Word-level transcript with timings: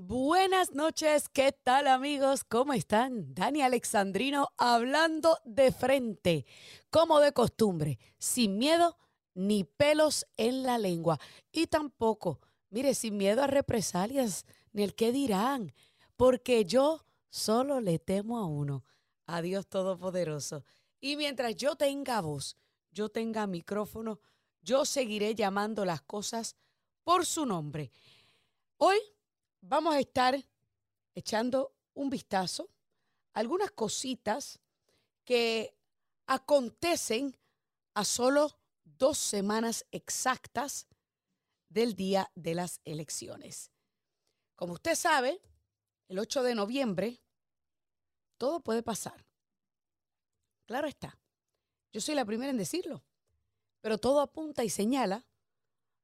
Buenas 0.00 0.74
noches, 0.74 1.28
¿qué 1.28 1.50
tal 1.50 1.88
amigos? 1.88 2.44
¿Cómo 2.44 2.72
están? 2.72 3.34
Dani 3.34 3.62
Alexandrino 3.62 4.50
hablando 4.56 5.40
de 5.44 5.72
frente, 5.72 6.46
como 6.88 7.18
de 7.18 7.32
costumbre, 7.32 7.98
sin 8.16 8.58
miedo 8.58 8.96
ni 9.34 9.64
pelos 9.64 10.24
en 10.36 10.62
la 10.62 10.78
lengua 10.78 11.18
y 11.50 11.66
tampoco, 11.66 12.38
mire, 12.70 12.94
sin 12.94 13.16
miedo 13.16 13.42
a 13.42 13.48
represalias 13.48 14.46
ni 14.72 14.84
el 14.84 14.94
qué 14.94 15.10
dirán, 15.10 15.74
porque 16.16 16.64
yo 16.64 17.04
solo 17.28 17.80
le 17.80 17.98
temo 17.98 18.38
a 18.38 18.46
uno, 18.46 18.84
a 19.26 19.42
Dios 19.42 19.66
Todopoderoso. 19.66 20.64
Y 21.00 21.16
mientras 21.16 21.56
yo 21.56 21.74
tenga 21.74 22.20
voz, 22.20 22.56
yo 22.92 23.08
tenga 23.08 23.48
micrófono, 23.48 24.20
yo 24.62 24.84
seguiré 24.84 25.34
llamando 25.34 25.84
las 25.84 26.02
cosas 26.02 26.54
por 27.02 27.26
su 27.26 27.44
nombre. 27.44 27.90
Hoy 28.76 28.98
vamos 29.68 29.94
a 29.94 30.00
estar 30.00 30.42
echando 31.14 31.76
un 31.94 32.08
vistazo 32.08 32.70
a 33.34 33.40
algunas 33.40 33.70
cositas 33.70 34.58
que 35.24 35.76
acontecen 36.26 37.36
a 37.94 38.04
solo 38.04 38.58
dos 38.84 39.18
semanas 39.18 39.84
exactas 39.90 40.86
del 41.68 41.94
día 41.94 42.30
de 42.34 42.54
las 42.54 42.80
elecciones. 42.84 43.70
Como 44.56 44.72
usted 44.72 44.94
sabe, 44.94 45.40
el 46.08 46.18
8 46.18 46.42
de 46.42 46.54
noviembre 46.54 47.20
todo 48.38 48.60
puede 48.60 48.82
pasar. 48.82 49.26
Claro 50.64 50.88
está. 50.88 51.18
Yo 51.92 52.00
soy 52.00 52.14
la 52.14 52.24
primera 52.24 52.50
en 52.50 52.56
decirlo. 52.56 53.04
Pero 53.80 53.98
todo 53.98 54.20
apunta 54.20 54.64
y 54.64 54.70
señala 54.70 55.26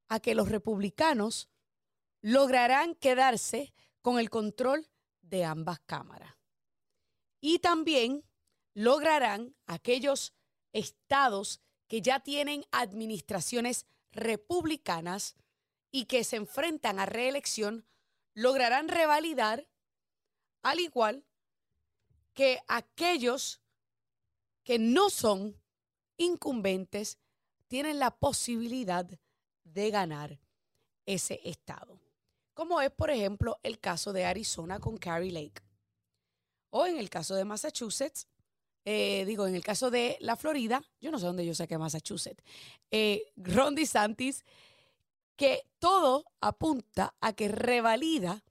a 0.08 0.20
que 0.20 0.34
los 0.34 0.48
republicanos 0.48 1.48
lograrán 2.24 2.94
quedarse 2.94 3.74
con 4.00 4.18
el 4.18 4.30
control 4.30 4.88
de 5.20 5.44
ambas 5.44 5.80
cámaras. 5.80 6.34
Y 7.38 7.58
también 7.58 8.24
lograrán 8.72 9.54
aquellos 9.66 10.32
estados 10.72 11.60
que 11.86 12.00
ya 12.00 12.20
tienen 12.20 12.64
administraciones 12.72 13.84
republicanas 14.10 15.36
y 15.90 16.06
que 16.06 16.24
se 16.24 16.36
enfrentan 16.36 16.98
a 16.98 17.04
reelección, 17.04 17.86
lograrán 18.32 18.88
revalidar, 18.88 19.68
al 20.62 20.80
igual 20.80 21.26
que 22.32 22.58
aquellos 22.68 23.60
que 24.62 24.78
no 24.78 25.10
son 25.10 25.60
incumbentes, 26.16 27.18
tienen 27.66 27.98
la 27.98 28.16
posibilidad 28.16 29.06
de 29.64 29.90
ganar 29.90 30.40
ese 31.04 31.38
estado 31.44 32.03
como 32.54 32.80
es, 32.80 32.90
por 32.90 33.10
ejemplo, 33.10 33.58
el 33.62 33.78
caso 33.80 34.12
de 34.12 34.24
Arizona 34.24 34.78
con 34.78 34.96
Carrie 34.96 35.32
Lake. 35.32 35.62
O 36.70 36.86
en 36.86 36.98
el 36.98 37.10
caso 37.10 37.34
de 37.34 37.44
Massachusetts, 37.44 38.26
eh, 38.84 39.24
digo, 39.26 39.46
en 39.46 39.54
el 39.54 39.64
caso 39.64 39.90
de 39.90 40.16
la 40.20 40.36
Florida, 40.36 40.82
yo 41.00 41.10
no 41.10 41.18
sé 41.18 41.26
dónde 41.26 41.46
yo 41.46 41.54
saqué 41.54 41.78
Massachusetts, 41.78 42.42
eh, 42.90 43.32
Ron 43.36 43.74
DeSantis, 43.74 44.44
que 45.36 45.62
todo 45.78 46.24
apunta 46.40 47.14
a 47.20 47.32
que 47.32 47.48
revalida 47.48 48.44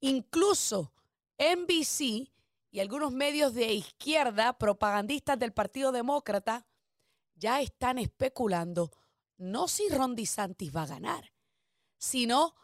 incluso 0.00 0.92
NBC 1.38 2.30
y 2.70 2.80
algunos 2.80 3.12
medios 3.12 3.54
de 3.54 3.72
izquierda, 3.72 4.58
propagandistas 4.58 5.38
del 5.38 5.52
Partido 5.52 5.92
Demócrata, 5.92 6.66
ya 7.34 7.60
están 7.60 7.98
especulando 7.98 8.90
no 9.38 9.66
si 9.68 9.88
Ron 9.88 10.14
DeSantis 10.14 10.74
va 10.74 10.82
a 10.82 10.86
ganar, 10.86 11.32
sino 11.98 12.54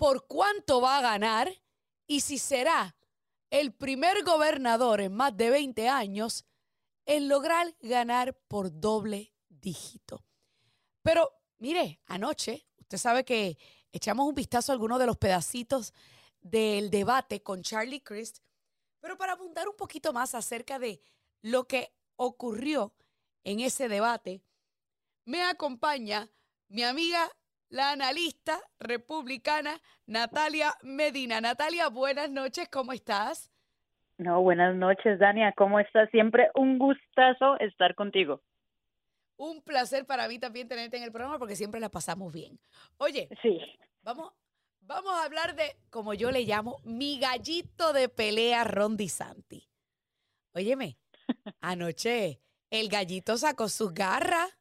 por 0.00 0.26
cuánto 0.26 0.80
va 0.80 0.96
a 0.96 1.02
ganar 1.02 1.52
y 2.06 2.22
si 2.22 2.38
será 2.38 2.96
el 3.50 3.74
primer 3.74 4.24
gobernador 4.24 5.02
en 5.02 5.12
más 5.12 5.36
de 5.36 5.50
20 5.50 5.90
años 5.90 6.46
en 7.04 7.28
lograr 7.28 7.76
ganar 7.80 8.34
por 8.48 8.80
doble 8.80 9.34
dígito. 9.50 10.24
Pero 11.02 11.30
mire, 11.58 12.00
anoche, 12.06 12.66
usted 12.78 12.96
sabe 12.96 13.26
que 13.26 13.58
echamos 13.92 14.26
un 14.26 14.34
vistazo 14.34 14.72
a 14.72 14.74
algunos 14.74 14.98
de 14.98 15.04
los 15.04 15.18
pedacitos 15.18 15.92
del 16.40 16.88
debate 16.88 17.42
con 17.42 17.62
Charlie 17.62 18.00
Crist, 18.00 18.38
pero 19.00 19.18
para 19.18 19.34
apuntar 19.34 19.68
un 19.68 19.76
poquito 19.76 20.14
más 20.14 20.34
acerca 20.34 20.78
de 20.78 21.02
lo 21.42 21.68
que 21.68 21.92
ocurrió 22.16 22.94
en 23.44 23.60
ese 23.60 23.90
debate, 23.90 24.42
me 25.26 25.42
acompaña 25.42 26.30
mi 26.68 26.84
amiga 26.84 27.30
la 27.70 27.92
analista 27.92 28.60
republicana 28.78 29.80
Natalia 30.06 30.74
Medina. 30.82 31.40
Natalia, 31.40 31.88
buenas 31.88 32.30
noches, 32.30 32.68
¿cómo 32.68 32.92
estás? 32.92 33.50
No, 34.18 34.42
buenas 34.42 34.74
noches, 34.74 35.18
Dania, 35.18 35.54
¿cómo 35.56 35.80
estás? 35.80 36.10
Siempre 36.10 36.50
un 36.54 36.78
gustazo 36.78 37.58
estar 37.60 37.94
contigo. 37.94 38.42
Un 39.36 39.62
placer 39.62 40.04
para 40.04 40.28
mí 40.28 40.38
también 40.38 40.68
tenerte 40.68 40.98
en 40.98 41.04
el 41.04 41.12
programa 41.12 41.38
porque 41.38 41.56
siempre 41.56 41.80
la 41.80 41.88
pasamos 41.88 42.32
bien. 42.32 42.60
Oye, 42.98 43.28
sí. 43.40 43.58
vamos, 44.02 44.32
vamos 44.80 45.12
a 45.12 45.24
hablar 45.24 45.54
de, 45.54 45.76
como 45.88 46.12
yo 46.12 46.30
le 46.30 46.42
llamo, 46.42 46.80
mi 46.84 47.18
gallito 47.18 47.94
de 47.94 48.10
pelea 48.10 48.64
Rondi 48.64 49.08
Santi. 49.08 49.66
Óyeme, 50.52 50.98
anoche 51.60 52.42
el 52.68 52.88
gallito 52.88 53.38
sacó 53.38 53.68
sus 53.68 53.94
garras 53.94 54.59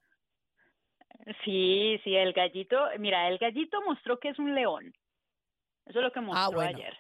Sí, 1.43 1.99
sí, 2.03 2.15
el 2.15 2.33
gallito, 2.33 2.77
mira, 2.97 3.27
el 3.27 3.37
gallito 3.37 3.81
mostró 3.81 4.19
que 4.19 4.29
es 4.29 4.39
un 4.39 4.55
león. 4.55 4.93
Eso 5.85 5.99
es 5.99 6.03
lo 6.05 6.11
que 6.11 6.19
ah, 6.19 6.23
mostró 6.23 6.61
ayer. 6.61 6.97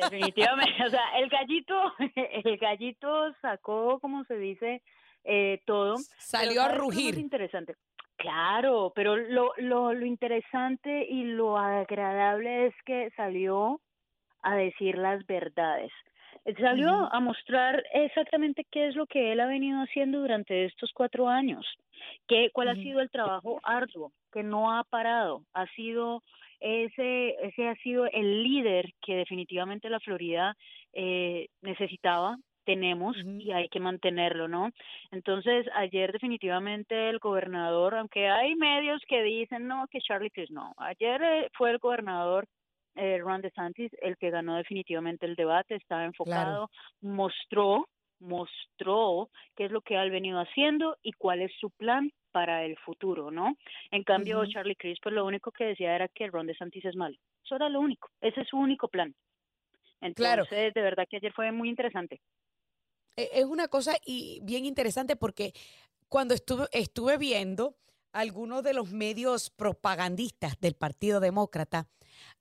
Definitivamente, 0.00 0.84
o 0.84 0.90
sea, 0.90 1.18
el 1.18 1.28
gallito, 1.28 1.92
el 2.44 2.56
gallito 2.58 3.32
sacó, 3.40 3.98
como 4.00 4.24
se 4.24 4.36
dice, 4.36 4.82
eh, 5.24 5.62
todo. 5.66 5.96
Salió 6.18 6.62
a 6.62 6.68
rugir. 6.68 7.18
interesante. 7.18 7.74
Claro, 8.16 8.92
pero 8.94 9.16
lo, 9.16 9.52
lo, 9.56 9.94
lo 9.94 10.06
interesante 10.06 11.06
y 11.08 11.24
lo 11.24 11.56
agradable 11.56 12.66
es 12.66 12.74
que 12.84 13.10
salió 13.16 13.80
a 14.42 14.56
decir 14.56 14.98
las 14.98 15.24
verdades. 15.26 15.90
Salió 16.58 17.12
a 17.12 17.20
mostrar 17.20 17.82
exactamente 17.92 18.66
qué 18.70 18.88
es 18.88 18.96
lo 18.96 19.06
que 19.06 19.32
él 19.32 19.40
ha 19.40 19.46
venido 19.46 19.78
haciendo 19.80 20.20
durante 20.20 20.64
estos 20.64 20.90
cuatro 20.92 21.28
años. 21.28 21.66
¿Qué, 22.26 22.50
¿Cuál 22.52 22.68
ha 22.68 22.74
sido 22.74 23.00
el 23.00 23.10
trabajo 23.10 23.60
arduo 23.62 24.12
que 24.32 24.42
no 24.42 24.72
ha 24.72 24.84
parado? 24.84 25.44
Ha 25.52 25.66
sido 25.74 26.22
ese, 26.60 27.36
ese 27.42 27.68
ha 27.68 27.74
sido 27.76 28.06
el 28.06 28.42
líder 28.42 28.92
que 29.02 29.16
definitivamente 29.16 29.90
la 29.90 30.00
Florida 30.00 30.56
eh, 30.92 31.48
necesitaba 31.62 32.36
tenemos 32.64 33.16
y 33.16 33.50
hay 33.52 33.68
que 33.68 33.80
mantenerlo, 33.80 34.46
¿no? 34.46 34.70
Entonces, 35.10 35.66
ayer 35.74 36.12
definitivamente 36.12 37.08
el 37.08 37.18
gobernador, 37.18 37.96
aunque 37.96 38.28
hay 38.28 38.54
medios 38.54 39.02
que 39.08 39.22
dicen, 39.22 39.66
no, 39.66 39.86
que 39.90 40.00
Charlie 40.00 40.30
Crist 40.30 40.52
no, 40.52 40.74
ayer 40.76 41.22
eh, 41.22 41.48
fue 41.54 41.70
el 41.70 41.78
gobernador 41.78 42.46
eh, 42.94 43.18
Ron 43.18 43.40
DeSantis 43.40 43.92
el 44.02 44.16
que 44.16 44.30
ganó 44.30 44.56
definitivamente 44.56 45.26
el 45.26 45.36
debate, 45.36 45.76
estaba 45.76 46.04
enfocado, 46.04 46.70
mostró 47.00 47.86
mostró 48.20 49.30
qué 49.56 49.64
es 49.64 49.72
lo 49.72 49.80
que 49.80 49.96
ha 49.96 50.04
venido 50.04 50.38
haciendo 50.38 50.96
y 51.02 51.12
cuál 51.12 51.42
es 51.42 51.50
su 51.58 51.70
plan 51.70 52.12
para 52.30 52.64
el 52.64 52.76
futuro, 52.78 53.30
¿no? 53.30 53.56
En 53.90 54.04
cambio, 54.04 54.44
Charlie 54.46 54.76
Crist, 54.76 55.02
pues 55.02 55.14
lo 55.14 55.24
único 55.24 55.50
que 55.50 55.64
decía 55.64 55.94
era 55.94 56.06
que 56.08 56.28
Ron 56.28 56.46
DeSantis 56.46 56.84
es 56.84 56.94
malo. 56.94 57.16
Eso 57.44 57.56
era 57.56 57.68
lo 57.68 57.80
único. 57.80 58.08
Ese 58.20 58.42
es 58.42 58.48
su 58.48 58.56
único 58.56 58.88
plan. 58.88 59.14
Entonces, 60.00 60.72
de 60.72 60.80
verdad 60.80 61.06
que 61.08 61.16
ayer 61.16 61.32
fue 61.32 61.50
muy 61.50 61.68
interesante. 61.68 62.20
E, 63.16 63.28
es 63.32 63.44
una 63.44 63.68
cosa 63.68 63.96
y 64.06 64.40
bien 64.42 64.64
interesante 64.64 65.16
porque 65.16 65.52
cuando 66.08 66.34
estuve, 66.34 66.66
estuve 66.72 67.18
viendo 67.18 67.76
algunos 68.12 68.62
de 68.62 68.74
los 68.74 68.92
medios 68.92 69.50
propagandistas 69.50 70.58
del 70.60 70.74
Partido 70.74 71.20
Demócrata, 71.20 71.88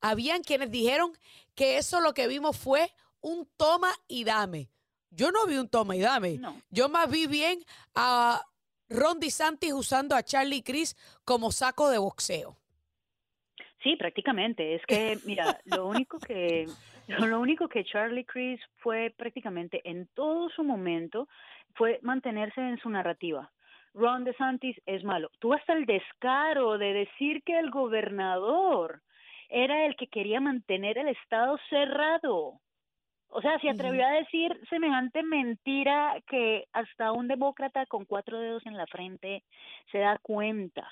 habían 0.01 0.43
quienes 0.43 0.71
dijeron 0.71 1.11
que 1.55 1.77
eso 1.77 1.99
lo 2.01 2.13
que 2.13 2.27
vimos 2.27 2.57
fue 2.57 2.91
un 3.21 3.47
toma 3.57 3.91
y 4.07 4.23
dame. 4.23 4.69
Yo 5.11 5.31
no 5.31 5.45
vi 5.47 5.57
un 5.57 5.69
toma 5.69 5.95
y 5.95 6.01
dame. 6.01 6.39
Yo 6.69 6.89
más 6.89 7.09
vi 7.09 7.27
bien 7.27 7.59
a 7.95 8.41
Ron 8.89 9.19
DeSantis 9.19 9.73
usando 9.73 10.15
a 10.15 10.23
Charlie 10.23 10.63
Cris 10.63 10.95
como 11.25 11.51
saco 11.51 11.89
de 11.89 11.97
boxeo. 11.97 12.55
Sí, 13.83 13.95
prácticamente. 13.95 14.75
Es 14.75 14.85
que, 14.85 15.17
mira, 15.25 15.59
lo 15.65 15.87
único 15.87 16.19
que 16.19 16.67
lo 17.07 17.39
único 17.39 17.67
que 17.67 17.83
Charlie 17.83 18.25
Cris 18.25 18.61
fue 18.77 19.11
prácticamente 19.17 19.81
en 19.83 20.07
todo 20.13 20.49
su 20.49 20.63
momento 20.63 21.27
fue 21.73 21.99
mantenerse 22.03 22.61
en 22.61 22.77
su 22.79 22.89
narrativa. 22.89 23.51
Ron 23.95 24.23
DeSantis 24.23 24.79
es 24.85 25.03
malo. 25.03 25.31
Tú 25.39 25.53
hasta 25.53 25.73
el 25.73 25.87
descaro 25.87 26.77
de 26.77 26.93
decir 26.93 27.41
que 27.43 27.57
el 27.57 27.71
gobernador 27.71 29.01
era 29.49 29.85
el 29.85 29.95
que 29.95 30.07
quería 30.07 30.39
mantener 30.39 30.97
el 30.97 31.09
estado 31.09 31.57
cerrado. 31.69 32.59
O 33.31 33.41
sea, 33.41 33.59
se 33.59 33.69
atrevió 33.69 34.05
a 34.05 34.11
decir 34.11 34.59
semejante 34.69 35.21
mentira 35.21 36.15
que 36.27 36.65
hasta 36.73 37.11
un 37.11 37.27
demócrata 37.27 37.85
con 37.85 38.05
cuatro 38.05 38.39
dedos 38.39 38.65
en 38.65 38.75
la 38.75 38.87
frente 38.87 39.43
se 39.91 39.99
da 39.99 40.17
cuenta. 40.21 40.87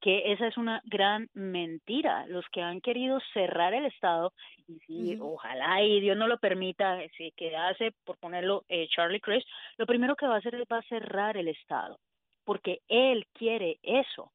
que 0.00 0.32
esa 0.32 0.46
es 0.48 0.58
una 0.58 0.82
gran 0.84 1.30
mentira. 1.32 2.26
Los 2.26 2.44
que 2.52 2.60
han 2.60 2.82
querido 2.82 3.20
cerrar 3.32 3.72
el 3.72 3.86
Estado, 3.86 4.34
y 4.68 4.78
si 4.80 5.18
ojalá 5.18 5.82
y 5.82 5.98
Dios 6.00 6.14
no 6.14 6.28
lo 6.28 6.36
permita, 6.38 6.98
si 7.16 7.32
quedase, 7.32 7.92
por 8.04 8.18
ponerlo, 8.18 8.64
eh, 8.68 8.86
Charlie 8.88 9.20
Chris, 9.20 9.42
lo 9.78 9.86
primero 9.86 10.14
que 10.14 10.26
va 10.26 10.34
a 10.34 10.38
hacer 10.38 10.56
es 10.56 10.66
va 10.70 10.78
a 10.78 10.88
cerrar 10.88 11.38
el 11.38 11.48
Estado, 11.48 11.98
porque 12.44 12.80
él 12.88 13.26
quiere 13.32 13.78
eso. 13.82 14.30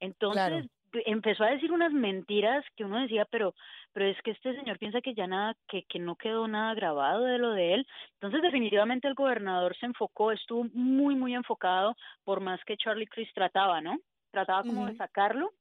Entonces, 0.00 0.66
empezó 1.06 1.44
a 1.44 1.50
decir 1.50 1.72
unas 1.72 1.92
mentiras 1.92 2.64
que 2.76 2.84
uno 2.84 3.00
decía, 3.00 3.26
pero, 3.30 3.54
pero 3.92 4.06
es 4.06 4.20
que 4.22 4.32
este 4.32 4.54
señor 4.54 4.78
piensa 4.78 5.00
que 5.00 5.14
ya 5.14 5.26
nada, 5.26 5.56
que, 5.68 5.84
que 5.84 5.98
no 5.98 6.16
quedó 6.16 6.46
nada 6.48 6.74
grabado 6.74 7.24
de 7.24 7.38
lo 7.38 7.52
de 7.52 7.74
él. 7.74 7.86
Entonces, 8.14 8.42
definitivamente 8.42 9.08
el 9.08 9.14
gobernador 9.14 9.76
se 9.76 9.86
enfocó, 9.86 10.32
estuvo 10.32 10.64
muy, 10.72 11.14
muy 11.14 11.34
enfocado, 11.34 11.96
por 12.24 12.40
más 12.40 12.62
que 12.64 12.76
Charlie 12.76 13.06
Chris 13.06 13.32
trataba, 13.34 13.80
¿no? 13.80 13.98
Trataba 14.30 14.62
como 14.62 14.86
de 14.86 14.96
sacarlo, 14.96 15.52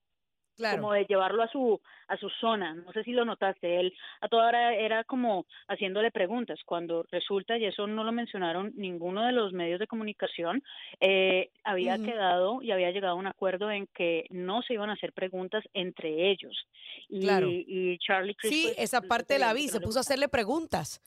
como 0.58 0.94
de 0.94 1.06
llevarlo 1.06 1.44
a 1.44 1.48
su 1.48 1.80
a 2.08 2.18
su 2.18 2.30
zona. 2.30 2.74
No 2.74 2.92
sé 2.92 3.04
si 3.04 3.14
lo 3.14 3.24
notaste, 3.24 3.80
él 3.80 3.94
a 4.20 4.28
toda 4.28 4.48
hora 4.48 4.76
era 4.76 5.04
como 5.06 5.46
haciéndole 5.68 6.12
preguntas. 6.12 6.60
Cuando 6.66 7.06
resulta, 7.10 7.58
y 7.58 7.66
eso 7.66 7.88
no 7.88 8.04
lo 8.04 8.12
mencionaron 8.12 8.74
ninguno 8.76 9.26
de 9.26 9.32
los 9.32 9.54
medios 9.54 9.80
de 9.80 9.88
comunicación, 9.88 10.62
eh, 11.00 11.52
había 11.64 11.98
quedado 11.98 12.62
y 12.62 12.72
había 12.72 12.92
llegado 12.92 13.14
a 13.14 13.18
un 13.18 13.28
acuerdo 13.28 13.72
en 13.72 13.88
que 13.88 14.26
no 14.30 14.62
se 14.62 14.74
iban 14.74 14.90
a 14.90 14.94
hacer 14.94 15.14
preguntas 15.14 15.64
entre 15.74 16.32
ellos. 16.32 16.68
Y, 17.08 17.22
claro. 17.22 17.48
y 17.50 17.98
Charlie 18.00 18.36
Sí, 18.42 18.64
pues, 18.66 18.78
esa 18.78 19.02
parte 19.02 19.40
la 19.40 19.54
vi, 19.54 19.70
se 19.70 19.80
puso 19.80 20.00
a 20.00 20.02
hacerle 20.02 20.28
preguntas. 20.28 21.02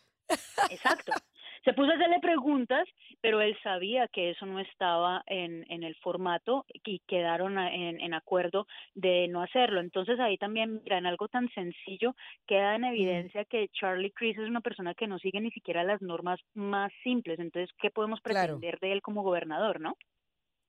Exacto. 0.71 1.13
Se 1.65 1.73
puso 1.73 1.93
a 1.93 1.95
hacerle 1.95 2.21
preguntas, 2.21 2.87
pero 3.23 3.41
él 3.41 3.57
sabía 3.63 4.07
que 4.09 4.31
eso 4.31 4.45
no 4.45 4.61
estaba 4.61 5.23
en, 5.27 5.65
en 5.71 5.83
el 5.83 5.95
formato 5.97 6.67
y 6.69 7.01
quedaron 7.07 7.59
en, 7.59 8.01
en 8.01 8.13
acuerdo 8.13 8.67
de 8.95 9.29
no 9.29 9.43
hacerlo. 9.43 9.81
Entonces 9.81 10.21
ahí 10.21 10.37
también, 10.37 10.83
mira, 10.83 10.99
en 10.99 11.07
algo 11.07 11.29
tan 11.29 11.49
sencillo 11.55 12.15
queda 12.47 12.77
en 12.77 12.85
evidencia 12.85 13.47
que 13.47 13.69
Charlie 13.69 14.13
Chris 14.13 14.37
es 14.37 14.49
una 14.49 14.61
persona 14.61 14.95
que 14.95 15.07
no 15.07 15.19
sigue 15.19 15.41
ni 15.41 15.51
siquiera 15.53 15.85
las 15.85 16.03
normas 16.03 16.39
más 16.53 16.93
simples. 17.03 17.39
Entonces, 17.39 17.75
¿qué 17.81 17.91
podemos 17.91 18.21
pretender 18.21 18.79
de 18.81 18.93
él 18.93 19.01
como 19.01 19.23
gobernador, 19.23 19.81
no? 19.81 19.97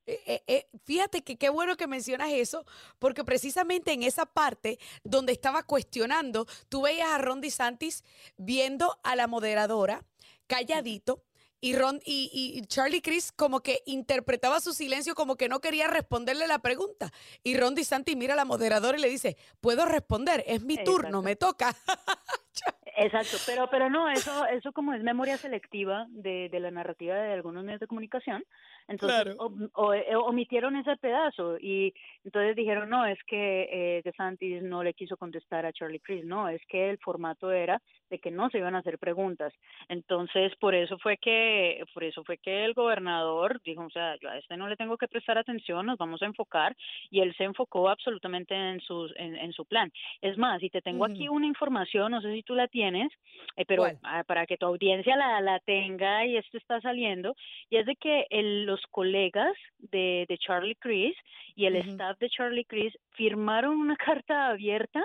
Eh, 0.07 0.21
eh, 0.27 0.43
eh, 0.47 0.65
fíjate 0.83 1.23
que 1.23 1.35
qué 1.37 1.49
bueno 1.49 1.77
que 1.77 1.87
mencionas 1.87 2.31
eso, 2.31 2.63
porque 2.99 3.23
precisamente 3.23 3.91
en 3.91 4.03
esa 4.03 4.27
parte 4.27 4.77
donde 5.03 5.33
estaba 5.33 5.63
cuestionando, 5.63 6.45
tú 6.69 6.83
veías 6.83 7.09
a 7.09 7.17
Ron 7.17 7.41
DeSantis 7.41 8.03
viendo 8.37 8.97
a 9.03 9.15
la 9.15 9.25
moderadora 9.25 10.03
calladito. 10.47 11.23
Y, 11.61 11.75
Ron, 11.75 11.99
y, 12.05 12.61
Charlie 12.67 13.01
Chris 13.01 13.31
como 13.31 13.61
que 13.61 13.81
interpretaba 13.87 14.59
su 14.59 14.73
silencio 14.73 15.15
como 15.15 15.35
que 15.35 15.49
no 15.49 15.61
quería 15.61 15.87
responderle 15.87 16.47
la 16.47 16.59
pregunta. 16.59 17.11
Y 17.43 17.57
Ron 17.57 17.73
DeSantis 17.73 18.15
mira 18.15 18.33
a 18.33 18.37
la 18.37 18.45
moderadora 18.45 18.97
y 18.97 19.01
le 19.01 19.09
dice, 19.09 19.35
puedo 19.61 19.85
responder, 19.85 20.43
es 20.45 20.63
mi 20.63 20.77
turno, 20.83 21.23
me 21.23 21.35
toca. 21.35 21.73
Exacto, 22.97 23.37
pero 23.45 23.69
pero 23.69 23.89
no, 23.89 24.09
eso 24.09 24.45
eso 24.45 24.71
como 24.71 24.93
es 24.93 25.03
memoria 25.03 25.37
selectiva 25.37 26.05
de, 26.09 26.47
de 26.49 26.59
la 26.61 26.71
narrativa 26.71 27.15
de 27.15 27.33
algunos 27.33 27.63
medios 27.63 27.81
de 27.81 27.87
comunicación, 27.87 28.45
entonces 28.87 29.35
eh, 29.35 30.15
omitieron 30.15 30.75
ese 30.75 30.95
pedazo 30.97 31.57
y 31.59 31.93
entonces 32.23 32.55
dijeron, 32.55 32.89
no, 32.89 33.05
es 33.05 33.17
que 33.25 33.67
eh, 33.71 34.01
DeSantis 34.03 34.61
no 34.61 34.83
le 34.83 34.93
quiso 34.93 35.17
contestar 35.17 35.65
a 35.65 35.73
Charlie 35.73 35.99
Chris, 35.99 36.23
no, 36.23 36.49
es 36.49 36.61
que 36.67 36.89
el 36.89 36.99
formato 36.99 37.51
era 37.51 37.81
de 38.09 38.19
que 38.19 38.29
no 38.29 38.49
se 38.49 38.59
iban 38.59 38.75
a 38.75 38.79
hacer 38.79 38.99
preguntas. 38.99 39.53
Entonces, 39.89 40.55
por 40.57 40.75
eso 40.75 40.97
fue 40.99 41.17
que 41.17 41.83
por 41.93 42.03
eso 42.03 42.23
fue 42.23 42.37
que 42.37 42.65
el 42.65 42.73
gobernador 42.73 43.59
dijo, 43.63 43.83
o 43.83 43.89
sea, 43.89 44.15
yo 44.21 44.29
a 44.29 44.37
este 44.37 44.57
no 44.57 44.67
le 44.67 44.75
tengo 44.75 44.97
que 44.97 45.07
prestar 45.07 45.37
atención, 45.37 45.85
nos 45.85 45.97
vamos 45.97 46.21
a 46.21 46.25
enfocar 46.25 46.75
y 47.09 47.21
él 47.21 47.33
se 47.35 47.43
enfocó 47.43 47.89
absolutamente 47.89 48.53
en 48.53 48.79
su 48.81 49.09
en, 49.15 49.53
su 49.53 49.65
plan. 49.65 49.91
Es 50.21 50.37
más, 50.37 50.59
si 50.59 50.69
te 50.69 50.81
tengo 50.81 51.05
aquí 51.05 51.27
una 51.27 51.47
información, 51.47 52.11
no 52.11 52.21
sé 52.21 52.33
si 52.33 52.43
tú 52.43 52.55
la 52.55 52.67
tienes, 52.67 53.11
eh, 53.55 53.65
pero 53.65 53.85
ah, 54.03 54.23
para 54.25 54.45
que 54.45 54.57
tu 54.57 54.65
audiencia 54.65 55.15
la, 55.15 55.41
la 55.41 55.59
tenga 55.59 56.25
y 56.25 56.37
esto 56.37 56.57
está 56.57 56.81
saliendo, 56.81 57.35
y 57.69 57.77
es 57.77 57.85
de 57.85 57.95
que 57.95 58.27
el, 58.29 58.74
los 58.75 58.81
colegas 58.91 59.55
de, 59.77 60.25
de 60.27 60.37
Charlie 60.37 60.75
Chris 60.75 61.15
y 61.55 61.65
el 61.65 61.77
staff 61.77 62.19
de 62.19 62.29
Charlie 62.29 62.65
Chris 62.65 62.93
firmaron 63.11 63.77
una 63.77 63.95
carta 64.05 64.49
abierta 64.49 65.01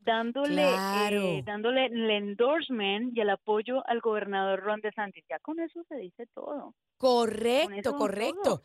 dándole 0.00 0.62
eh, 1.10 1.42
dándole 1.44 1.86
el 1.86 2.10
endorsement 2.10 3.16
y 3.16 3.20
el 3.20 3.30
apoyo 3.30 3.86
al 3.88 4.00
gobernador 4.00 4.60
Ron 4.60 4.80
DeSantis. 4.80 5.24
Ya 5.28 5.38
con 5.40 5.58
eso 5.60 5.82
se 5.88 5.96
dice 5.96 6.26
todo. 6.34 6.74
Correcto, 6.98 7.96
correcto. 7.96 8.62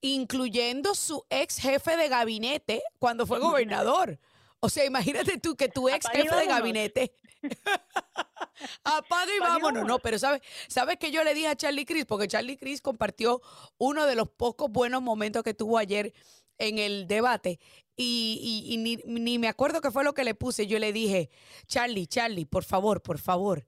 Incluyendo 0.00 0.94
su 0.94 1.24
ex 1.28 1.58
jefe 1.58 1.96
de 1.96 2.08
gabinete 2.08 2.82
cuando 2.98 3.26
fue 3.26 3.38
gobernador. 3.38 4.18
O 4.60 4.68
sea, 4.68 4.84
imagínate 4.84 5.38
tú 5.38 5.56
que 5.56 5.68
tu 5.68 5.88
ex 5.88 6.06
jefe 6.08 6.34
de 6.34 6.46
gabinete 6.46 7.14
Apaga 8.84 9.34
y 9.34 9.38
vámonos. 9.38 9.86
No, 9.86 9.98
pero 9.98 10.18
¿sabes 10.18 10.42
¿sabes 10.68 10.96
que 10.98 11.10
yo 11.10 11.22
le 11.24 11.34
dije 11.34 11.48
a 11.48 11.56
Charlie 11.56 11.84
Cris? 11.84 12.04
Porque 12.04 12.26
Charlie 12.28 12.56
Cris 12.56 12.80
compartió 12.80 13.40
uno 13.78 14.06
de 14.06 14.16
los 14.16 14.28
pocos 14.28 14.70
buenos 14.70 15.02
momentos 15.02 15.42
que 15.42 15.54
tuvo 15.54 15.78
ayer 15.78 16.12
en 16.58 16.78
el 16.78 17.06
debate. 17.06 17.60
Y, 18.00 18.76
ni, 18.78 18.96
ni, 19.06 19.38
me 19.38 19.48
acuerdo 19.48 19.80
qué 19.80 19.90
fue 19.90 20.04
lo 20.04 20.14
que 20.14 20.22
le 20.22 20.34
puse. 20.34 20.68
Yo 20.68 20.78
le 20.78 20.92
dije, 20.92 21.30
Charlie, 21.66 22.06
Charlie, 22.06 22.44
por 22.44 22.62
favor, 22.62 23.02
por 23.02 23.18
favor, 23.18 23.66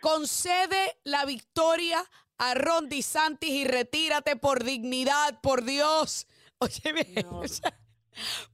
concede 0.00 0.98
la 1.04 1.24
victoria 1.24 2.04
a 2.38 2.54
Ron 2.54 2.88
DeSantis 2.88 3.50
y 3.50 3.64
retírate 3.64 4.34
por 4.34 4.64
dignidad, 4.64 5.40
por 5.40 5.64
Dios. 5.64 6.26
Oye, 6.58 7.24
o 7.30 7.46
sea, 7.46 7.78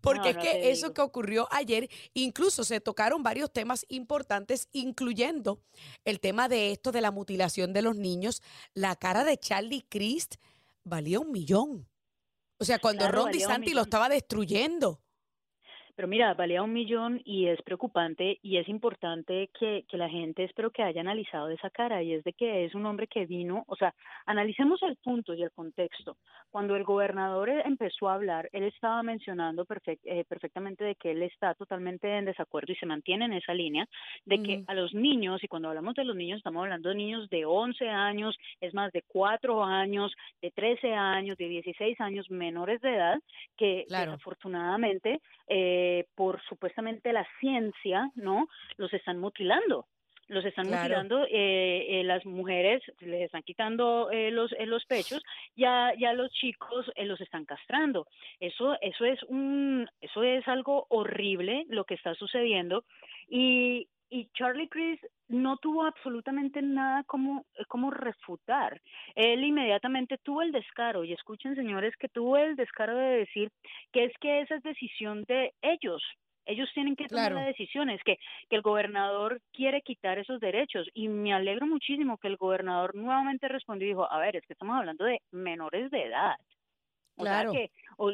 porque 0.01 0.31
es 0.31 0.37
que 0.37 0.71
eso 0.71 0.95
que 0.95 1.01
ocurrió 1.01 1.49
ayer, 1.51 1.89
incluso 2.15 2.65
se 2.65 2.81
tocaron 2.81 3.23
varios 3.23 3.53
temas 3.53 3.85
importantes, 3.89 4.69
incluyendo 4.73 5.61
el 6.05 6.21
tema 6.21 6.49
de 6.49 6.73
esto 6.73 6.93
de 6.93 7.01
la 7.01 7.11
mutilación 7.11 7.73
de 7.73 7.83
los 7.83 7.97
niños. 7.97 8.43
La 8.75 8.97
cara 8.97 9.25
de 9.25 9.39
Charlie 9.39 9.85
Christ 9.89 10.37
valía 10.85 11.21
un 11.21 11.33
millón. 11.33 11.89
O 12.59 12.65
sea, 12.65 12.79
cuando 12.79 13.11
Ron 13.11 13.33
DeSantis 13.33 13.75
lo 13.75 13.83
estaba 13.83 14.09
destruyendo. 14.09 15.02
Pero 15.95 16.09
mira, 16.09 16.33
valía 16.35 16.63
un 16.63 16.73
millón 16.73 17.21
y 17.25 17.47
es 17.47 17.61
preocupante 17.63 18.39
y 18.43 18.57
es 18.57 18.69
importante 18.69 19.51
que, 19.59 19.85
que 19.89 19.97
la 19.99 20.09
gente 20.09 20.45
espero 20.45 20.71
que 20.71 20.83
haya 20.83 21.03
analizado 21.03 21.51
esa 21.51 21.69
cara 21.69 22.03
y 22.03 22.15
es 22.15 22.25
de 22.25 22.33
que 22.33 22.65
es 22.65 22.75
un 22.75 22.87
hombre 22.87 23.07
que 23.07 23.27
vino, 23.27 23.65
o 23.67 23.77
sea, 23.77 23.95
analicemos 24.25 24.83
el 24.83 24.97
punto 24.97 25.35
y 25.35 25.43
el 25.43 25.51
contexto. 25.51 26.17
Cuando 26.51 26.77
el 26.77 26.85
gobernador 26.85 27.51
e, 27.51 27.61
empezó 27.67 28.09
a 28.09 28.15
hablar, 28.15 28.49
él 28.53 28.65
estaba 28.65 29.03
mencionando 29.03 29.67
eh, 30.05 30.25
perfectamente 30.27 30.83
de 30.83 30.95
que 30.95 31.11
él 31.11 31.23
está 31.23 31.55
totalmente 31.55 32.09
en 32.09 32.25
desacuerdo 32.25 32.73
y 32.73 32.77
se 32.77 32.87
mantiene 32.87 33.27
en 33.27 33.35
esa 33.35 33.53
línea 33.53 33.87
de 34.25 34.43
que 34.43 34.65
a 34.67 34.75
los 34.75 34.95
niños, 34.95 35.45
y 35.45 35.49
cuando 35.49 35.69
hablamos 35.69 35.95
de 35.95 36.05
los 36.05 36.17
niños 36.17 36.39
estamos 36.39 36.63
hablando 36.63 36.89
de 36.89 36.95
niños 36.95 37.29
de 37.29 37.45
11 37.45 37.89
años, 37.89 38.37
es 38.61 38.73
más 38.73 38.93
de 38.93 39.03
4 39.03 39.63
años, 39.63 40.15
de 40.41 40.51
13 40.51 40.95
años, 40.95 41.37
de 41.37 41.49
16 41.49 42.01
años 42.01 42.31
menores 42.31 42.81
de 42.81 42.95
edad, 42.95 43.21
que 43.57 43.85
desafortunadamente 43.89 45.21
eh, 45.49 45.82
por 46.15 46.43
supuestamente 46.43 47.13
la 47.13 47.27
ciencia, 47.41 48.11
¿no? 48.15 48.49
Los 48.77 48.93
están 48.93 49.19
mutilando 49.19 49.87
los 50.33 50.45
están 50.45 50.69
mutilando, 50.69 51.25
eh, 51.25 52.01
eh, 52.01 52.05
las 52.05 52.25
mujeres 52.25 52.83
les 53.01 53.23
están 53.23 53.43
quitando 53.43 54.11
eh, 54.11 54.31
los, 54.31 54.53
eh, 54.53 54.67
los 54.67 54.85
pechos, 54.87 55.23
ya, 55.57 55.93
ya 55.99 56.13
los 56.15 56.33
chicos 56.33 56.91
eh, 56.95 57.05
los 57.05 57.21
están 57.21 57.45
castrando. 57.45 58.07
Eso, 58.41 58.77
eso 58.81 59.05
es 59.05 59.23
un, 59.25 59.89
eso 60.01 60.23
es 60.23 60.47
algo 60.49 60.87
horrible 60.89 61.67
lo 61.69 61.85
que 61.85 61.95
está 61.95 62.15
sucediendo 62.15 62.85
y, 63.29 63.89
y 64.13 64.29
Charlie 64.35 64.69
Chris 64.69 65.01
no 65.29 65.57
tuvo 65.57 65.85
absolutamente 65.87 66.61
nada 66.61 67.03
como, 67.05 67.47
eh, 67.55 67.65
como 67.67 67.91
refutar. 67.91 68.79
Él 69.15 69.43
inmediatamente 69.43 70.19
tuvo 70.23 70.43
el 70.43 70.53
descaro, 70.53 71.03
y 71.03 71.15
escuchen 71.15 71.55
señores, 71.55 71.97
que 71.97 72.11
tuvo 72.11 72.37
el 72.37 72.55
descaro 72.55 72.95
de 72.95 73.21
decir 73.21 73.51
que 73.91 74.05
es 74.05 74.13
que 74.21 74.43
esa 74.43 74.57
es 74.57 74.63
decisión 74.63 75.25
de 75.25 75.55
ellos. 75.63 76.03
Ellos 76.45 76.69
tienen 76.75 76.95
que 76.95 77.07
tomar 77.07 77.33
las 77.33 77.47
decisiones, 77.47 78.03
que, 78.05 78.19
que 78.51 78.57
el 78.57 78.63
gobernador 78.63 79.41
quiere 79.53 79.81
quitar 79.81 80.19
esos 80.19 80.41
derechos. 80.41 80.87
Y 80.93 81.09
me 81.09 81.33
alegro 81.33 81.67
muchísimo 81.67 82.19
que 82.19 82.29
el 82.29 82.37
gobernador 82.37 82.95
nuevamente 82.95 83.49
respondió 83.49 83.87
y 83.87 83.91
dijo, 83.93 84.13
a 84.13 84.19
ver, 84.19 84.37
es 84.37 84.47
que 84.47 84.53
estamos 84.53 84.77
hablando 84.77 85.05
de 85.05 85.21
menores 85.31 85.91
de 85.91 86.05
edad. 86.05 86.37
O 87.17 87.23
claro. 87.23 87.53
sea 87.53 87.61
que 87.61 87.71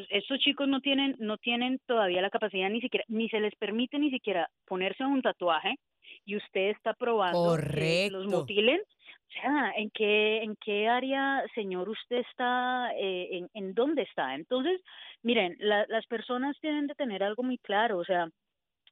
estos 0.09 0.39
chicos 0.39 0.67
no 0.67 0.79
tienen, 0.79 1.15
no 1.19 1.37
tienen 1.37 1.79
todavía 1.85 2.21
la 2.21 2.29
capacidad 2.29 2.69
ni 2.69 2.81
siquiera, 2.81 3.03
ni 3.07 3.27
se 3.29 3.39
les 3.39 3.55
permite 3.55 3.97
ni 3.97 4.11
siquiera 4.11 4.49
ponerse 4.65 5.03
un 5.03 5.21
tatuaje, 5.21 5.75
y 6.29 6.37
usted 6.37 6.69
está 6.69 6.93
probando 6.93 7.57
que 7.57 8.09
los 8.11 8.27
mutilen, 8.27 8.79
o 8.79 9.31
sea, 9.41 9.71
¿en 9.75 9.89
qué, 9.89 10.43
en 10.43 10.55
qué 10.63 10.87
área, 10.87 11.43
señor, 11.55 11.89
usted 11.89 12.17
está, 12.17 12.91
eh, 12.95 13.29
en, 13.31 13.49
en 13.53 13.73
dónde 13.73 14.03
está? 14.03 14.35
Entonces, 14.35 14.79
miren, 15.23 15.55
las 15.59 16.05
personas 16.05 16.55
tienen 16.61 16.85
de 16.85 16.93
tener 16.93 17.23
algo 17.23 17.41
muy 17.41 17.57
claro, 17.57 17.97
o 17.97 18.05
sea, 18.05 18.27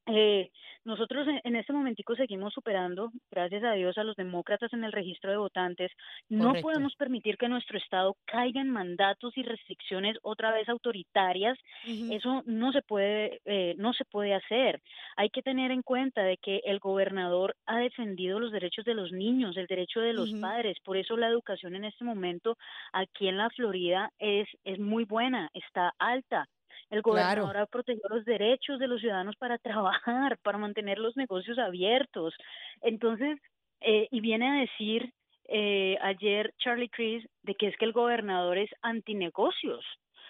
Eh, 0.08 0.50
nosotros 0.84 1.26
en, 1.44 1.54
este 1.54 1.74
momentico 1.74 2.14
seguimos 2.14 2.54
superando, 2.54 3.10
gracias 3.30 3.62
a 3.62 3.72
Dios, 3.72 3.98
a 3.98 4.04
los 4.04 4.16
demócratas 4.16 4.72
en 4.72 4.84
el 4.84 4.92
registro 4.92 5.30
de 5.30 5.36
votantes. 5.36 5.92
No 6.30 6.54
podemos 6.62 6.94
permitir 6.96 7.36
que 7.36 7.48
nuestro 7.48 7.76
Estado 7.76 8.16
caiga 8.24 8.62
en 8.62 8.70
mandatos 8.70 9.36
y 9.36 9.42
restricciones 9.42 10.16
otra 10.22 10.50
vez 10.50 10.66
autoritarias. 10.68 11.58
Eso 11.84 12.42
no 12.46 12.72
se 12.72 12.80
puede, 12.80 13.42
eh, 13.44 13.74
no 13.76 13.92
se 13.92 14.06
puede 14.06 14.34
hacer. 14.34 14.80
Hay 15.16 15.28
que 15.28 15.42
tener 15.42 15.72
en 15.72 15.82
cuenta 15.82 16.22
de 16.22 16.38
que 16.38 16.62
el 16.64 16.78
gobernador 16.78 17.54
ha 17.66 17.78
defendido 17.80 18.40
los 18.40 18.50
derechos 18.50 18.86
de 18.86 18.94
los 18.94 19.12
niños, 19.12 19.58
el 19.58 19.66
derecho 19.66 20.00
de 20.00 20.14
los 20.14 20.32
padres. 20.40 20.78
Por 20.82 20.96
eso 20.96 21.18
la 21.18 21.28
educación 21.28 21.76
en 21.76 21.84
este 21.84 22.04
momento 22.04 22.56
aquí 22.94 23.28
en 23.28 23.36
la 23.36 23.50
Florida 23.50 24.10
es, 24.18 24.48
es 24.64 24.78
muy 24.78 25.04
buena, 25.04 25.50
está 25.52 25.92
alta 25.98 26.48
el 26.90 27.02
gobernador 27.02 27.56
ha 27.56 27.66
protegido 27.66 28.08
los 28.08 28.24
derechos 28.24 28.78
de 28.78 28.88
los 28.88 29.00
ciudadanos 29.00 29.36
para 29.36 29.58
trabajar, 29.58 30.38
para 30.38 30.58
mantener 30.58 30.98
los 30.98 31.16
negocios 31.16 31.58
abiertos. 31.58 32.34
Entonces, 32.82 33.38
eh, 33.80 34.08
y 34.10 34.20
viene 34.20 34.48
a 34.48 34.60
decir 34.60 35.12
eh, 35.44 35.96
ayer 36.02 36.52
Charlie 36.58 36.88
Cris 36.88 37.26
de 37.42 37.54
que 37.54 37.68
es 37.68 37.76
que 37.76 37.84
el 37.84 37.92
gobernador 37.92 38.58
es 38.58 38.70
antinegocios, 38.82 39.84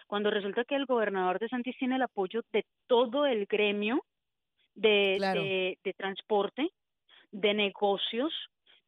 cuando 0.07 0.31
resulta 0.31 0.64
que 0.64 0.76
el 0.76 0.87
gobernador 0.87 1.38
de 1.38 1.49
Santis 1.49 1.76
tiene 1.78 1.97
el 1.97 2.02
apoyo 2.02 2.43
de 2.52 2.64
todo 2.87 3.26
el 3.26 3.47
gremio 3.47 4.05
de, 4.75 5.76
de 5.83 5.93
transporte, 5.95 6.71
de 7.31 7.55
negocios, 7.55 8.33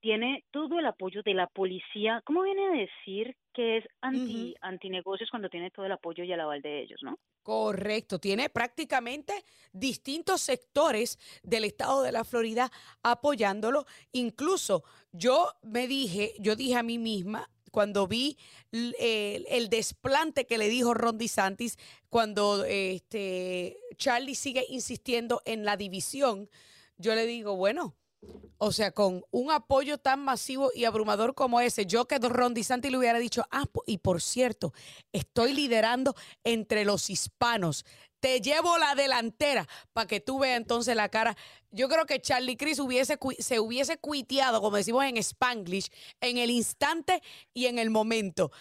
tiene 0.01 0.45
todo 0.51 0.79
el 0.79 0.87
apoyo 0.87 1.23
de 1.23 1.35
la 1.35 1.47
policía. 1.47 2.23
¿Cómo 2.25 2.43
viene 2.43 2.67
a 2.67 2.71
decir 2.71 3.37
que 3.53 3.79
es 3.79 3.85
anti, 4.01 4.55
antinegocios 4.61 5.31
cuando 5.31 5.49
tiene 5.49 5.71
todo 5.71 5.87
el 5.87 5.93
apoyo 5.93 6.25
y 6.25 6.33
el 6.33 6.41
aval 6.41 6.63
de 6.63 6.83
ellos, 6.83 7.01
no? 7.03 7.19
Correcto, 7.43 8.19
tiene 8.19 8.51
prácticamente 8.51 9.33
distintos 9.73 10.41
sectores 10.43 11.19
del 11.43 11.65
estado 11.65 12.03
de 12.03 12.13
la 12.13 12.25
Florida 12.25 12.71
apoyándolo. 13.03 13.87
Incluso 14.13 14.85
yo 15.13 15.49
me 15.63 15.87
dije, 15.87 16.35
yo 16.39 16.57
dije 16.57 16.77
a 16.77 16.83
mí 16.83 16.99
misma, 16.99 17.49
cuando 17.71 18.07
vi 18.07 18.37
el, 18.73 19.69
desplante 19.71 20.47
que 20.47 20.59
le 20.59 20.69
dijo 20.69 20.95
Ron 20.95 21.19
DeSantis, 21.19 21.79
cuando 22.09 22.65
este, 22.65 23.79
Charlie 23.97 24.35
sigue 24.35 24.65
insistiendo 24.69 25.43
en 25.45 25.65
la 25.65 25.77
división, 25.77 26.51
yo 26.99 27.15
le 27.15 27.27
digo, 27.27 27.57
bueno, 27.57 27.95
o 28.59 28.73
sea, 28.73 28.93
con 28.93 29.25
un 29.31 29.51
apoyo 29.51 29.99
tan 29.99 30.21
masivo 30.21 30.71
y 30.75 30.85
abrumador 30.85 31.35
como 31.35 31.61
ese, 31.61 31.87
yo 31.87 32.07
que 32.07 32.19
Ron 32.19 32.53
DeSantis 32.53 32.91
le 32.91 32.99
hubiera 32.99 33.19
dicho, 33.19 33.47
ah, 33.51 33.65
y 33.87 33.99
por 33.99 34.21
cierto, 34.21 34.75
estoy 35.13 35.55
liderando 35.55 36.15
entre 36.45 36.85
los 36.85 37.09
hispanos. 37.09 37.87
Te 38.21 38.43
llevo 38.43 38.77
la 38.77 38.95
delantera 38.95 39.67
para 39.95 40.07
que 40.07 40.21
tú 40.21 40.41
veas 40.41 40.59
entonces 40.59 40.95
la 40.95 41.09
cara. 41.09 41.39
Yo 41.71 41.89
creo 41.89 42.05
que 42.05 42.21
Charlie 42.21 42.59
Chris 42.59 42.79
hubiese, 42.79 43.19
se 43.39 43.61
hubiese 43.61 43.97
cuiteado, 43.97 44.61
como 44.61 44.77
decimos 44.77 45.05
en 45.07 45.17
Spanglish, 45.17 45.89
en 46.21 46.37
el 46.37 46.51
instante 46.51 47.23
y 47.55 47.65
en 47.65 47.79
el 47.79 47.89
momento 47.89 48.53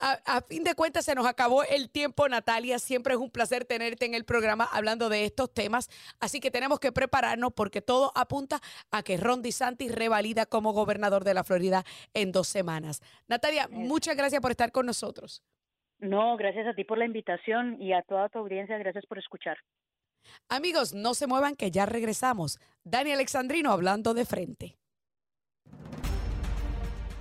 a, 0.00 0.40
fin 0.42 0.64
de 0.64 0.74
cuentas 0.74 1.04
se 1.04 1.14
nos 1.14 1.26
acabó 1.26 1.62
el 1.64 1.90
tiempo, 1.90 2.28
Natalia. 2.28 2.78
Siempre 2.78 3.14
es 3.14 3.20
un 3.20 3.30
placer 3.30 3.64
tenerte 3.64 4.04
en 4.04 4.14
el 4.14 4.24
programa 4.24 4.68
hablando 4.72 5.08
de 5.08 5.24
estos 5.24 5.52
temas. 5.52 5.88
Así 6.20 6.40
que 6.40 6.50
tenemos 6.50 6.80
que 6.80 6.92
prepararnos 6.92 7.52
porque 7.52 7.80
todo 7.80 8.12
apunta 8.14 8.60
a 8.90 9.02
que 9.02 9.16
Ron 9.16 9.42
DeSantis 9.42 9.94
revalida 9.94 10.46
como 10.46 10.72
gobernador 10.72 11.24
de 11.24 11.34
la 11.34 11.44
Florida 11.44 11.84
en 12.12 12.32
dos 12.32 12.48
semanas. 12.48 13.00
Natalia, 13.28 13.68
muchas 13.70 14.16
gracias 14.16 14.40
por 14.40 14.50
estar 14.50 14.72
con 14.72 14.86
nosotros. 14.86 15.42
No, 15.98 16.36
gracias 16.36 16.66
a 16.66 16.74
ti 16.74 16.84
por 16.84 16.98
la 16.98 17.06
invitación 17.06 17.80
y 17.80 17.92
a 17.92 18.02
toda 18.02 18.28
tu 18.28 18.38
audiencia, 18.38 18.76
gracias 18.78 19.06
por 19.06 19.18
escuchar. 19.18 19.56
Amigos, 20.48 20.94
no 20.94 21.14
se 21.14 21.26
muevan 21.26 21.56
que 21.56 21.70
ya 21.70 21.86
regresamos. 21.86 22.58
Dani 22.82 23.12
Alexandrino 23.12 23.70
hablando 23.70 24.14
de 24.14 24.24
frente. 24.24 24.76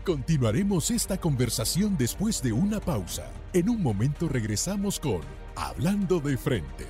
Continuaremos 0.05 0.91
esta 0.91 1.17
conversación 1.17 1.95
después 1.97 2.43
de 2.43 2.51
una 2.51 2.81
pausa. 2.81 3.31
En 3.53 3.69
un 3.69 3.81
momento 3.81 4.27
regresamos 4.27 4.99
con 4.99 5.21
Hablando 5.55 6.19
de 6.19 6.35
frente. 6.35 6.85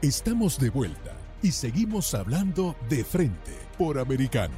Estamos 0.00 0.58
de 0.58 0.70
vuelta 0.70 1.14
y 1.42 1.52
seguimos 1.52 2.14
hablando 2.14 2.76
de 2.88 3.04
frente 3.04 3.52
por 3.76 3.98
americano. 3.98 4.54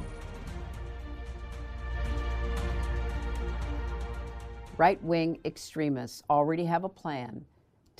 Right 4.77 4.99
wing 5.03 5.39
extremists 5.43 6.23
already 6.29 6.65
have 6.65 6.85
a 6.85 6.89
plan 6.89 7.45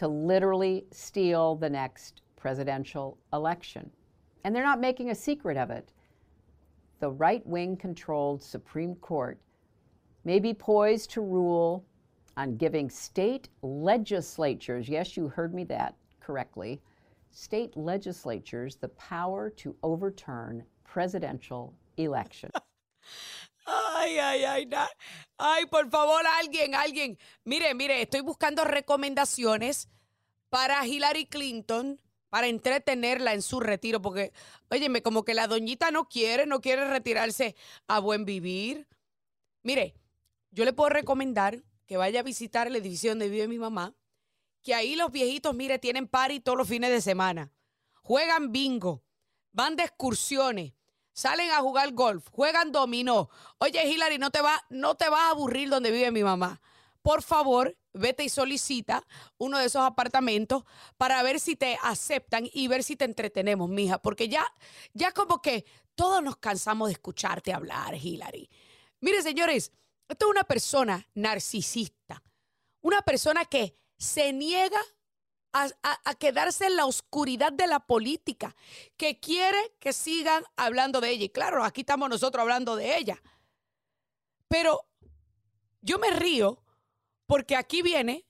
to 0.01 0.08
literally 0.08 0.84
steal 0.89 1.55
the 1.55 1.70
next 1.70 2.24
presidential 2.36 3.20
election. 3.34 3.88
And 4.43 4.55
they're 4.55 4.63
not 4.63 4.79
making 4.79 5.12
a 5.12 5.15
secret 5.15 5.58
of 5.58 5.70
it. 5.70 5.91
The 7.00 7.12
right 7.12 7.46
wing 7.46 7.77
controlled 7.77 8.41
Supreme 8.41 8.96
Court 8.96 9.39
may 10.24 10.39
be 10.39 10.55
poised 10.55 11.12
to 11.12 11.22
rule 11.22 11.86
on 12.36 12.58
giving 12.58 12.89
state 12.89 13.50
legislatures, 13.62 14.89
yes, 14.89 15.15
you 15.15 15.27
heard 15.27 15.53
me 15.53 15.65
that 15.65 15.93
correctly, 16.20 16.81
state 17.29 17.77
legislatures 17.77 18.77
the 18.77 18.89
power 18.89 19.51
to 19.51 19.75
overturn 19.84 20.63
presidential 20.84 21.75
elections. 21.98 22.53
Ay, 24.01 24.17
ay, 24.17 24.43
ay, 24.46 24.70
ay, 25.38 25.65
por 25.67 25.88
favor, 25.91 26.25
alguien, 26.39 26.74
alguien. 26.74 27.20
Mire, 27.43 27.75
mire, 27.75 28.01
estoy 28.01 28.22
buscando 28.22 28.63
recomendaciones 28.63 29.89
para 30.50 30.84
Hillary 30.88 31.27
Clinton 31.27 32.01
para 32.29 32.48
entretenerla 32.48 33.34
en 33.34 33.43
su 33.43 33.60
retiro, 33.60 34.01
porque, 34.01 34.34
óyeme, 34.72 35.03
como 35.03 35.24
que 35.24 35.36
la 35.36 35.46
doñita 35.46 35.91
no 35.91 36.10
quiere, 36.10 36.48
no 36.48 36.62
quiere 36.62 36.89
retirarse 36.89 37.55
a 37.88 38.00
buen 38.00 38.25
vivir. 38.25 38.88
Mire, 39.62 39.93
yo 40.50 40.65
le 40.65 40.74
puedo 40.74 40.89
recomendar 40.89 41.62
que 41.86 41.98
vaya 41.98 42.22
a 42.22 42.24
visitar 42.24 42.65
el 42.65 42.75
edificio 42.75 43.12
donde 43.12 43.29
vive 43.29 43.48
mi 43.48 43.60
mamá, 43.60 43.93
que 44.63 44.74
ahí 44.74 44.96
los 44.96 45.12
viejitos, 45.12 45.53
mire, 45.53 45.77
tienen 45.77 46.08
party 46.08 46.39
todos 46.39 46.58
los 46.58 46.67
fines 46.67 46.89
de 46.89 47.01
semana, 47.01 47.51
juegan 48.01 48.51
bingo, 48.51 49.03
van 49.51 49.75
de 49.75 49.84
excursiones, 49.84 50.74
salen 51.13 51.51
a 51.51 51.62
jugar 51.62 51.91
golf, 51.94 52.27
juegan 52.32 52.72
dominó. 52.72 53.30
Oye, 53.58 53.86
Hillary, 53.86 54.18
no 54.18 54.32
te, 54.32 54.41
va, 54.41 54.63
no 54.70 54.96
te 54.96 55.10
vas 55.10 55.22
a 55.22 55.30
aburrir 55.32 55.70
donde 55.70 55.91
vive 55.91 56.12
mi 56.12 56.24
mamá. 56.24 56.62
Por 57.01 57.24
favor, 57.24 57.77
vete 57.94 58.24
y 58.24 58.30
solicita 58.30 59.06
uno 59.38 59.58
de 59.58 59.65
esos 59.65 59.82
apartamentos 59.82 60.63
para 60.98 61.22
ver 61.24 61.39
si 61.39 61.56
te 61.56 61.77
aceptan 61.82 62.48
y 62.53 62.68
ver 62.68 62.84
si 62.84 62.96
te 62.96 63.06
entretenemos, 63.06 63.70
mija, 63.70 64.00
porque 64.01 64.30
ya, 64.30 64.46
ya 64.94 65.12
como 65.12 65.41
que 65.41 65.65
todos 65.96 66.24
nos 66.24 66.38
cansamos 66.38 66.89
de 66.89 66.94
escucharte 66.94 67.53
hablar, 67.53 67.96
Hillary. 67.96 68.50
Mire, 69.00 69.22
señores, 69.24 69.72
esto 70.08 70.25
es 70.25 70.32
una 70.32 70.44
persona 70.44 71.08
narcisista, 71.15 72.22
una 72.82 73.01
persona 73.01 73.46
que 73.46 73.77
se 73.98 74.32
niega 74.34 74.80
a, 75.53 76.15
quedarse 76.15 76.65
en 76.65 76.75
la 76.75 76.86
oscuridad 76.86 77.51
de 77.51 77.67
la 77.67 77.79
política, 77.79 78.55
que 78.98 79.20
quiere 79.20 79.58
que 79.79 79.93
sigan 79.93 80.43
hablando 80.55 81.01
de 81.01 81.12
ella. 81.12 81.25
Y 81.25 81.29
claro, 81.29 81.63
aquí 81.63 81.81
estamos 81.81 82.10
nosotros 82.10 82.41
hablando 82.41 82.75
de 82.75 82.98
ella. 82.98 83.22
Pero 84.48 84.86
yo 85.81 86.00
me 86.00 86.12
río 86.12 86.63
porque 87.25 87.55
aquí 87.55 87.81
viene 87.81 88.25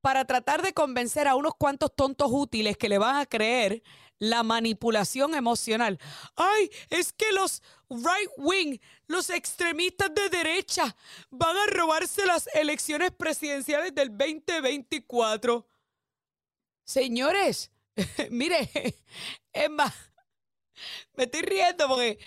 para 0.00 0.24
tratar 0.26 0.62
de 0.62 0.74
convencer 0.74 1.26
a 1.28 1.34
unos 1.34 1.54
cuantos 1.54 1.94
tontos 1.94 2.28
útiles 2.30 2.76
que 2.76 2.88
le 2.88 2.98
van 2.98 3.16
a 3.16 3.26
creer 3.26 3.82
la 4.18 4.42
manipulación 4.42 5.34
emocional. 5.34 5.98
Ay, 6.36 6.70
es 6.90 7.12
que 7.12 7.32
los 7.32 7.62
right 7.88 8.30
wing, 8.36 8.78
los 9.06 9.30
extremistas 9.30 10.14
de 10.14 10.28
derecha, 10.28 10.94
van 11.30 11.56
a 11.56 11.66
robarse 11.66 12.26
las 12.26 12.48
elecciones 12.54 13.10
presidenciales 13.12 13.94
del 13.94 14.10
2024. 14.10 15.66
Señores, 16.84 17.70
mire, 18.30 18.68
es 19.52 19.70
más, 19.70 19.92
me 21.14 21.24
estoy 21.24 21.42
riendo 21.42 21.88
porque 21.88 22.18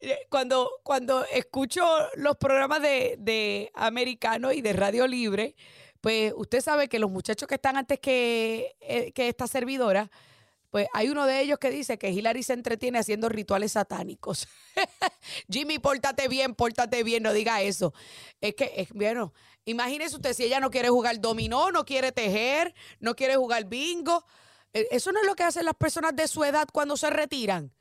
eh, 0.00 0.18
cuando, 0.28 0.70
cuando 0.82 1.24
escucho 1.26 1.84
los 2.16 2.36
programas 2.36 2.82
de, 2.82 3.16
de 3.18 3.70
americano 3.74 4.52
y 4.52 4.60
de 4.60 4.72
Radio 4.72 5.06
Libre, 5.06 5.54
pues 6.00 6.32
usted 6.36 6.60
sabe 6.60 6.88
que 6.88 6.98
los 6.98 7.10
muchachos 7.10 7.48
que 7.48 7.56
están 7.56 7.76
antes 7.76 7.98
que, 7.98 8.76
eh, 8.80 9.12
que 9.12 9.28
esta 9.28 9.46
servidora, 9.46 10.10
pues 10.70 10.86
hay 10.92 11.08
uno 11.08 11.26
de 11.26 11.40
ellos 11.40 11.58
que 11.58 11.70
dice 11.70 11.98
que 11.98 12.10
Hillary 12.10 12.42
se 12.42 12.52
entretiene 12.52 12.98
haciendo 12.98 13.28
rituales 13.28 13.72
satánicos. 13.72 14.46
Jimmy, 15.50 15.78
pórtate 15.78 16.28
bien, 16.28 16.54
pórtate 16.54 17.02
bien, 17.02 17.22
no 17.22 17.32
diga 17.32 17.62
eso. 17.62 17.94
Es 18.40 18.54
que, 18.54 18.72
es, 18.76 18.92
bueno, 18.92 19.32
imagínese 19.70 20.16
usted 20.16 20.32
si 20.34 20.44
ella 20.44 20.60
no 20.60 20.70
quiere 20.70 20.88
jugar 20.88 21.20
dominó, 21.20 21.70
no 21.70 21.84
quiere 21.84 22.12
tejer, 22.12 22.74
no 23.00 23.14
quiere 23.14 23.36
jugar 23.36 23.64
bingo. 23.64 24.24
Eh, 24.72 24.88
eso 24.90 25.12
no 25.12 25.20
es 25.20 25.26
lo 25.26 25.34
que 25.34 25.44
hacen 25.44 25.64
las 25.64 25.74
personas 25.74 26.14
de 26.14 26.28
su 26.28 26.44
edad 26.44 26.68
cuando 26.72 26.96
se 26.96 27.10
retiran 27.10 27.72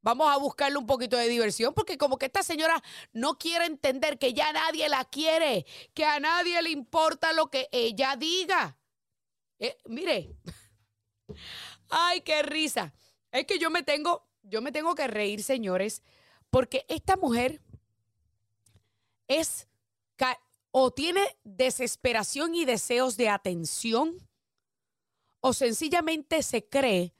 vamos 0.00 0.30
a 0.30 0.38
buscarle 0.38 0.78
un 0.78 0.86
poquito 0.86 1.16
de 1.16 1.28
diversión, 1.28 1.74
porque 1.74 1.98
como 1.98 2.18
que 2.18 2.26
esta 2.26 2.42
señora 2.42 2.82
no 3.12 3.38
quiere 3.38 3.66
entender 3.66 4.18
que 4.18 4.32
ya 4.32 4.52
nadie 4.52 4.88
la 4.88 5.04
quiere, 5.04 5.66
que 5.94 6.04
a 6.04 6.20
nadie 6.20 6.62
le 6.62 6.70
importa 6.70 7.32
lo 7.32 7.50
que 7.50 7.68
ella 7.72 8.16
diga. 8.16 8.78
Eh, 9.58 9.76
mire, 9.86 10.36
ay, 11.90 12.20
qué 12.22 12.42
risa. 12.42 12.94
Es 13.30 13.44
que 13.44 13.58
yo 13.58 13.70
me 13.70 13.82
tengo, 13.82 14.26
yo 14.42 14.62
me 14.62 14.72
tengo 14.72 14.94
que 14.94 15.08
reír, 15.08 15.42
señores, 15.42 16.02
porque 16.50 16.84
esta 16.88 17.16
mujer 17.16 17.60
es 19.26 19.67
o 20.80 20.92
tiene 20.92 21.36
desesperación 21.42 22.54
y 22.54 22.64
deseos 22.64 23.16
de 23.16 23.28
atención, 23.28 24.16
o 25.40 25.52
sencillamente 25.52 26.40
se 26.44 26.68
cree 26.68 27.16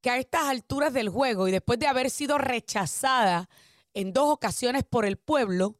que 0.00 0.08
a 0.08 0.16
estas 0.16 0.44
alturas 0.44 0.94
del 0.94 1.10
juego 1.10 1.48
y 1.48 1.52
después 1.52 1.78
de 1.78 1.86
haber 1.86 2.08
sido 2.08 2.38
rechazada 2.38 3.50
en 3.92 4.14
dos 4.14 4.30
ocasiones 4.30 4.84
por 4.84 5.04
el 5.04 5.18
pueblo, 5.18 5.76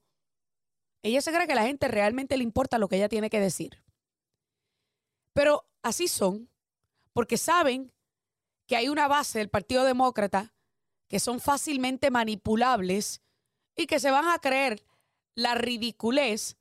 ella 1.02 1.22
se 1.22 1.32
cree 1.32 1.46
que 1.46 1.54
a 1.54 1.56
la 1.56 1.66
gente 1.66 1.88
realmente 1.88 2.36
le 2.36 2.44
importa 2.44 2.76
lo 2.76 2.88
que 2.88 2.96
ella 2.96 3.08
tiene 3.08 3.30
que 3.30 3.40
decir. 3.40 3.82
Pero 5.32 5.66
así 5.82 6.08
son, 6.08 6.50
porque 7.14 7.38
saben 7.38 7.90
que 8.66 8.76
hay 8.76 8.90
una 8.90 9.08
base 9.08 9.38
del 9.38 9.48
Partido 9.48 9.84
Demócrata 9.84 10.54
que 11.08 11.20
son 11.20 11.40
fácilmente 11.40 12.10
manipulables 12.10 13.22
y 13.74 13.86
que 13.86 13.98
se 13.98 14.10
van 14.10 14.28
a 14.28 14.40
creer 14.40 14.84
la 15.34 15.54
ridiculez 15.54 16.58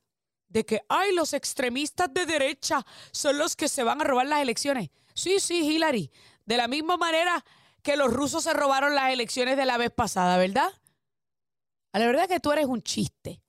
de 0.49 0.65
que, 0.65 0.81
ay, 0.89 1.13
los 1.13 1.33
extremistas 1.33 2.13
de 2.13 2.25
derecha 2.25 2.85
son 3.11 3.37
los 3.37 3.55
que 3.55 3.67
se 3.67 3.83
van 3.83 4.01
a 4.01 4.03
robar 4.03 4.27
las 4.27 4.41
elecciones. 4.41 4.89
Sí, 5.13 5.39
sí, 5.39 5.59
Hillary, 5.59 6.11
de 6.45 6.57
la 6.57 6.67
misma 6.67 6.97
manera 6.97 7.43
que 7.81 7.97
los 7.97 8.11
rusos 8.11 8.43
se 8.43 8.53
robaron 8.53 8.95
las 8.95 9.11
elecciones 9.11 9.57
de 9.57 9.65
la 9.65 9.77
vez 9.77 9.91
pasada, 9.91 10.37
¿verdad? 10.37 10.71
A 11.91 11.99
la 11.99 12.07
verdad 12.07 12.27
que 12.27 12.39
tú 12.39 12.51
eres 12.51 12.65
un 12.65 12.81
chiste. 12.81 13.41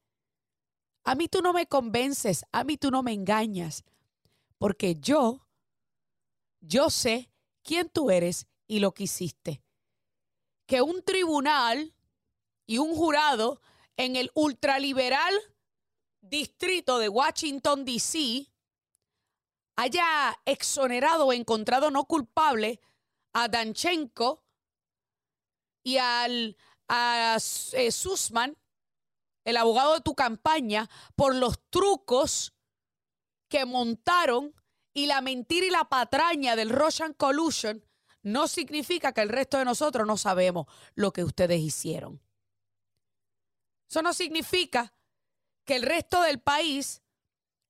A 1.05 1.15
mí 1.15 1.29
tú 1.29 1.43
no 1.43 1.53
me 1.53 1.67
convences, 1.67 2.45
a 2.53 2.65
mí 2.65 2.77
tú 2.77 2.91
no 2.91 3.03
me 3.03 3.13
engañas, 3.13 3.85
porque 4.59 4.97
yo, 4.97 5.47
yo 6.61 6.91
sé 6.91 7.31
quién 7.63 7.89
tú 7.89 8.11
eres 8.11 8.47
y 8.67 8.81
lo 8.81 8.93
que 8.93 9.05
hiciste. 9.05 9.63
Que 10.67 10.83
un 10.83 11.03
tribunal 11.03 11.95
y 12.67 12.79
un 12.79 12.95
jurado 12.95 13.63
en 13.97 14.17
el 14.17 14.31
ultraliberal 14.35 15.35
distrito 16.29 16.99
de 16.99 17.09
Washington, 17.09 17.85
D.C., 17.85 18.47
haya 19.77 20.37
exonerado 20.45 21.27
o 21.27 21.33
encontrado 21.33 21.91
no 21.91 22.05
culpable 22.05 22.81
a 23.33 23.47
Danchenko 23.47 24.43
y 25.85 25.99
al, 25.99 26.57
a 26.89 27.39
eh, 27.73 27.93
Sussman, 27.93 28.57
el 29.45 29.57
abogado 29.57 29.95
de 29.95 30.01
tu 30.01 30.15
campaña, 30.15 30.91
por 31.15 31.35
los 31.35 31.61
trucos 31.71 32.55
que 33.49 33.65
montaron 33.65 34.55
y 34.93 35.07
la 35.07 35.21
mentira 35.21 35.67
y 35.67 35.71
la 35.71 35.85
patraña 35.85 36.57
del 36.57 36.71
Russian 36.71 37.15
Collusion, 37.15 37.85
no 38.23 38.49
significa 38.49 39.13
que 39.13 39.23
el 39.23 39.29
resto 39.29 39.59
de 39.59 39.65
nosotros 39.65 40.07
no 40.07 40.17
sabemos 40.17 40.67
lo 40.95 41.13
que 41.13 41.25
ustedes 41.25 41.61
hicieron. 41.61 42.21
Eso 43.89 44.03
no 44.03 44.13
significa 44.13 44.93
que 45.69 45.77
el 45.77 45.83
resto 45.83 46.23
del 46.23 46.41
país 46.41 47.03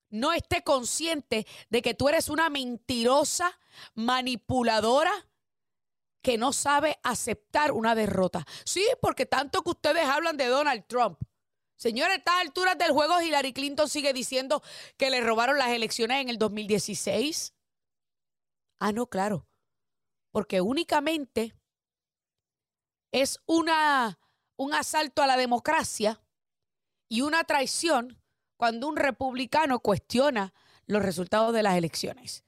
no 0.08 0.32
esté 0.32 0.62
consciente 0.62 1.48
de 1.68 1.82
que 1.82 1.94
tú 1.94 2.08
eres 2.08 2.28
una 2.28 2.48
mentirosa, 2.48 3.58
manipuladora, 3.94 5.12
que 6.22 6.38
no 6.38 6.52
sabe 6.52 7.00
aceptar 7.02 7.72
una 7.72 7.96
derrota. 7.96 8.46
Sí, 8.64 8.86
porque 9.02 9.26
tanto 9.26 9.62
que 9.62 9.70
ustedes 9.70 10.04
hablan 10.04 10.36
de 10.36 10.46
Donald 10.46 10.84
Trump. 10.86 11.20
Señores, 11.74 12.14
a 12.14 12.18
estas 12.18 12.40
alturas 12.40 12.78
del 12.78 12.92
juego, 12.92 13.20
Hillary 13.20 13.52
Clinton 13.52 13.88
sigue 13.88 14.12
diciendo 14.12 14.62
que 14.96 15.10
le 15.10 15.20
robaron 15.20 15.58
las 15.58 15.70
elecciones 15.70 16.22
en 16.22 16.28
el 16.28 16.38
2016. 16.38 17.52
Ah, 18.78 18.92
no, 18.92 19.08
claro. 19.08 19.48
Porque 20.30 20.60
únicamente 20.60 21.52
es 23.10 23.40
una, 23.46 24.20
un 24.56 24.72
asalto 24.72 25.20
a 25.20 25.26
la 25.26 25.36
democracia 25.36 26.22
y 27.08 27.22
una 27.22 27.44
traición 27.44 28.20
cuando 28.56 28.88
un 28.88 28.96
republicano 28.96 29.80
cuestiona 29.80 30.52
los 30.86 31.02
resultados 31.02 31.54
de 31.54 31.62
las 31.62 31.76
elecciones. 31.76 32.44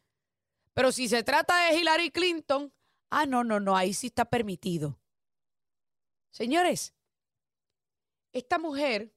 Pero 0.74 0.92
si 0.92 1.08
se 1.08 1.22
trata 1.22 1.66
de 1.66 1.76
Hillary 1.78 2.10
Clinton, 2.10 2.72
ah, 3.10 3.26
no, 3.26 3.44
no, 3.44 3.60
no, 3.60 3.76
ahí 3.76 3.92
sí 3.92 4.08
está 4.08 4.24
permitido. 4.24 4.98
Señores, 6.30 6.94
esta 8.32 8.58
mujer 8.58 9.12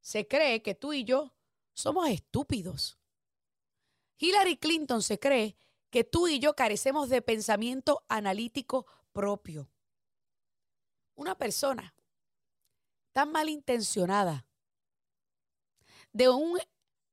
se 0.00 0.26
cree 0.28 0.62
que 0.62 0.74
tú 0.74 0.92
y 0.92 1.04
yo 1.04 1.34
somos 1.72 2.08
estúpidos. 2.08 2.98
Hillary 4.18 4.56
Clinton 4.56 5.02
se 5.02 5.18
cree 5.18 5.56
que 5.90 6.04
tú 6.04 6.28
y 6.28 6.38
yo 6.38 6.54
carecemos 6.54 7.08
de 7.08 7.22
pensamiento 7.22 8.04
analítico 8.08 8.86
propio. 9.12 9.70
Una 11.14 11.36
persona 11.36 11.94
tan 13.14 13.32
malintencionada, 13.32 14.44
de 16.12 16.28
un 16.28 16.58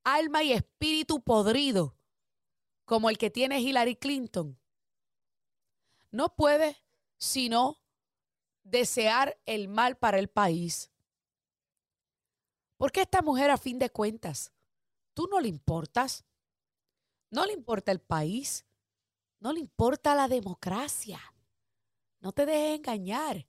alma 0.04 0.44
y 0.44 0.52
espíritu 0.52 1.22
podrido 1.22 1.96
como 2.86 3.10
el 3.10 3.18
que 3.18 3.30
tiene 3.30 3.62
Hillary 3.62 3.96
Clinton, 3.96 4.60
no 6.10 6.36
puede 6.36 6.76
sino 7.18 7.78
desear 8.64 9.40
el 9.46 9.68
mal 9.68 9.96
para 9.96 10.18
el 10.18 10.28
país. 10.28 10.92
Porque 12.78 13.02
esta 13.02 13.22
mujer, 13.22 13.52
a 13.52 13.58
fin 13.58 13.78
de 13.78 13.92
cuentas, 13.92 14.52
tú 15.14 15.28
no 15.28 15.40
le 15.40 15.48
importas, 15.48 16.26
no 17.30 17.46
le 17.46 17.54
importa 17.54 17.92
el 17.92 18.02
país, 18.02 18.66
no 19.40 19.54
le 19.54 19.60
importa 19.60 20.16
la 20.16 20.28
democracia. 20.28 21.22
No 22.20 22.32
te 22.32 22.46
dejes 22.48 22.80
engañar. 22.80 23.48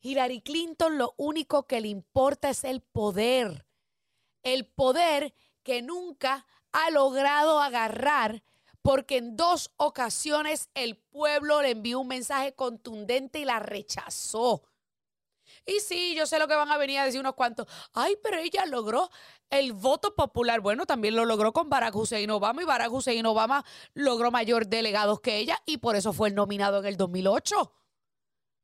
Hillary 0.00 0.40
Clinton 0.40 0.98
lo 0.98 1.14
único 1.16 1.66
que 1.66 1.80
le 1.80 1.88
importa 1.88 2.50
es 2.50 2.64
el 2.64 2.80
poder. 2.80 3.66
El 4.42 4.66
poder 4.66 5.34
que 5.62 5.82
nunca 5.82 6.46
ha 6.72 6.90
logrado 6.90 7.60
agarrar 7.60 8.42
porque 8.82 9.18
en 9.18 9.36
dos 9.36 9.70
ocasiones 9.76 10.70
el 10.74 10.96
pueblo 10.96 11.60
le 11.62 11.70
envió 11.70 12.00
un 12.00 12.08
mensaje 12.08 12.54
contundente 12.54 13.40
y 13.40 13.44
la 13.44 13.58
rechazó. 13.58 14.62
Y 15.66 15.80
sí, 15.80 16.14
yo 16.16 16.26
sé 16.26 16.38
lo 16.38 16.48
que 16.48 16.54
van 16.54 16.70
a 16.70 16.78
venir 16.78 16.98
a 16.98 17.04
decir 17.04 17.20
unos 17.20 17.34
cuantos. 17.34 17.66
Ay, 17.92 18.16
pero 18.22 18.38
ella 18.38 18.64
logró 18.66 19.10
el 19.50 19.72
voto 19.72 20.14
popular. 20.14 20.60
Bueno, 20.60 20.86
también 20.86 21.14
lo 21.14 21.24
logró 21.24 21.52
con 21.52 21.68
Barack 21.68 21.94
Hussein 21.94 22.30
Obama 22.30 22.62
y 22.62 22.64
Barack 22.64 22.92
Hussein 22.92 23.26
Obama 23.26 23.64
logró 23.92 24.30
mayor 24.30 24.66
delegados 24.66 25.20
que 25.20 25.36
ella 25.36 25.58
y 25.66 25.78
por 25.78 25.96
eso 25.96 26.12
fue 26.12 26.28
el 26.28 26.34
nominado 26.34 26.78
en 26.78 26.86
el 26.86 26.96
2008. 26.96 27.72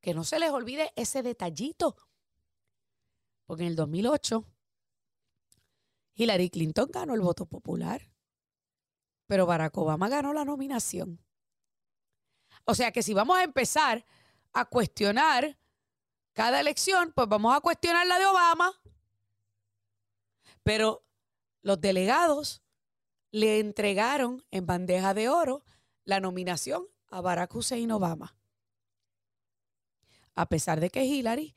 Que 0.07 0.15
no 0.15 0.23
se 0.23 0.39
les 0.39 0.53
olvide 0.53 0.93
ese 0.95 1.25
detallito. 1.25 1.97
Porque 3.45 3.65
en 3.65 3.71
el 3.71 3.75
2008 3.75 4.45
Hillary 6.15 6.49
Clinton 6.49 6.89
ganó 6.93 7.13
el 7.15 7.23
voto 7.23 7.47
popular, 7.47 8.09
pero 9.27 9.47
Barack 9.47 9.77
Obama 9.77 10.09
ganó 10.09 10.33
la 10.33 10.45
nominación. 10.45 11.19
O 12.65 12.77
sea 12.77 12.93
que 12.93 13.03
si 13.03 13.15
vamos 13.15 13.37
a 13.37 13.43
empezar 13.43 14.07
a 14.53 14.67
cuestionar 14.67 15.59
cada 16.35 16.61
elección, 16.61 17.13
pues 17.13 17.27
vamos 17.27 17.57
a 17.57 17.61
cuestionar 17.61 18.07
la 18.07 18.21
de 18.21 18.27
Obama. 18.27 18.81
Pero 20.63 21.05
los 21.63 21.81
delegados 21.81 22.63
le 23.33 23.59
entregaron 23.59 24.47
en 24.53 24.67
bandeja 24.67 25.15
de 25.15 25.29
oro 25.29 25.65
la 26.05 26.21
nominación 26.21 26.87
a 27.09 27.21
Barack 27.21 27.53
Hussein 27.57 27.91
Obama 27.91 28.37
a 30.37 30.49
pesar 30.49 30.79
de 30.79 30.91
que 30.91 31.05
Hillary 31.05 31.57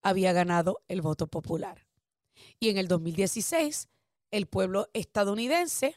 había 0.00 0.32
ganado 0.32 0.82
el 0.88 1.02
voto 1.02 1.26
popular. 1.26 1.86
Y 2.58 2.70
en 2.70 2.78
el 2.78 2.88
2016, 2.88 3.88
el 4.30 4.46
pueblo 4.46 4.88
estadounidense, 4.94 5.96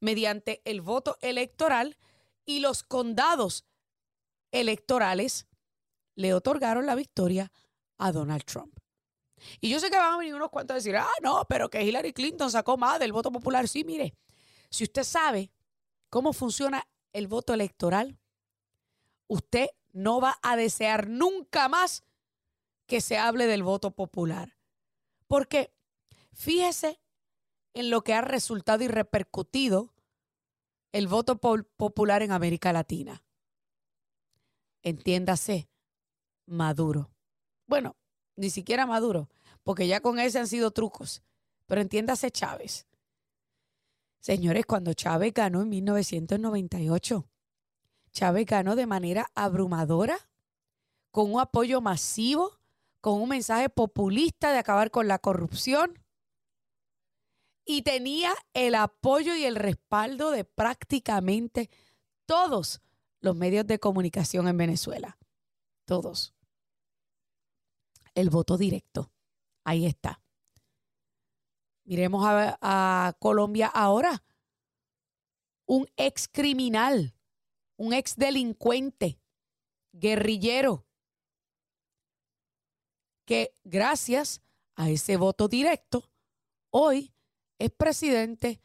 mediante 0.00 0.62
el 0.64 0.80
voto 0.80 1.18
electoral 1.20 1.98
y 2.44 2.60
los 2.60 2.82
condados 2.82 3.66
electorales, 4.52 5.46
le 6.14 6.32
otorgaron 6.32 6.86
la 6.86 6.94
victoria 6.94 7.52
a 7.98 8.12
Donald 8.12 8.44
Trump. 8.44 8.78
Y 9.60 9.68
yo 9.68 9.80
sé 9.80 9.90
que 9.90 9.96
van 9.96 10.14
a 10.14 10.18
venir 10.18 10.34
unos 10.34 10.50
cuantos 10.50 10.74
a 10.74 10.76
decir, 10.76 10.96
ah, 10.96 11.08
no, 11.22 11.44
pero 11.48 11.68
que 11.68 11.82
Hillary 11.82 12.12
Clinton 12.12 12.50
sacó 12.50 12.76
más 12.76 12.98
del 12.98 13.12
voto 13.12 13.30
popular. 13.30 13.68
Sí, 13.68 13.84
mire, 13.84 14.14
si 14.70 14.84
usted 14.84 15.04
sabe 15.04 15.50
cómo 16.08 16.32
funciona 16.32 16.86
el 17.12 17.28
voto 17.28 17.52
electoral, 17.52 18.18
usted 19.26 19.68
no 19.96 20.20
va 20.20 20.38
a 20.42 20.56
desear 20.56 21.08
nunca 21.08 21.68
más 21.68 22.04
que 22.86 23.00
se 23.00 23.16
hable 23.16 23.46
del 23.46 23.62
voto 23.62 23.92
popular. 23.92 24.58
Porque 25.26 25.74
fíjese 26.34 27.00
en 27.72 27.88
lo 27.88 28.02
que 28.04 28.12
ha 28.12 28.20
resultado 28.20 28.84
y 28.84 28.88
repercutido 28.88 29.94
el 30.92 31.08
voto 31.08 31.38
popular 31.38 32.22
en 32.22 32.32
América 32.32 32.74
Latina. 32.74 33.24
Entiéndase, 34.82 35.70
Maduro. 36.44 37.10
Bueno, 37.66 37.96
ni 38.36 38.50
siquiera 38.50 38.84
Maduro, 38.84 39.30
porque 39.62 39.88
ya 39.88 40.00
con 40.00 40.18
ese 40.18 40.38
han 40.38 40.46
sido 40.46 40.72
trucos. 40.72 41.22
Pero 41.64 41.80
entiéndase 41.80 42.30
Chávez. 42.30 42.86
Señores, 44.20 44.66
cuando 44.66 44.92
Chávez 44.92 45.32
ganó 45.32 45.62
en 45.62 45.70
1998, 45.70 47.26
Chávez 48.16 48.46
ganó 48.46 48.76
de 48.76 48.86
manera 48.86 49.30
abrumadora, 49.34 50.16
con 51.10 51.34
un 51.34 51.38
apoyo 51.38 51.82
masivo, 51.82 52.58
con 53.02 53.20
un 53.20 53.28
mensaje 53.28 53.68
populista 53.68 54.52
de 54.52 54.58
acabar 54.58 54.90
con 54.90 55.06
la 55.06 55.18
corrupción 55.18 56.02
y 57.66 57.82
tenía 57.82 58.32
el 58.54 58.74
apoyo 58.74 59.34
y 59.34 59.44
el 59.44 59.54
respaldo 59.54 60.30
de 60.30 60.44
prácticamente 60.44 61.68
todos 62.24 62.80
los 63.20 63.36
medios 63.36 63.66
de 63.66 63.78
comunicación 63.78 64.48
en 64.48 64.56
Venezuela. 64.56 65.18
Todos. 65.84 66.32
El 68.14 68.30
voto 68.30 68.56
directo. 68.56 69.10
Ahí 69.62 69.84
está. 69.84 70.22
Miremos 71.84 72.24
a, 72.26 73.14
Colombia 73.18 73.66
ahora. 73.66 74.22
Un 75.66 75.86
ex 75.96 76.28
criminal, 76.28 77.15
un 77.76 77.92
ex 77.92 78.16
delincuente, 78.16 79.20
guerrillero, 79.92 80.86
que 83.24 83.54
gracias 83.64 84.42
a 84.74 84.88
ese 84.90 85.16
voto 85.16 85.48
directo, 85.48 86.10
hoy 86.70 87.14
es 87.58 87.70
presidente 87.70 88.60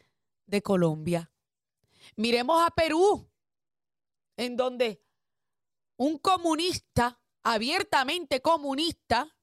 de 0.46 0.62
Colombia. 0.62 1.32
Miremos 2.16 2.62
a 2.62 2.70
Perú, 2.72 3.30
en 4.38 4.56
donde 4.56 5.04
un 5.98 6.18
comunista, 6.18 7.22
abiertamente 7.44 8.42
comunista, 8.42 9.36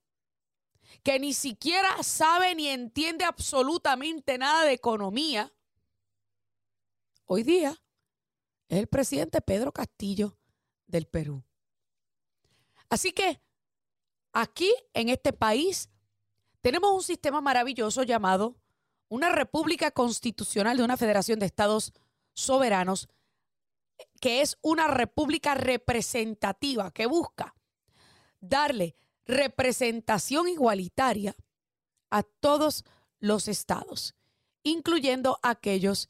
que 1.02 1.18
ni 1.18 1.35
siquiera 1.35 2.02
sabe 2.02 2.54
ni 2.54 2.68
entiende 2.68 3.24
absolutamente 3.24 4.38
nada 4.38 4.64
de 4.64 4.72
economía, 4.72 5.52
hoy 7.26 7.42
día 7.42 7.81
es 8.68 8.78
el 8.78 8.87
presidente 8.87 9.40
Pedro 9.40 9.72
Castillo 9.72 10.37
del 10.87 11.07
Perú. 11.07 11.42
Así 12.88 13.12
que 13.12 13.40
aquí 14.33 14.72
en 14.94 15.09
este 15.09 15.33
país 15.33 15.90
tenemos 16.61 16.92
un 16.92 17.02
sistema 17.02 17.40
maravilloso 17.40 18.02
llamado 18.02 18.57
una 19.09 19.31
república 19.31 19.90
constitucional 19.90 20.76
de 20.76 20.85
una 20.85 20.96
federación 20.96 21.38
de 21.38 21.46
estados 21.46 21.92
soberanos 22.35 23.09
que 24.20 24.42
es 24.42 24.59
una 24.62 24.87
república 24.87 25.54
representativa 25.54 26.90
que 26.92 27.07
busca 27.07 27.54
darle 28.40 28.94
representación 29.26 30.48
igualitaria 30.48 31.35
a 32.11 32.22
todos 32.22 32.85
los 33.18 33.48
estados, 33.48 34.14
incluyendo 34.62 35.38
aquellos 35.42 36.09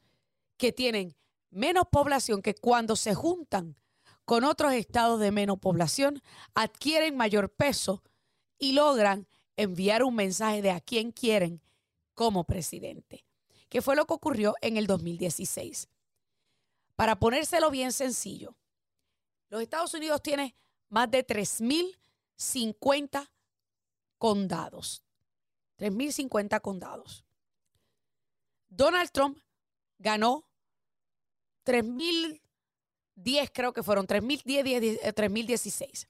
que 0.57 0.73
tienen 0.73 1.17
menos 1.51 1.85
población 1.91 2.43
que 2.43 2.55
cuando 2.55 2.97
se 2.97 3.15
juntan 3.15 3.77
con 4.25 4.45
otros 4.45 4.73
estados 4.75 5.21
de 5.21 5.33
menos 5.33 5.59
población 5.59 6.23
adquieren 6.55 7.17
mayor 7.17 7.51
peso 7.51 8.03
y 8.59 8.73
logran 8.73 9.27
enviar 9.57 10.03
un 10.03 10.15
mensaje 10.15 10.63
de 10.63 10.71
a 10.71 10.81
quién 10.81 11.13
quieren 11.13 11.63
como 12.15 12.45
presidente, 12.45 13.25
que 13.69 13.83
fue 13.83 13.97
lo 13.97 14.07
que 14.07 14.15
ocurrió 14.15 14.55
en 14.61 14.77
el 14.77 14.87
2016. 14.87 15.89
Para 16.95 17.19
ponérselo 17.19 17.71
bien 17.71 17.93
sencillo, 17.93 18.57
los 19.49 19.63
Estados 19.63 19.95
Unidos 19.95 20.23
tienen 20.23 20.55
más 20.89 21.11
de 21.11 21.27
3.050 21.27 23.31
condados. 24.19 25.03
3.050 25.79 26.61
condados. 26.61 27.25
Donald 28.69 29.11
Trump 29.11 29.39
ganó 29.99 30.48
3.010, 31.69 33.51
creo 33.53 33.75
que 33.75 33.83
fueron 33.83 34.07
3.010, 34.07 35.01
3.016. 35.15 36.05
Eh, 36.05 36.09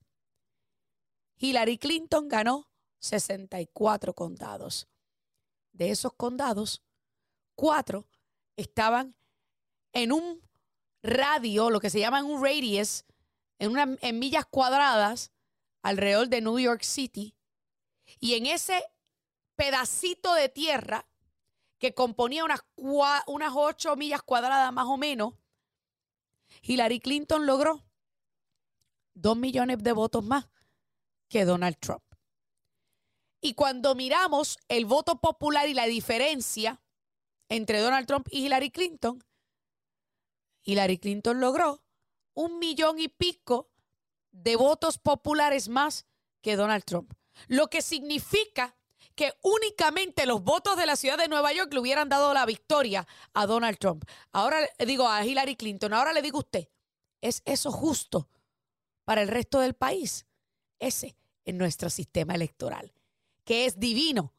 Hillary 1.41 1.79
Clinton 1.79 2.29
ganó 2.29 2.69
64 3.01 4.15
condados 4.15 4.89
de 5.73 5.91
esos 5.91 6.13
condados, 6.13 6.83
cuatro 7.55 8.07
estaban 8.57 9.15
en 9.93 10.13
un 10.13 10.43
radio, 11.03 11.71
lo 11.71 11.81
que 11.81 11.91
se 11.91 12.01
llama 12.01 12.23
un 12.23 12.43
radius, 12.43 13.05
en, 13.59 13.71
una, 13.71 13.97
en 14.01 14.19
millas 14.19 14.45
cuadradas 14.47 15.33
alrededor 15.83 16.29
de 16.29 16.41
New 16.41 16.59
York 16.59 16.83
City. 16.83 17.35
Y 18.19 18.35
en 18.35 18.47
ese 18.47 18.85
pedacito 19.55 20.35
de 20.35 20.49
tierra 20.49 21.07
que 21.79 21.95
componía 21.95 22.45
unas, 22.45 22.65
unas 22.77 23.53
ocho 23.55 23.95
millas 23.97 24.23
cuadradas 24.23 24.73
más 24.73 24.87
o 24.87 24.97
menos, 24.97 25.35
Hillary 26.69 27.01
Clinton 27.01 27.47
logró 27.47 27.83
dos 29.15 29.39
millones 29.39 29.83
de 29.83 29.93
votos 29.93 30.23
más 30.23 30.51
que 31.31 31.47
Donald 31.47 31.79
Trump. 31.81 32.05
Y 33.41 33.55
cuando 33.55 33.95
miramos 33.95 34.59
el 34.69 34.85
voto 34.85 35.19
popular 35.19 35.67
y 35.69 35.73
la 35.73 35.87
diferencia 35.87 36.83
entre 37.49 37.81
Donald 37.81 38.07
Trump 38.07 38.29
y 38.31 38.45
Hillary 38.45 38.71
Clinton, 38.71 39.25
Hillary 40.63 40.99
Clinton 40.99 41.41
logró 41.41 41.83
un 42.35 42.59
millón 42.59 42.99
y 42.99 43.09
pico 43.09 43.71
de 44.31 44.57
votos 44.57 44.99
populares 44.99 45.71
más 45.71 46.07
que 46.43 46.57
Donald 46.57 46.85
Trump. 46.85 47.15
Lo 47.47 47.69
que 47.69 47.81
significa 47.81 48.77
que 49.15 49.33
únicamente 49.43 50.27
los 50.27 50.43
votos 50.43 50.77
de 50.77 50.87
la 50.87 50.97
ciudad 50.97 51.19
de 51.19 51.29
Nueva 51.29 51.53
York 51.53 51.73
le 51.73 51.81
hubieran 51.81 52.09
dado 52.09 52.33
la 52.35 52.47
victoria 52.47 53.07
a 53.35 53.47
Donald 53.47 53.79
Trump. 53.79 54.05
Ahora 54.33 54.59
digo 54.79 55.09
a 55.09 55.25
Hillary 55.25 55.57
Clinton, 55.57 55.93
ahora 55.93 56.13
le 56.13 56.23
digo 56.23 56.39
a 56.39 56.41
usted, 56.41 56.69
¿es 57.21 57.43
eso 57.45 57.71
justo 57.73 58.29
para 59.05 59.23
el 59.23 59.29
resto 59.29 59.61
del 59.61 59.75
país? 59.75 60.27
Ese 60.79 61.17
es 61.45 61.55
nuestro 61.55 61.91
sistema 61.91 62.35
electoral 62.35 62.93
que 63.49 63.65
es 63.65 63.81
divino 63.81 64.35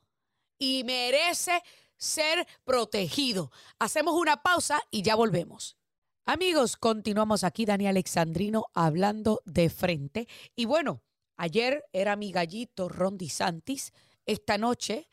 y 0.59 0.83
merece 0.83 1.63
ser 1.97 2.45
protegido. 2.63 3.51
Hacemos 3.79 4.13
una 4.13 4.43
pausa 4.43 4.79
y 4.91 5.01
ya 5.01 5.15
volvemos. 5.15 5.77
Amigos, 6.25 6.77
continuamos 6.77 7.43
aquí, 7.43 7.65
Dani 7.65 7.87
Alexandrino, 7.87 8.67
hablando 8.75 9.41
de 9.45 9.71
frente. 9.71 10.27
Y 10.55 10.65
bueno, 10.65 11.01
ayer 11.37 11.83
era 11.91 12.15
mi 12.15 12.31
gallito 12.31 12.87
Rondi 12.87 13.29
Santis. 13.29 13.93
Esta 14.29 14.59
noche 14.59 15.09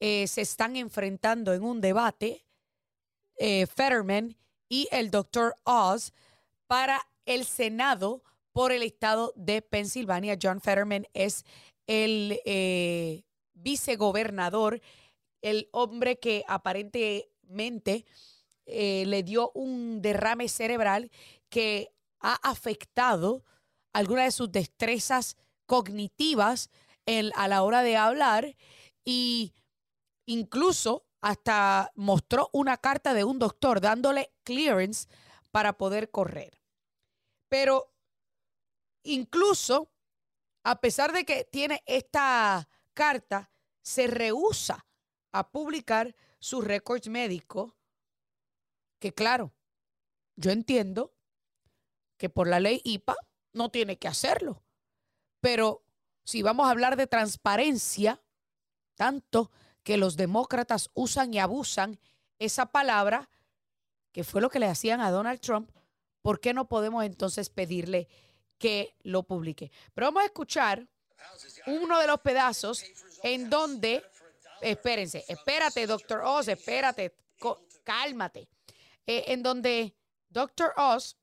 eh, 0.00 0.26
se 0.26 0.40
están 0.40 0.74
enfrentando 0.74 1.54
en 1.54 1.62
un 1.62 1.80
debate 1.80 2.44
eh, 3.38 3.64
Fetterman 3.68 4.36
y 4.68 4.88
el 4.90 5.12
doctor 5.12 5.54
Oz 5.62 6.12
para 6.66 7.00
el 7.26 7.44
Senado 7.44 8.24
por 8.50 8.72
el 8.72 8.82
estado 8.82 9.32
de 9.36 9.62
Pensilvania. 9.62 10.36
John 10.42 10.60
Fetterman 10.60 11.06
es 11.14 11.44
el 11.86 12.40
eh, 12.44 13.22
vicegobernador, 13.54 14.80
el 15.42 15.68
hombre 15.70 16.18
que 16.18 16.42
aparentemente 16.48 18.04
le 18.66 19.22
dio 19.22 19.52
un 19.54 20.02
derrame 20.02 20.48
cerebral 20.48 21.12
que 21.50 21.92
ha 22.18 22.34
afectado 22.42 23.44
algunas 23.92 24.24
de 24.24 24.32
sus 24.32 24.50
destrezas 24.50 25.36
cognitivas 25.66 26.68
a 27.06 27.48
la 27.48 27.62
hora 27.62 27.82
de 27.82 27.96
hablar 27.96 28.56
y 29.04 29.54
incluso 30.26 31.06
hasta 31.20 31.92
mostró 31.94 32.50
una 32.52 32.76
carta 32.76 33.14
de 33.14 33.24
un 33.24 33.38
doctor 33.38 33.80
dándole 33.80 34.32
clearance 34.42 35.08
para 35.50 35.76
poder 35.78 36.10
correr. 36.10 36.60
Pero 37.48 37.92
incluso, 39.04 39.90
a 40.64 40.80
pesar 40.80 41.12
de 41.12 41.24
que 41.24 41.44
tiene 41.44 41.82
esta 41.86 42.68
carta 42.92 43.52
se 43.82 44.08
rehúsa 44.08 44.86
a 45.32 45.50
publicar 45.50 46.16
sus 46.40 46.64
récords 46.64 47.08
médicos, 47.08 47.72
que 48.98 49.14
claro, 49.14 49.54
yo 50.34 50.50
entiendo 50.50 51.14
que 52.18 52.28
por 52.28 52.48
la 52.48 52.60
ley 52.60 52.80
IPA 52.84 53.14
no 53.52 53.70
tiene 53.70 53.98
que 53.98 54.08
hacerlo, 54.08 54.64
pero 55.40 55.85
si 56.26 56.42
vamos 56.42 56.66
a 56.66 56.70
hablar 56.70 56.96
de 56.96 57.06
transparencia, 57.06 58.20
tanto 58.96 59.52
que 59.84 59.96
los 59.96 60.16
demócratas 60.16 60.90
usan 60.92 61.32
y 61.32 61.38
abusan 61.38 62.00
esa 62.40 62.66
palabra, 62.66 63.30
que 64.10 64.24
fue 64.24 64.40
lo 64.40 64.50
que 64.50 64.58
le 64.58 64.66
hacían 64.66 65.00
a 65.00 65.12
Donald 65.12 65.40
Trump, 65.40 65.70
¿por 66.22 66.40
qué 66.40 66.52
no 66.52 66.66
podemos 66.66 67.04
entonces 67.04 67.48
pedirle 67.48 68.08
que 68.58 68.96
lo 69.04 69.22
publique? 69.22 69.70
Pero 69.94 70.08
vamos 70.08 70.24
a 70.24 70.26
escuchar 70.26 70.88
uno 71.66 72.00
de 72.00 72.08
los 72.08 72.20
pedazos 72.20 72.82
en 73.22 73.48
donde, 73.48 74.02
espérense, 74.60 75.24
espérate, 75.28 75.86
doctor 75.86 76.22
Oz, 76.24 76.48
espérate, 76.48 77.14
cálmate, 77.84 78.48
eh, 79.06 79.26
en 79.28 79.44
donde 79.44 79.94
doctor 80.28 80.74
Oz 80.76 81.16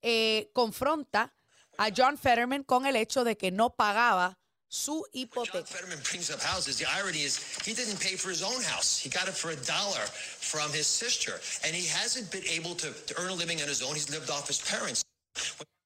eh, 0.00 0.50
confronta 0.54 1.34
a 1.78 1.90
John 1.94 2.16
Fetterman 2.16 2.64
con 2.64 2.86
el 2.86 2.96
hecho 2.96 3.24
de 3.24 3.36
que 3.36 3.50
no 3.50 3.70
pagaba 3.70 4.38
su 4.68 4.92
John 4.92 5.10
hipoteca. 5.12 5.64
Fetterman 5.64 6.00
brings 6.02 6.30
up 6.30 6.40
houses. 6.40 6.78
The 6.78 6.86
irony 6.86 7.22
is 7.22 7.38
he 7.64 7.74
didn't 7.74 8.00
pay 8.00 8.16
for 8.16 8.30
his 8.30 8.42
own 8.42 8.60
house. 8.62 8.98
He 8.98 9.08
got 9.08 9.28
it 9.28 9.34
for 9.34 9.52
a 9.52 9.56
dollar 9.56 10.04
from 10.40 10.72
his 10.72 10.86
sister. 10.86 11.40
And 11.64 11.74
he 11.74 11.86
hasn't 11.86 12.30
been 12.32 12.44
able 12.46 12.74
to, 12.76 12.90
to 12.90 13.14
earn 13.20 13.30
a 13.30 13.34
living 13.34 13.60
on 13.62 13.68
his 13.68 13.82
own. 13.82 13.94
He's 13.94 14.10
lived 14.10 14.30
off 14.30 14.48
his 14.48 14.60
parents. 14.60 15.04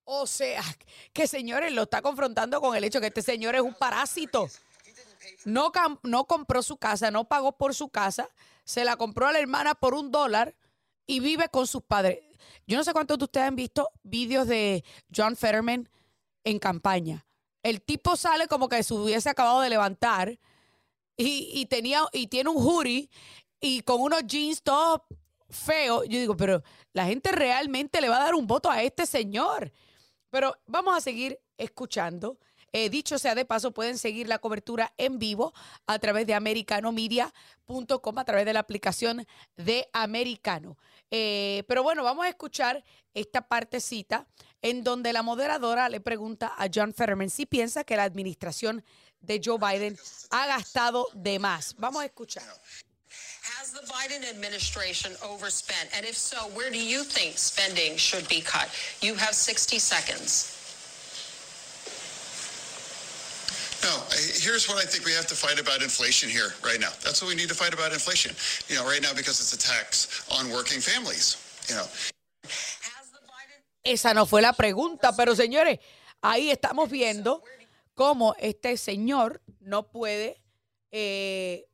O 0.05 0.27
sea, 0.27 0.63
que 1.13 1.27
señores, 1.27 1.73
lo 1.73 1.83
está 1.83 2.01
confrontando 2.01 2.63
con 2.63 2.75
el 2.75 2.83
hecho 2.83 2.99
que 2.99 3.09
este 3.09 3.21
señor 3.21 3.55
es 3.55 3.61
un 3.61 3.75
parásito. 3.75 4.49
No, 5.45 5.71
no 6.03 6.25
compró 6.25 6.63
su 6.63 6.79
casa, 6.79 7.11
no 7.11 7.29
pagó 7.29 7.53
por 7.59 7.75
su 7.75 7.91
casa, 7.91 8.31
se 8.65 8.85
la 8.85 8.97
compró 8.97 9.27
a 9.27 9.33
la 9.33 9.39
hermana 9.39 9.75
por 9.75 9.93
un 9.93 10.11
dólar 10.11 10.55
y 11.07 11.21
vive 11.21 11.51
con 11.51 11.67
sus 11.67 11.83
padres. 11.83 12.21
Yo 12.69 12.77
no 12.77 12.85
sé 12.85 12.93
cuántos 12.93 13.17
de 13.17 13.25
ustedes 13.25 13.49
han 13.49 13.57
visto 13.57 13.91
vídeos 14.03 14.47
de 14.47 14.85
John 15.15 15.37
Fetterman 15.37 15.89
en 16.45 16.59
campaña. 16.59 17.27
El 17.63 17.81
tipo 17.81 18.15
sale 18.15 18.47
como 18.47 18.69
que 18.69 18.83
se 18.83 18.93
hubiese 18.93 19.31
acabado 19.31 19.63
de 19.63 19.71
levantar 19.71 20.39
y, 21.17 21.65
tenía, 21.67 22.03
y 22.13 22.27
tiene 22.27 22.51
un 22.51 22.57
hoodie 22.59 23.09
y 23.59 23.81
con 23.81 24.03
unos 24.03 24.23
jeans 24.27 24.63
todos 24.63 25.01
feos. 25.49 26.05
Yo 26.09 26.19
digo, 26.19 26.37
pero 26.37 26.63
la 26.93 27.07
gente 27.07 27.33
realmente 27.33 28.03
le 28.03 28.11
va 28.11 28.19
a 28.19 28.25
dar 28.25 28.35
un 28.35 28.47
voto 28.47 28.71
a 28.71 28.83
este 28.83 29.07
señor. 29.07 29.73
Pero 30.29 30.55
vamos 30.67 30.95
a 30.95 31.01
seguir 31.01 31.41
escuchando. 31.57 32.39
Eh, 32.73 32.91
dicho 32.91 33.19
sea 33.19 33.35
de 33.35 33.45
paso, 33.45 33.73
pueden 33.73 33.99
seguir 33.99 34.29
la 34.29 34.39
cobertura 34.39 34.93
en 34.99 35.19
vivo 35.19 35.55
a 35.87 35.99
través 35.99 36.27
de 36.27 36.35
americanomedia.com, 36.35 38.19
a 38.19 38.25
través 38.25 38.45
de 38.45 38.53
la 38.53 38.61
aplicación 38.61 39.27
de 39.57 39.89
Americano. 39.93 40.77
Eh, 41.11 41.65
pero 41.67 41.83
bueno, 41.83 42.05
vamos 42.05 42.27
a 42.27 42.29
escuchar 42.29 42.85
esta 43.15 43.49
partecita 43.49 44.27
en 44.61 44.85
donde 44.85 45.13
la 45.13 45.23
moderadora 45.23 45.89
le 45.89 46.01
pregunta 46.01 46.53
a 46.57 46.69
John 46.73 46.93
Fetterman 46.93 47.31
si 47.31 47.47
piensa 47.47 47.85
que 47.85 47.97
la 47.97 48.05
administración 48.05 48.85
de 49.21 49.41
Joe 49.43 49.59
Biden 49.59 49.99
ha 50.31 50.47
gastado 50.47 51.07
de 51.15 51.39
más. 51.39 51.75
Vamos 51.79 52.03
a 52.03 52.07
escuchar. 52.07 52.45
Has 53.59 53.73
the 53.73 53.81
Biden 53.87 54.25
administration 54.25 55.17
overspent? 55.23 55.91
And 55.97 56.05
if 56.05 56.19
where 56.55 56.71
do 56.71 56.79
you 56.79 57.03
think 57.03 57.39
spending 57.39 57.97
should 57.97 58.29
be 58.29 58.43
cut? 58.43 58.69
You 59.01 59.15
have 59.15 59.35
60 59.35 59.79
seconds. 59.79 60.58
No, 63.83 64.03
here's 64.43 64.69
what 64.69 64.79
I 64.83 64.87
think 64.87 65.05
we 65.05 65.13
have 65.13 65.27
to 65.29 65.35
fight 65.35 65.61
about 65.61 65.83
inflation 65.83 66.29
here 66.29 66.53
right 66.65 66.81
now. 66.81 66.91
That's 67.05 67.23
what 67.23 67.29
we 67.29 67.37
need 67.37 67.49
to 67.49 67.55
fight 67.55 67.73
about 67.73 67.93
inflation. 67.93 68.35
You 68.69 68.77
know, 68.77 68.85
right 68.87 69.03
now 69.03 69.15
because 69.15 69.41
it's 69.41 69.53
a 69.53 69.59
tax 69.59 70.25
on 70.31 70.51
working 70.51 70.81
families. 70.81 71.37
You 71.69 71.77
know, 71.77 71.87
Esa 73.85 74.13
no 74.13 74.27
fue 74.27 74.43
la 74.43 74.53
pregunta, 74.53 75.15
pero 75.17 75.35
señores, 75.35 75.79
ahí 76.21 76.51
estamos 76.51 76.91
viendo 76.91 77.43
cómo 77.95 78.35
este 78.39 78.77
señor 78.77 79.41
no 79.61 79.91
puede 79.91 80.43
eh, 80.91 81.67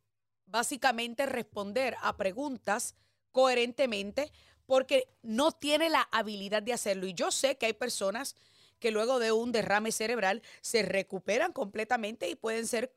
básicamente 0.46 1.26
responder 1.26 1.96
a 2.02 2.16
preguntas 2.16 2.94
coherentemente 3.32 4.30
porque 4.66 5.08
no 5.22 5.52
tiene 5.52 5.90
la 5.90 6.08
habilidad 6.12 6.62
de 6.62 6.72
hacerlo. 6.72 7.06
Y 7.06 7.14
yo 7.14 7.30
sé 7.30 7.56
que 7.56 7.66
hay 7.66 7.72
personas 7.72 8.36
que 8.78 8.90
luego 8.90 9.18
de 9.18 9.32
un 9.32 9.52
derrame 9.52 9.92
cerebral 9.92 10.42
se 10.60 10.82
recuperan 10.82 11.52
completamente 11.52 12.28
y 12.28 12.34
pueden 12.34 12.66
ser 12.66 12.94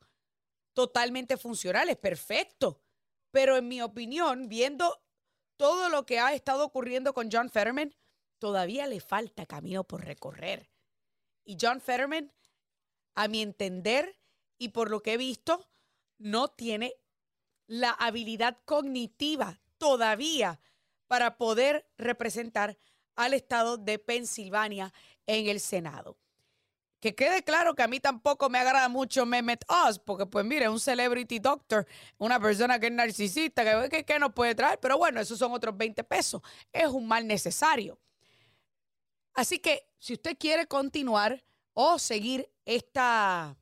totalmente 0.74 1.38
funcionales, 1.38 1.98
perfecto. 1.98 2.82
Pero 3.32 3.58
en 3.58 3.68
mi 3.68 3.82
opinión, 3.82 4.48
viendo 4.48 5.02
todo 5.58 5.90
lo 5.90 6.06
que 6.06 6.20
ha 6.20 6.34
estado 6.34 6.66
ocurriendo 6.66 7.14
con 7.14 7.30
John 7.32 7.50
Fetterman, 7.50 7.96
todavía 8.40 8.88
le 8.88 9.00
falta 9.00 9.46
camino 9.46 9.84
por 9.84 10.06
recorrer. 10.06 10.70
Y 11.44 11.58
John 11.60 11.82
Fetterman, 11.82 12.32
a 13.16 13.28
mi 13.28 13.42
entender 13.42 14.20
y 14.58 14.70
por 14.70 14.92
lo 14.92 15.02
que 15.02 15.14
he 15.14 15.18
visto, 15.18 15.68
no 16.18 16.50
tiene 16.50 16.96
la 17.68 17.92
habilidad 17.92 18.58
cognitiva 18.66 19.60
todavía 19.78 20.60
para 21.08 21.38
poder 21.38 21.90
representar 21.98 22.78
al 23.16 23.34
estado 23.34 23.78
de 23.78 24.00
Pensilvania 24.00 24.94
en 25.28 25.48
el 25.48 25.60
Senado. 25.60 26.18
Que 27.00 27.14
quede 27.14 27.44
claro 27.44 27.76
que 27.76 27.84
a 27.84 27.88
mí 27.88 28.00
tampoco 28.00 28.50
me 28.50 28.58
agrada 28.58 28.90
mucho 28.90 29.26
Mehmet 29.26 29.64
Oz, 29.68 30.00
porque 30.00 30.26
pues 30.26 30.44
mire, 30.44 30.68
un 30.68 30.80
celebrity 30.80 31.38
doctor, 31.38 31.86
una 32.18 32.40
persona 32.40 32.80
que 32.80 32.88
es 32.88 32.94
narcisista, 32.94 33.64
que, 33.64 33.90
que, 33.90 34.04
que 34.04 34.18
nos 34.18 34.34
puede 34.34 34.56
traer, 34.56 34.80
pero 34.80 34.98
bueno, 34.98 35.22
esos 35.22 35.38
son 35.38 35.52
otros 35.52 35.78
20 35.78 36.04
pesos. 36.06 36.42
Es 36.74 36.88
un 36.88 37.08
mal 37.08 37.28
necesario. 37.28 38.00
Así 39.36 39.60
que 39.60 39.88
si 40.00 40.14
usted 40.14 40.36
quiere 40.40 40.66
continuar 40.66 41.44
o 41.74 42.00
seguir 42.00 42.50
esta, 42.66 43.56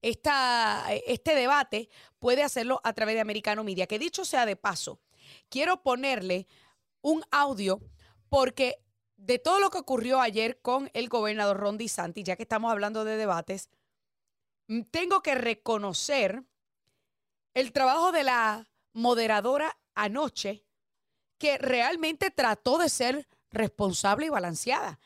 esta, 0.00 0.86
este 1.06 1.34
debate, 1.34 1.88
puede 2.20 2.44
hacerlo 2.44 2.80
a 2.84 2.92
través 2.92 3.16
de 3.16 3.20
Americano 3.20 3.64
Media. 3.64 3.88
Que 3.88 3.98
dicho 3.98 4.24
sea 4.24 4.46
de 4.46 4.54
paso, 4.54 5.00
quiero 5.48 5.82
ponerle 5.82 6.46
un 7.00 7.24
audio 7.32 7.80
porque 8.28 8.78
de 9.18 9.38
todo 9.38 9.60
lo 9.60 9.68
que 9.70 9.78
ocurrió 9.78 10.20
ayer 10.20 10.60
con 10.62 10.90
el 10.94 11.08
gobernador 11.08 11.58
Ron 11.58 11.76
DeSantis, 11.76 12.24
ya 12.24 12.36
que 12.36 12.44
estamos 12.44 12.70
hablando 12.70 13.04
de 13.04 13.16
debates, 13.16 13.68
mm, 14.68 14.82
tengo 14.90 15.20
que 15.22 15.34
reconocer 15.34 16.44
el 17.52 17.72
trabajo 17.72 18.12
de 18.12 18.22
la 18.24 18.68
moderadora 18.92 19.76
anoche, 19.94 20.64
que 21.36 21.58
realmente 21.58 22.30
trató 22.30 22.78
de 22.78 22.88
ser 22.88 23.28
responsable 23.50 24.26
y 24.26 24.30
balanceada. 24.30 24.98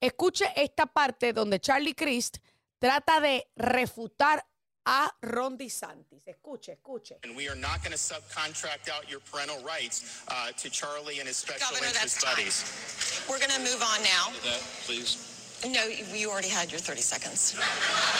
Escuche 0.00 0.46
esta 0.56 0.86
parte 0.86 1.32
donde 1.32 1.60
Charlie 1.60 1.94
Crist 1.94 2.38
trata 2.78 3.20
de 3.20 3.48
refutar 3.54 4.46
a 4.86 5.08
Ron 5.22 5.56
DeSantis. 5.58 6.24
Escuche, 6.26 6.70
escuche. 6.76 7.12
And 7.22 7.36
we 7.36 7.48
are 7.48 7.54
not 7.54 7.82
going 7.84 7.92
to 7.92 7.98
subcontract 7.98 8.88
out 8.90 9.10
your 9.10 9.20
parental 9.20 9.62
rights 9.62 10.22
uh, 10.28 10.50
to 10.56 10.70
Charlie 10.70 11.18
and 11.18 11.28
his 11.28 11.36
special 11.36 11.68
Governor, 11.70 11.92
that's 11.92 12.16
interest 12.16 12.24
time. 12.24 12.34
buddies. 12.36 13.24
We're 13.28 13.38
going 13.38 13.52
to 13.52 13.60
move 13.60 13.82
on 13.82 14.02
now. 14.02 14.32
That, 14.44 14.60
please. 14.86 15.26
No, 15.60 15.84
you 16.16 16.30
already 16.32 16.48
had 16.48 16.72
your 16.72 16.80
30 16.80 17.04
seconds. 17.04 17.52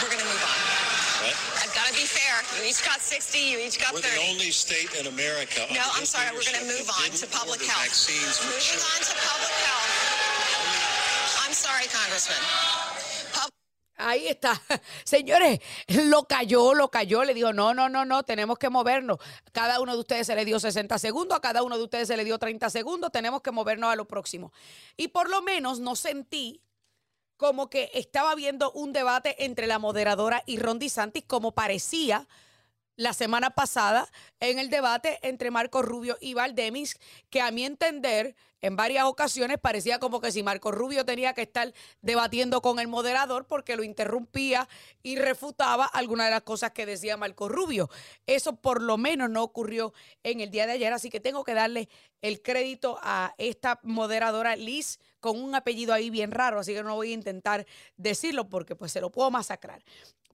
We're 0.04 0.12
going 0.12 0.20
to 0.20 0.28
move 0.28 0.44
on. 0.44 0.60
What? 1.24 1.36
I've 1.64 1.72
got 1.72 1.88
to 1.88 1.96
be 1.96 2.04
fair. 2.04 2.36
You 2.60 2.68
each 2.68 2.84
got 2.84 3.00
60, 3.00 3.38
you 3.40 3.56
each 3.64 3.80
got 3.80 3.96
We're 3.96 4.04
30. 4.04 4.12
the 4.20 4.24
only 4.28 4.50
state 4.52 4.92
in 5.00 5.08
America. 5.08 5.64
no, 5.72 5.80
I'm 5.96 6.04
sorry. 6.04 6.28
We're 6.36 6.44
going 6.44 6.60
to 6.60 6.68
move 6.68 6.84
on 7.00 7.08
to 7.16 7.24
public 7.32 7.64
health. 7.64 7.88
Vaccines 7.88 8.36
Moving 8.44 8.60
children. 8.60 8.92
on 8.92 9.00
to 9.08 9.14
public 9.24 9.56
health. 9.64 9.88
I'm 11.48 11.56
sorry, 11.56 11.88
Congressman. 11.88 12.36
Ahí 14.00 14.26
está. 14.28 14.60
Señores, 15.04 15.60
lo 15.88 16.24
cayó, 16.24 16.74
lo 16.74 16.90
cayó. 16.90 17.24
Le 17.24 17.34
dijo, 17.34 17.52
no, 17.52 17.74
no, 17.74 17.88
no, 17.88 18.04
no, 18.04 18.22
tenemos 18.22 18.58
que 18.58 18.70
movernos. 18.70 19.18
Cada 19.52 19.80
uno 19.80 19.94
de 19.94 20.00
ustedes 20.00 20.26
se 20.26 20.34
le 20.34 20.44
dio 20.44 20.58
60 20.58 20.98
segundos, 20.98 21.36
a 21.36 21.40
cada 21.40 21.62
uno 21.62 21.76
de 21.76 21.84
ustedes 21.84 22.08
se 22.08 22.16
le 22.16 22.24
dio 22.24 22.38
30 22.38 22.70
segundos. 22.70 23.12
Tenemos 23.12 23.42
que 23.42 23.50
movernos 23.50 23.92
a 23.92 23.96
lo 23.96 24.06
próximo. 24.06 24.52
Y 24.96 25.08
por 25.08 25.28
lo 25.28 25.42
menos 25.42 25.80
no 25.80 25.96
sentí 25.96 26.62
como 27.36 27.70
que 27.70 27.90
estaba 27.94 28.34
viendo 28.34 28.70
un 28.72 28.92
debate 28.92 29.44
entre 29.44 29.66
la 29.66 29.78
moderadora 29.78 30.42
y 30.44 30.58
Ron 30.58 30.78
DeSantis, 30.78 31.24
como 31.26 31.52
parecía 31.52 32.28
la 33.00 33.14
semana 33.14 33.48
pasada 33.48 34.06
en 34.40 34.58
el 34.58 34.68
debate 34.68 35.18
entre 35.22 35.50
Marco 35.50 35.80
Rubio 35.80 36.18
y 36.20 36.34
Valdemis, 36.34 36.98
que 37.30 37.40
a 37.40 37.50
mi 37.50 37.64
entender, 37.64 38.36
en 38.60 38.76
varias 38.76 39.06
ocasiones 39.06 39.58
parecía 39.58 39.98
como 39.98 40.20
que 40.20 40.30
si 40.30 40.42
Marco 40.42 40.70
Rubio 40.70 41.06
tenía 41.06 41.32
que 41.32 41.40
estar 41.40 41.72
debatiendo 42.02 42.60
con 42.60 42.78
el 42.78 42.88
moderador 42.88 43.46
porque 43.46 43.74
lo 43.74 43.84
interrumpía 43.84 44.68
y 45.02 45.16
refutaba 45.16 45.86
algunas 45.86 46.26
de 46.26 46.32
las 46.32 46.42
cosas 46.42 46.72
que 46.72 46.84
decía 46.84 47.16
Marco 47.16 47.48
Rubio. 47.48 47.88
Eso 48.26 48.56
por 48.56 48.82
lo 48.82 48.98
menos 48.98 49.30
no 49.30 49.42
ocurrió 49.42 49.94
en 50.22 50.40
el 50.40 50.50
día 50.50 50.66
de 50.66 50.72
ayer, 50.72 50.92
así 50.92 51.08
que 51.08 51.20
tengo 51.20 51.42
que 51.42 51.54
darle 51.54 51.88
el 52.20 52.42
crédito 52.42 52.98
a 53.00 53.34
esta 53.38 53.80
moderadora 53.82 54.56
Liz 54.56 54.98
con 55.20 55.42
un 55.42 55.54
apellido 55.54 55.94
ahí 55.94 56.10
bien 56.10 56.32
raro, 56.32 56.60
así 56.60 56.74
que 56.74 56.82
no 56.82 56.96
voy 56.96 57.12
a 57.12 57.14
intentar 57.14 57.66
decirlo 57.96 58.50
porque 58.50 58.76
pues 58.76 58.92
se 58.92 59.00
lo 59.00 59.10
puedo 59.10 59.30
masacrar. 59.30 59.82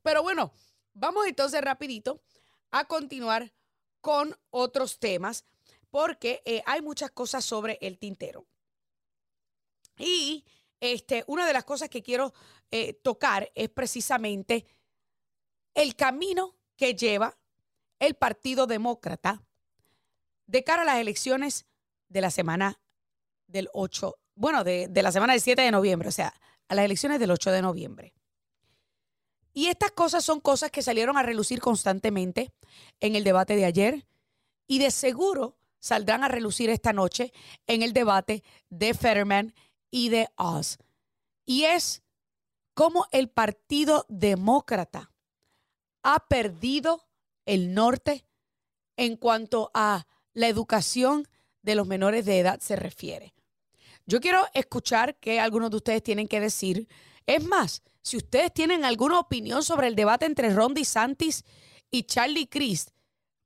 Pero 0.03 0.25
bueno, 0.25 0.53
vamos 0.95 1.29
entonces 1.29 1.61
rapidito 1.61 2.21
a 2.81 2.85
continuar 2.87 3.53
con 4.01 4.37
otros 4.51 4.99
temas 4.99 5.45
porque 5.91 6.43
eh, 6.45 6.63
hay 6.67 6.83
muchas 6.83 7.11
cosas 7.11 7.45
sobre 7.45 7.79
el 7.81 7.99
tintero. 7.99 8.47
Y 9.99 10.45
este, 10.81 11.25
una 11.27 11.47
de 11.47 11.53
las 11.53 11.65
cosas 11.65 11.89
que 11.89 12.03
quiero 12.03 12.35
eh, 12.71 12.95
tocar 12.95 13.51
es 13.55 13.69
precisamente 13.71 14.67
el 15.75 15.97
camino 15.97 16.55
que 16.77 16.95
lleva 16.95 17.39
el 17.99 18.15
Partido 18.15 18.67
Demócrata 18.67 19.43
de 20.47 20.65
cara 20.65 20.83
a 20.83 20.85
las 20.85 20.99
elecciones 20.99 21.67
de 22.09 22.21
la 22.21 22.31
semana 22.31 22.81
del 23.47 23.69
8, 23.73 24.19
bueno, 24.35 24.65
de, 24.65 24.89
de 24.89 25.03
la 25.03 25.13
semana 25.13 25.33
del 25.33 25.43
7 25.43 25.63
de 25.63 25.71
noviembre, 25.71 26.09
o 26.09 26.13
sea, 26.13 26.35
a 26.69 26.75
las 26.75 26.85
elecciones 26.85 27.19
del 27.21 27.31
8 27.31 27.51
de 27.51 27.63
noviembre. 27.63 28.13
Y 29.57 29.69
estas 29.69 29.93
cosas 29.93 30.23
son 30.23 30.41
cosas 30.41 30.71
que 30.71 30.83
salieron 30.83 31.17
a 31.17 31.23
relucir 31.23 31.61
constantemente 31.61 32.53
en 33.01 33.17
el 33.17 33.25
debate 33.25 33.57
de 33.57 33.65
ayer 33.65 34.07
y 34.67 34.81
de 34.81 34.91
seguro 34.91 35.57
saldrán 35.79 36.23
a 36.23 36.29
relucir 36.29 36.69
esta 36.69 36.93
noche 36.93 37.33
en 37.67 37.81
el 37.81 37.95
debate 37.95 38.45
de 38.69 38.93
Fetterman 38.93 39.55
y 39.91 40.11
de 40.11 40.29
Oz. 40.37 40.77
Y 41.47 41.65
es 41.65 42.03
cómo 42.75 43.07
el 43.13 43.31
Partido 43.31 44.05
Demócrata 44.11 45.11
ha 46.03 46.29
perdido 46.29 47.09
el 47.47 47.73
norte 47.73 48.27
en 48.99 49.17
cuanto 49.17 49.71
a 49.73 50.07
la 50.35 50.49
educación 50.49 51.27
de 51.63 51.77
los 51.77 51.87
menores 51.87 52.27
de 52.27 52.41
edad 52.41 52.61
se 52.61 52.77
refiere. 52.77 53.33
Yo 54.05 54.21
quiero 54.21 54.45
escuchar 54.53 55.17
qué 55.17 55.41
algunos 55.41 55.71
de 55.71 55.79
ustedes 55.79 56.03
tienen 56.03 56.29
que 56.29 56.41
decir. 56.41 56.89
Es 57.25 57.43
más, 57.43 57.83
si 58.07 58.17
ustedes 58.17 58.55
tienen 58.55 58.85
alguna 58.85 59.19
opinión 59.19 59.65
sobre 59.65 59.89
el 59.89 59.97
debate 59.97 60.27
entre 60.27 60.51
Ron 60.51 60.75
DeSantis 60.75 61.45
y 61.91 62.05
Charlie 62.05 62.47
Crist, 62.47 62.91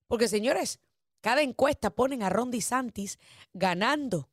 Porque 0.06 0.28
señores, 0.28 0.78
cada 1.26 1.42
encuesta 1.42 1.90
ponen 1.90 2.22
a 2.22 2.28
Ron 2.28 2.52
DeSantis 2.52 3.18
ganando, 3.52 4.30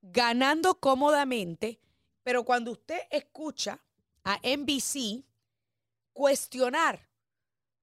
ganando 0.00 0.80
cómodamente, 0.80 1.82
pero 2.22 2.46
cuando 2.46 2.72
usted 2.72 3.00
escucha 3.10 3.84
a 4.24 4.40
NBC 4.42 5.26
cuestionar 6.14 7.10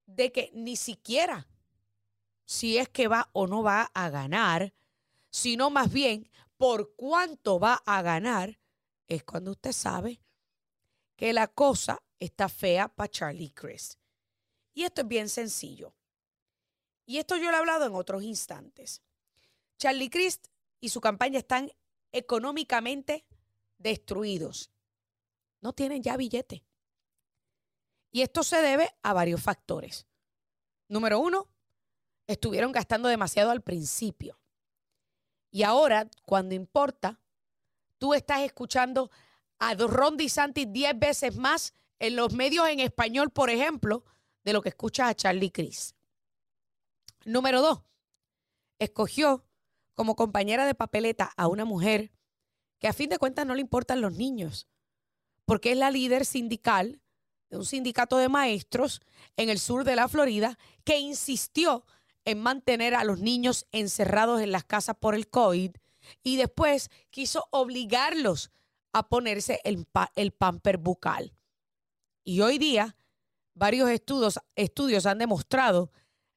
de 0.08 0.32
que 0.32 0.50
ni 0.56 0.76
siquiera 0.76 1.48
si 2.46 2.80
es 2.80 2.90
que 2.90 3.08
va 3.08 3.30
o 3.32 3.46
no 3.46 3.62
va 3.62 3.92
a 3.94 4.10
ganar, 4.10 4.74
sino 5.30 5.70
más 5.70 5.94
bien 5.94 6.28
por 6.58 6.96
cuánto 6.96 7.60
va 7.60 7.76
a 7.86 8.02
ganar, 8.02 8.60
es 9.08 9.24
cuando 9.24 9.52
usted 9.52 9.72
sabe 9.72 10.20
que 11.16 11.32
la 11.32 11.48
cosa 11.48 12.02
está 12.18 12.50
fea 12.50 12.88
para 12.88 13.08
Charlie 13.08 13.52
Chris. 13.52 14.00
Y 14.74 14.82
esto 14.82 15.02
es 15.02 15.08
bien 15.08 15.30
sencillo. 15.30 15.94
Y 17.06 17.18
esto 17.18 17.38
yo 17.38 17.52
lo 17.52 17.58
he 17.58 17.60
hablado 17.60 17.86
en 17.86 17.96
otros 17.96 18.24
instantes. 18.24 19.02
Charlie 19.78 20.10
Crist 20.10 20.48
y 20.80 20.90
su 20.90 21.02
campaña 21.02 21.40
están 21.40 21.72
económicamente 22.12 23.26
destruidos. 23.78 24.72
No 25.62 25.74
tienen 25.74 26.02
ya 26.02 26.18
billete. 26.18 26.64
Y 28.12 28.22
esto 28.22 28.44
se 28.44 28.62
debe 28.62 28.96
a 29.04 29.14
varios 29.14 29.42
factores. 29.42 30.08
Número 30.88 31.20
uno, 31.20 31.48
estuvieron 32.28 32.72
gastando 32.72 33.10
demasiado 33.10 33.52
al 33.52 33.62
principio. 33.62 34.40
Y 35.52 35.64
ahora, 35.64 36.10
cuando 36.26 36.56
importa, 36.56 37.20
tú 37.98 38.14
estás 38.14 38.42
escuchando 38.42 39.10
a 39.60 39.74
Ron 39.74 40.18
DeSantis 40.18 40.72
10 40.72 41.00
veces 41.00 41.36
más 41.36 41.74
en 42.00 42.16
los 42.16 42.34
medios 42.34 42.68
en 42.68 42.80
español, 42.80 43.32
por 43.32 43.50
ejemplo, 43.50 44.04
de 44.44 44.54
lo 44.54 44.62
que 44.62 44.70
escuchas 44.70 45.10
a 45.10 45.16
Charlie 45.16 45.52
Cris. 45.52 45.95
Número 47.26 47.62
dos, 47.62 47.82
escogió 48.78 49.44
como 49.96 50.16
compañera 50.16 50.68
de 50.68 50.76
papeleta 50.76 51.32
a 51.36 51.48
una 51.48 51.66
mujer 51.66 52.12
que 52.78 52.88
a 52.88 52.94
fin 52.94 53.10
de 53.10 53.18
cuentas 53.18 53.48
no 53.48 53.56
le 53.56 53.62
importan 53.62 54.00
los 54.00 54.14
niños, 54.14 54.68
porque 55.46 55.72
es 55.72 55.78
la 55.78 55.90
líder 55.90 56.26
sindical 56.26 57.02
de 57.50 57.58
un 57.58 57.66
sindicato 57.66 58.18
de 58.18 58.30
maestros 58.30 59.02
en 59.38 59.50
el 59.50 59.60
sur 59.60 59.84
de 59.86 59.96
la 59.96 60.08
Florida 60.08 60.60
que 60.84 61.00
insistió 61.00 61.84
en 62.26 62.42
mantener 62.42 62.94
a 62.94 63.04
los 63.04 63.20
niños 63.20 63.66
encerrados 63.72 64.42
en 64.42 64.52
las 64.52 64.64
casas 64.64 64.96
por 65.00 65.16
el 65.16 65.28
COVID 65.28 65.72
y 66.22 66.38
después 66.38 66.92
quiso 67.10 67.48
obligarlos 67.50 68.52
a 68.94 69.10
ponerse 69.10 69.62
el, 69.64 69.88
el 70.16 70.32
pamper 70.32 70.78
bucal. 70.78 71.34
Y 72.24 72.42
hoy 72.42 72.60
día, 72.60 72.96
varios 73.56 73.90
estudios, 73.90 74.40
estudios 74.56 75.08
han 75.08 75.18
demostrado 75.18 75.92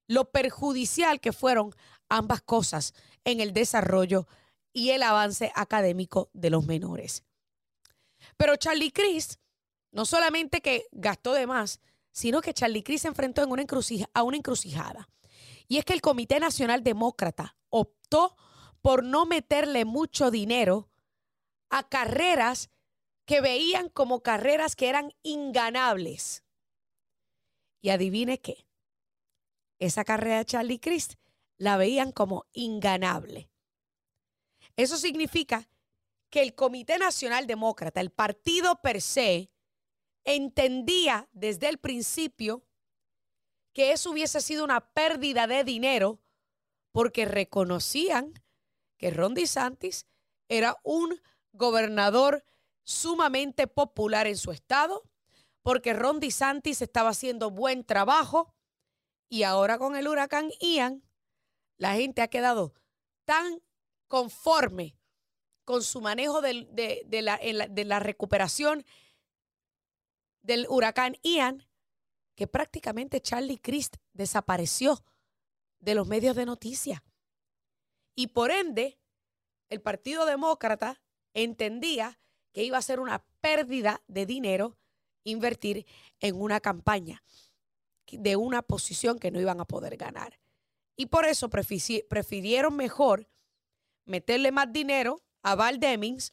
lo 0.09 0.31
perjudicial 0.31 1.21
que 1.21 1.33
fueron 1.33 1.75
ambas 2.09 2.43
cosas 2.43 2.95
en 3.25 3.41
el 3.41 3.53
desarrollo 3.53 4.27
y 4.73 4.91
el 4.91 5.03
avance 5.03 5.53
académico 5.55 6.31
de 6.33 6.51
los 6.51 6.67
menores. 6.67 7.25
Pero 8.37 8.57
Charlie 8.57 8.91
Cris 8.91 9.39
no 9.93 10.05
solamente 10.05 10.61
que 10.61 10.87
gastó 10.93 11.35
de 11.35 11.47
más, 11.47 11.81
sino 12.13 12.41
que 12.41 12.55
Charlie 12.55 12.83
Cris 12.83 13.03
se 13.03 13.09
enfrentó 13.09 13.43
a 13.43 13.47
una 13.47 13.63
encrucijada. 13.63 15.09
Y 15.67 15.79
es 15.79 15.85
que 15.85 15.93
el 15.93 16.01
Comité 16.01 16.41
Nacional 16.41 16.83
Demócrata 16.83 17.57
optó 17.69 18.37
por 18.81 19.05
no 19.05 19.27
meterle 19.27 19.85
mucho 19.85 20.31
dinero 20.31 20.89
a 21.71 21.89
carreras 21.89 22.71
que 23.27 23.41
veían 23.41 23.89
como 23.91 24.23
carreras 24.23 24.75
que 24.75 24.89
eran 24.89 25.13
inganables. 25.23 26.45
Y 27.83 27.91
adivine 27.91 28.41
qué, 28.41 28.68
esa 29.79 30.05
carrera 30.05 30.39
de 30.39 30.45
Charlie 30.45 30.81
Crist 30.81 31.15
la 31.57 31.77
veían 31.77 32.13
como 32.13 32.47
inganable. 32.53 33.51
Eso 34.77 34.97
significa 34.97 35.69
que 36.31 36.43
el 36.43 36.55
Comité 36.55 36.99
Nacional 36.99 37.47
Demócrata, 37.47 38.01
el 38.01 38.11
partido 38.11 38.81
per 38.81 39.01
se, 39.01 39.51
entendía 40.25 41.29
desde 41.33 41.69
el 41.69 41.79
principio 41.79 42.65
que 43.73 43.93
eso 43.93 44.11
hubiese 44.11 44.41
sido 44.41 44.65
una 44.65 44.93
pérdida 44.93 45.47
de 45.47 45.65
dinero 45.65 46.21
porque 46.93 47.25
reconocían 47.25 48.35
que 48.99 49.11
Ron 49.11 49.35
DeSantis 49.35 50.07
era 50.49 50.77
un 50.83 51.21
gobernador 51.53 52.45
sumamente 52.83 53.67
popular 53.67 54.27
en 54.27 54.37
su 54.37 54.51
estado, 54.51 55.03
porque 55.63 55.93
Ron 55.93 56.21
DeSantis 56.21 56.83
estaba 56.83 57.11
haciendo 57.11 57.51
buen 57.51 57.85
trabajo 57.85 58.55
y 59.29 59.43
ahora 59.43 59.79
con 59.79 59.97
el 59.97 60.09
huracán 60.09 60.51
Ian, 60.61 61.03
la 61.77 61.95
gente 61.95 62.23
ha 62.23 62.29
quedado 62.29 62.75
tan 63.25 63.63
conforme 64.09 64.97
con 65.65 65.83
su 65.83 66.01
manejo 66.01 66.41
de, 66.41 67.07
la, 67.23 67.39
la 67.43 67.99
recuperación 68.01 68.85
del 70.43 70.67
huracán 70.69 71.17
Ian 71.23 71.67
que 72.35 72.47
prácticamente 72.47 73.21
Charlie 73.21 73.59
Crist 73.59 73.97
desapareció 74.13 75.05
de 75.81 75.95
los 75.95 76.07
medios 76.07 76.37
de 76.37 76.47
noticias. 76.47 77.03
Y 78.15 78.29
por 78.29 78.51
ende, 78.51 78.99
el 79.69 79.83
Partido 79.83 80.25
Demócrata 80.25 81.03
entendía 81.35 82.19
que 82.53 82.65
iba 82.65 82.79
a 82.79 82.83
ser 82.83 83.01
una 83.01 83.25
pérdida 83.41 84.03
de 84.07 84.25
dinero 84.25 84.79
invertir 85.25 85.87
en 86.21 86.41
una 86.41 86.61
campaña 86.61 87.23
de 88.13 88.37
una 88.37 88.63
posición 88.63 89.19
que 89.19 89.31
no 89.31 89.41
iban 89.41 89.61
a 89.61 89.65
poder 89.65 89.97
ganar. 89.97 90.39
Y 90.97 91.07
por 91.07 91.27
eso 91.27 91.49
prefirieron 91.49 92.77
mejor 92.77 93.29
meterle 94.05 94.53
más 94.53 94.73
dinero 94.73 95.23
a 95.43 95.55
Val 95.55 95.79
Demings 95.79 96.33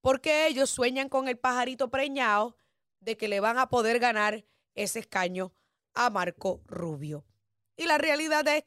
porque 0.00 0.46
ellos 0.46 0.70
sueñan 0.70 1.08
con 1.08 1.28
el 1.28 1.38
pajarito 1.38 1.90
preñado 1.90 2.56
de 3.00 3.16
que 3.16 3.28
le 3.28 3.40
van 3.40 3.58
a 3.58 3.68
poder 3.68 3.98
ganar 3.98 4.44
ese 4.74 5.00
escaño 5.00 5.52
a 5.94 6.10
Marco 6.10 6.62
Rubio. 6.66 7.24
Y 7.76 7.86
la 7.86 7.98
realidad 7.98 8.46
es 8.48 8.64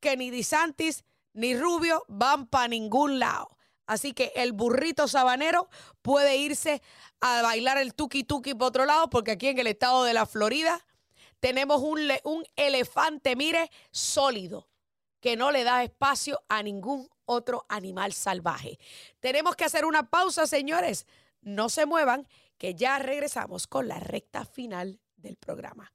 que 0.00 0.16
ni 0.16 0.30
DeSantis 0.30 1.04
ni 1.32 1.56
Rubio 1.56 2.04
van 2.08 2.46
para 2.46 2.68
ningún 2.68 3.18
lado. 3.18 3.56
Así 3.86 4.12
que 4.12 4.32
el 4.36 4.52
burrito 4.52 5.08
sabanero 5.08 5.68
puede 6.02 6.36
irse 6.36 6.82
a 7.20 7.42
bailar 7.42 7.78
el 7.78 7.94
tuki 7.94 8.24
tuki 8.24 8.54
por 8.54 8.68
otro 8.68 8.86
lado, 8.86 9.10
porque 9.10 9.32
aquí 9.32 9.48
en 9.48 9.58
el 9.58 9.66
estado 9.66 10.04
de 10.04 10.14
la 10.14 10.26
Florida 10.26 10.84
tenemos 11.40 11.82
un, 11.82 12.00
un 12.24 12.44
elefante, 12.56 13.34
mire, 13.36 13.70
sólido, 13.90 14.68
que 15.20 15.36
no 15.36 15.50
le 15.50 15.64
da 15.64 15.82
espacio 15.82 16.42
a 16.48 16.62
ningún 16.62 17.08
otro 17.24 17.64
animal 17.68 18.12
salvaje. 18.12 18.78
Tenemos 19.20 19.56
que 19.56 19.64
hacer 19.64 19.84
una 19.84 20.08
pausa, 20.08 20.46
señores. 20.46 21.06
No 21.42 21.68
se 21.68 21.86
muevan, 21.86 22.26
que 22.58 22.74
ya 22.74 22.98
regresamos 22.98 23.66
con 23.66 23.88
la 23.88 23.98
recta 23.98 24.44
final 24.44 25.00
del 25.16 25.36
programa. 25.36 25.92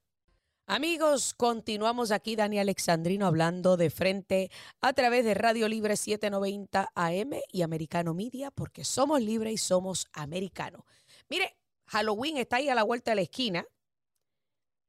Amigos, 0.68 1.36
continuamos 1.36 2.10
aquí, 2.10 2.36
Dani 2.36 2.58
Alexandrino, 2.58 3.28
hablando 3.28 3.78
de 3.78 3.92
frente 3.92 4.50
a 4.82 4.94
través 4.94 5.24
de 5.24 5.36
Radio 5.36 5.68
Libre 5.68 5.96
790 5.96 6.92
AM 6.96 7.34
y 7.52 7.62
Americano 7.62 8.16
Media, 8.16 8.50
porque 8.50 8.84
somos 8.84 9.22
libres 9.22 9.54
y 9.54 9.58
somos 9.58 10.08
americanos. 10.14 10.82
Mire, 11.30 11.56
Halloween 11.86 12.38
está 12.38 12.56
ahí 12.56 12.68
a 12.68 12.74
la 12.74 12.82
vuelta 12.82 13.12
de 13.12 13.16
la 13.16 13.22
esquina, 13.22 13.68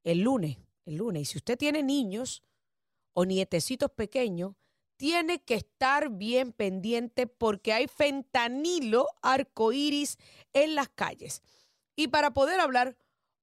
el 0.07 0.21
lunes, 0.21 0.57
el 0.85 0.95
lunes. 0.95 1.23
Y 1.23 1.25
si 1.25 1.37
usted 1.37 1.57
tiene 1.57 1.83
niños 1.83 2.41
o 3.13 3.25
nietecitos 3.25 3.91
pequeños, 3.91 4.53
tiene 4.95 5.43
que 5.43 5.55
estar 5.55 6.09
bien 6.09 6.53
pendiente 6.53 7.27
porque 7.27 7.73
hay 7.73 7.87
fentanilo 7.87 9.05
arcoíris 9.21 10.17
en 10.53 10.75
las 10.75 10.87
calles. 10.89 11.41
Y 11.95 12.07
para 12.07 12.33
poder 12.33 12.61
hablar 12.61 12.97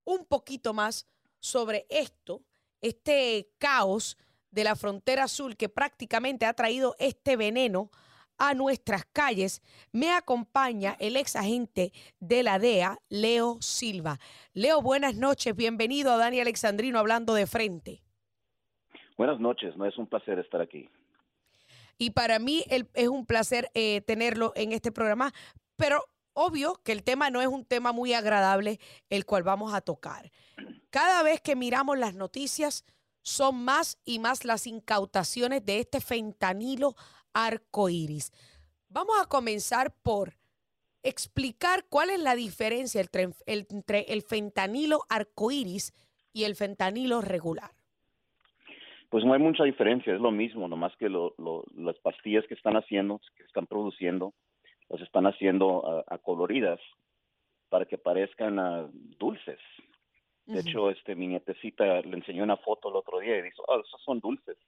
un 0.05 0.25
poquito 0.25 0.73
más 0.73 1.07
sobre 1.39 1.87
esto, 1.91 2.43
este 2.81 3.53
caos 3.59 4.17
de 4.51 4.65
la 4.65 4.75
frontera 4.75 5.29
sur 5.29 5.57
que 5.57 5.69
prácticamente 5.69 6.47
ha 6.47 6.55
traído 6.55 6.97
este 6.99 7.37
veneno 7.37 7.91
a 8.39 8.55
nuestras 8.55 9.05
calles, 9.07 9.63
me 9.93 10.13
acompaña 10.13 10.97
el 10.99 11.17
ex 11.17 11.37
agente 11.37 11.93
de 12.21 12.43
la 12.43 12.59
DEA, 12.59 12.99
Leo 13.09 13.59
Silva. 13.61 14.19
Leo, 14.53 14.83
buenas 14.83 15.15
noches, 15.17 15.55
bienvenido 15.55 16.13
a 16.13 16.17
Dani 16.17 16.41
Alexandrino 16.41 16.99
hablando 16.99 17.35
de 17.35 17.47
frente. 17.47 18.03
Buenas 19.17 19.39
noches, 19.39 19.77
no 19.77 19.87
es 19.87 19.97
un 19.97 20.07
placer 20.07 20.39
estar 20.39 20.61
aquí. 20.61 20.89
Y 21.97 22.11
para 22.11 22.39
mí 22.39 22.65
es 22.69 23.09
un 23.09 23.25
placer 23.25 23.71
eh, 23.75 24.01
tenerlo 24.01 24.53
en 24.57 24.73
este 24.73 24.91
programa, 24.91 25.33
pero 25.77 26.05
obvio 26.33 26.81
que 26.85 26.93
el 26.93 27.05
tema 27.05 27.31
no 27.31 27.41
es 27.41 27.47
un 27.47 27.65
tema 27.65 27.93
muy 27.93 28.13
agradable 28.13 28.81
el 29.11 29.25
cual 29.25 29.45
vamos 29.45 29.73
a 29.73 29.81
tocar. 29.81 30.33
Cada 30.91 31.23
vez 31.23 31.41
que 31.41 31.55
miramos 31.55 31.97
las 31.99 32.15
noticias, 32.15 32.85
son 33.25 33.65
más 33.65 33.99
y 34.05 34.19
más 34.19 34.45
las 34.45 34.67
incautaciones 34.67 35.65
de 35.65 35.81
este 35.81 36.01
fentanilo 36.01 36.95
arcoíris. 37.35 38.33
Vamos 38.89 39.17
a 39.21 39.29
comenzar 39.29 39.93
por 40.03 40.35
explicar 41.03 41.85
cuál 41.91 42.11
es 42.11 42.21
la 42.21 42.35
diferencia 42.35 43.01
entre, 43.01 44.01
el 44.09 44.23
fentanilo 44.23 45.01
arcoíris 45.11 45.93
y 46.33 46.45
el 46.45 46.57
fentanilo 46.57 47.21
regular. 47.21 47.71
Pues 49.11 49.25
no 49.25 49.35
hay 49.35 49.39
mucha 49.39 49.63
diferencia, 49.65 50.13
es 50.13 50.21
lo 50.21 50.33
mismo, 50.33 50.67
nomás 50.67 50.97
que 50.97 51.09
las 51.09 51.99
pastillas 52.01 52.45
que 52.49 52.55
están 52.55 52.77
haciendo, 52.77 53.21
que 53.37 53.45
están 53.45 53.67
produciendo, 53.67 54.33
las 54.89 55.01
están 55.03 55.27
haciendo 55.27 56.05
a, 56.09 56.19
coloridas 56.19 56.81
para 57.69 57.85
que 57.85 57.99
parezcan 57.99 58.91
dulces. 59.19 59.61
De 60.47 60.61
hecho, 60.61 60.91
este, 60.91 61.15
mi 61.15 61.29
nietecita 61.29 62.01
le 62.03 62.17
enseñó 62.17 62.43
una 62.43 62.57
foto 62.57 62.91
el 62.91 62.97
otro 62.97 63.21
día 63.21 63.39
y 63.39 63.43
dijo, 63.43 63.63
oh, 63.69 63.81
esos 63.81 64.03
son 64.03 64.21
dulces, 64.21 64.59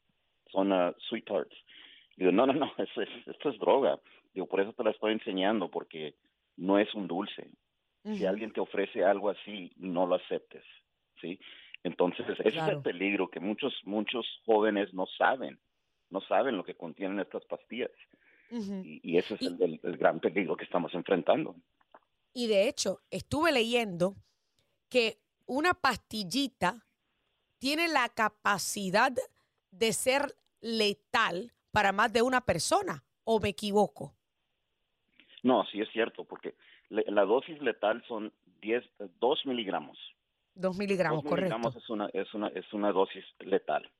son 0.50 0.72
uh, 0.72 0.92
sweethearts. 1.08 1.56
Digo, 2.16 2.32
no, 2.32 2.46
no, 2.46 2.54
no, 2.54 2.72
esto 2.78 3.02
es, 3.02 3.08
esto 3.26 3.50
es 3.50 3.58
droga. 3.58 4.00
Digo, 4.34 4.46
por 4.46 4.60
eso 4.60 4.72
te 4.72 4.84
la 4.84 4.90
estoy 4.90 5.12
enseñando, 5.12 5.70
porque 5.70 6.14
no 6.56 6.78
es 6.78 6.92
un 6.94 7.06
dulce. 7.06 7.48
Si 8.04 8.24
alguien 8.24 8.52
te 8.52 8.60
ofrece 8.60 9.04
algo 9.04 9.30
así, 9.30 9.72
no 9.78 10.06
lo 10.06 10.14
aceptes, 10.14 10.62
¿sí? 11.20 11.40
Entonces, 11.82 12.24
ese 12.38 12.56
es 12.56 12.68
el 12.68 12.80
peligro 12.80 13.28
que 13.28 13.40
muchos, 13.40 13.74
muchos 13.82 14.24
jóvenes 14.44 14.94
no 14.94 15.06
saben, 15.18 15.58
no 16.10 16.20
saben 16.20 16.56
lo 16.56 16.62
que 16.62 16.76
contienen 16.76 17.18
estas 17.18 17.44
pastillas. 17.46 17.90
y, 18.48 19.16
ese 19.16 19.34
es 19.34 19.42
el, 19.42 19.80
el 19.82 19.96
gran 19.96 20.20
peligro 20.20 20.56
que 20.56 20.64
estamos 20.64 20.94
enfrentando. 20.94 21.56
Y 22.32 22.46
de 22.46 22.68
hecho, 22.68 23.00
estuve 23.10 23.50
leyendo 23.50 24.14
que 24.88 25.18
una 25.46 25.74
pastillita 25.74 26.86
tiene 27.58 27.88
la 27.88 28.08
capacidad 28.08 29.12
de 29.72 29.92
ser 29.92 30.36
letal 30.60 31.55
para 31.72 31.92
más 31.92 32.12
de 32.12 32.22
una 32.22 32.40
persona, 32.40 33.04
¿o 33.24 33.40
me 33.40 33.50
equivoco? 33.50 34.14
No, 35.42 35.64
sí 35.66 35.80
es 35.80 35.88
cierto, 35.92 36.24
porque 36.24 36.54
la 36.88 37.24
dosis 37.24 37.60
letal 37.60 38.02
son 38.08 38.32
10, 38.60 38.84
2 39.20 39.46
miligramos. 39.46 39.98
2 40.54 40.78
miligramos, 40.78 41.22
dos 41.22 41.32
miligramos 41.32 41.76
es 41.76 41.90
una, 41.90 42.08
es, 42.12 42.32
una, 42.32 42.48
es 42.48 42.72
una 42.72 42.90
dosis 42.90 43.24
letal, 43.40 43.90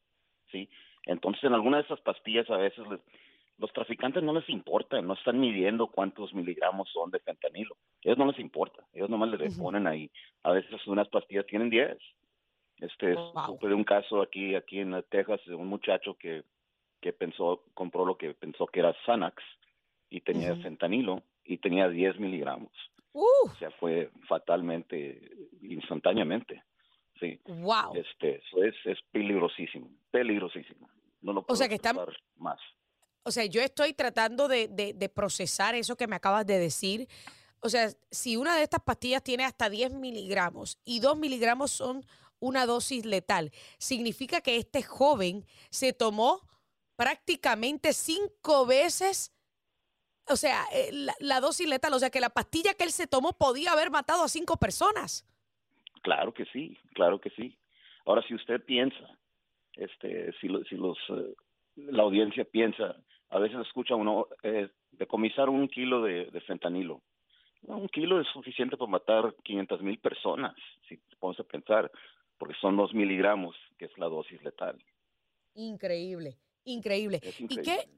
¿sí? 0.51 0.69
Entonces, 1.05 1.45
en 1.45 1.53
alguna 1.53 1.77
de 1.77 1.83
esas 1.85 2.01
pastillas 2.01 2.49
a 2.51 2.57
veces 2.57 2.85
los 3.59 3.73
traficantes 3.73 4.23
no 4.23 4.33
les 4.33 4.49
importa, 4.49 5.01
no 5.01 5.14
están 5.14 5.39
midiendo 5.39 5.87
cuántos 5.87 6.35
miligramos 6.35 6.89
son 6.93 7.11
de 7.11 7.21
fentanilo. 7.21 7.77
Ellos 8.03 8.19
no 8.19 8.27
les 8.27 8.39
importa, 8.39 8.85
ellos 8.93 9.09
nomás 9.09 9.31
les 9.31 9.59
ponen 9.59 9.87
ahí. 9.87 10.11
A 10.43 10.53
veces 10.53 10.87
unas 10.87 11.09
pastillas 11.09 11.47
tienen 11.47 11.71
10. 11.71 11.97
Este, 12.79 13.17
supe 13.47 13.69
de 13.69 13.75
un 13.75 13.85
caso 13.85 14.21
aquí, 14.21 14.55
aquí 14.55 14.81
en 14.81 15.03
Texas, 15.09 15.41
de 15.47 15.55
un 15.55 15.69
muchacho 15.69 16.14
que 16.14 16.45
que 17.07 17.13
pensó, 17.13 17.63
compró 17.73 18.05
lo 18.05 18.19
que 18.19 18.35
pensó 18.35 18.67
que 18.67 18.81
era 18.81 18.93
Xanax 19.07 19.41
y 20.11 20.23
tenía 20.23 20.57
fentanilo 20.57 21.23
y 21.45 21.59
tenía 21.59 21.89
10 21.89 22.19
miligramos. 22.19 22.73
O 23.13 23.55
sea, 23.61 23.71
fue 23.79 24.11
fatalmente, 24.29 25.31
instantáneamente. 25.63 26.65
Sí. 27.21 27.39
Wow. 27.47 27.95
Este, 27.95 28.39
eso 28.39 28.65
es, 28.65 28.75
es 28.85 28.99
peligrosísimo, 29.13 29.89
peligrosísimo. 30.11 30.91
No 31.21 31.33
lo 31.33 31.43
puedo 31.43 31.55
o 31.55 31.57
sea 31.57 31.69
que 31.69 31.77
están 31.77 31.97
más. 32.39 32.59
O 33.23 33.31
sea, 33.31 33.45
yo 33.45 33.61
estoy 33.61 33.93
tratando 33.93 34.49
de, 34.49 34.67
de, 34.67 34.93
de, 34.93 35.09
procesar 35.09 35.77
eso 35.77 35.97
que 35.97 36.09
me 36.09 36.17
acabas 36.17 36.45
de 36.45 36.59
decir. 36.59 37.07
O 37.61 37.69
sea, 37.69 37.89
si 38.11 38.37
una 38.37 38.57
de 38.57 38.65
estas 38.65 38.83
pastillas 38.83 39.23
tiene 39.23 39.45
hasta 39.45 39.71
10 39.71 39.95
miligramos 39.95 40.81
y 40.85 40.99
2 40.99 41.17
miligramos 41.19 41.71
son 41.71 42.05
una 42.41 42.67
dosis 42.67 43.07
letal, 43.07 43.53
significa 43.79 44.41
que 44.41 44.57
este 44.57 44.83
joven 44.83 45.47
se 45.71 45.93
tomó 45.93 46.43
prácticamente 46.97 47.92
cinco 47.92 48.66
veces, 48.66 49.32
o 50.28 50.36
sea, 50.36 50.64
eh, 50.72 50.90
la, 51.20 51.40
dosis 51.40 51.68
letal, 51.68 51.92
o 51.94 51.99
sea, 51.99 52.11
que 52.11 52.20
la 52.20 52.30
pastilla 52.30 52.74
que 52.74 52.84
él 52.84 52.90
se 52.90 53.07
tomó 53.07 53.32
podía 53.32 53.72
haber 53.72 53.90
matado 53.90 54.24
a 54.24 54.28
cinco 54.28 54.57
personas. 54.57 55.24
Claro 56.03 56.32
que 56.32 56.44
sí, 56.47 56.78
claro 56.94 57.20
que 57.20 57.30
sí. 57.30 57.57
Ahora, 58.05 58.22
si 58.26 58.34
usted 58.34 58.64
piensa, 58.64 59.18
este, 59.74 60.32
si, 60.40 60.49
si 60.68 60.76
los, 60.76 60.99
eh, 61.11 61.34
la 61.76 62.03
audiencia 62.03 62.44
piensa, 62.44 62.97
a 63.30 63.38
veces 63.38 63.59
escucha 63.66 63.94
uno 63.94 64.28
eh, 64.42 64.68
decomisar 64.92 65.49
un 65.49 65.68
kilo 65.68 66.03
de, 66.03 66.30
fentanilo. 66.47 67.03
un 67.62 67.88
kilo 67.88 68.20
es 68.20 68.26
suficiente 68.28 68.76
para 68.76 68.90
matar 68.90 69.34
500 69.42 69.82
mil 69.82 69.99
personas, 69.99 70.55
si 70.88 70.99
vamos 71.20 71.38
a 71.40 71.44
pensar, 71.44 71.90
porque 72.38 72.55
son 72.61 72.76
dos 72.76 72.94
miligramos, 72.94 73.57
que 73.78 73.86
es 73.86 73.99
la 73.99 74.07
dosis 74.07 74.42
letal. 74.42 74.78
Increíble. 75.55 76.36
Increíble. 76.67 77.21
¿Y 77.39 77.57
qué, 77.62 77.89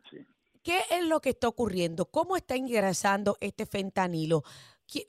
qué 0.63 0.81
es 0.91 1.07
lo 1.07 1.21
que 1.21 1.31
está 1.31 1.49
ocurriendo? 1.49 2.07
¿Cómo 2.07 2.37
está 2.37 2.57
ingresando 2.57 3.37
este 3.41 3.67
fentanilo? 3.67 4.43